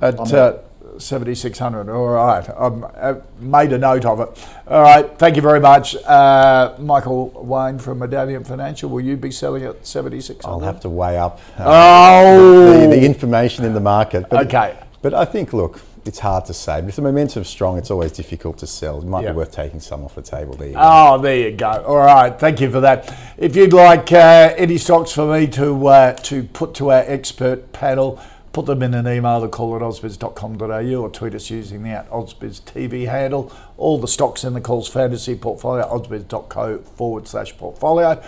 at 0.01 0.33
uh, 0.33 0.59
7600. 0.97 1.89
All 1.89 2.07
right. 2.07 2.49
I've, 2.57 2.83
I've 2.95 3.39
made 3.41 3.73
a 3.73 3.77
note 3.77 4.05
of 4.05 4.21
it. 4.21 4.47
All 4.67 4.81
right. 4.81 5.17
Thank 5.19 5.35
you 5.35 5.41
very 5.41 5.59
much. 5.59 5.95
Uh, 5.97 6.73
Michael 6.79 7.31
Wayne 7.31 7.79
from 7.79 7.99
Medallion 7.99 8.45
Financial, 8.45 8.89
will 8.89 9.01
you 9.01 9.17
be 9.17 9.29
selling 9.29 9.63
at 9.63 9.85
7600? 9.85 10.45
I'll 10.49 10.59
have 10.61 10.79
to 10.81 10.89
weigh 10.89 11.17
up 11.17 11.39
uh, 11.57 11.63
Oh! 11.65 12.81
the, 12.81 12.95
the 12.95 13.05
information 13.05 13.65
in 13.65 13.73
the 13.73 13.81
market. 13.81 14.29
But, 14.29 14.47
Okay. 14.47 14.77
But 15.01 15.13
I 15.13 15.25
think, 15.25 15.51
look, 15.51 15.81
it's 16.05 16.19
hard 16.19 16.45
to 16.45 16.53
say. 16.53 16.81
But 16.81 16.89
if 16.89 16.95
the 16.95 17.01
momentum's 17.01 17.47
strong, 17.47 17.77
it's 17.77 17.91
always 17.91 18.11
difficult 18.11 18.57
to 18.59 18.67
sell. 18.67 18.97
It 18.99 19.05
might 19.05 19.23
Yeah. 19.23 19.31
be 19.31 19.37
worth 19.37 19.51
taking 19.51 19.79
some 19.79 20.03
off 20.03 20.15
the 20.15 20.21
table 20.21 20.53
there. 20.55 20.67
you 20.69 20.73
go. 20.73 20.79
Oh, 20.81 21.17
there 21.17 21.35
you 21.37 21.51
go. 21.55 21.83
All 21.87 21.97
right, 21.97 22.37
thank 22.37 22.59
you 22.61 22.69
for 22.69 22.79
that. 22.81 23.13
If 23.37 23.55
you'd 23.55 23.73
like 23.73 24.11
uh, 24.11 24.53
any 24.57 24.77
stocks 24.77 25.11
for 25.11 25.25
me 25.31 25.47
to 25.47 25.87
uh, 25.87 26.13
to 26.13 26.43
put 26.43 26.73
to 26.75 26.91
our 26.91 27.03
expert 27.07 27.71
panel, 27.73 28.19
put 28.51 28.65
them 28.67 28.83
in 28.83 28.93
an 28.93 29.07
email 29.07 29.41
to 29.41 29.47
call 29.47 29.75
at 29.75 29.81
ausbiz.com.au 29.81 30.95
or 31.01 31.09
tweet 31.09 31.33
us 31.35 31.49
using 31.49 31.83
the 31.83 31.89
at 31.89 32.09
Ausbiz 32.11 32.61
TV 32.61 33.07
handle. 33.07 33.51
All 33.77 33.97
the 33.97 34.07
stocks 34.07 34.43
in 34.43 34.53
the 34.53 34.61
calls 34.61 34.87
fantasy 34.87 35.35
portfolio, 35.35 35.85
ausbiz.co 35.87 36.77
forward 36.79 37.27
slash 37.27 37.57
portfolio. 37.57 38.21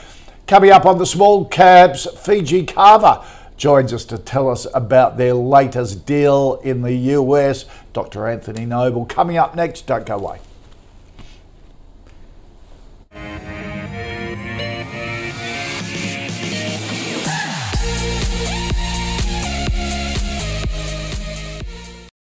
Coming 0.47 0.71
up 0.71 0.85
on 0.85 0.97
the 0.97 1.05
small 1.05 1.45
cabs, 1.45 2.07
Fiji 2.19 2.65
Carver 2.65 3.23
Joins 3.57 3.93
us 3.93 4.03
to 4.05 4.17
tell 4.17 4.49
us 4.49 4.67
about 4.73 5.17
their 5.17 5.33
latest 5.33 6.05
deal 6.05 6.59
in 6.63 6.81
the 6.81 6.93
US, 6.93 7.65
Dr. 7.93 8.27
Anthony 8.27 8.65
Noble. 8.65 9.05
Coming 9.05 9.37
up 9.37 9.55
next, 9.55 9.85
don't 9.87 10.05
go 10.05 10.15
away. 10.15 10.39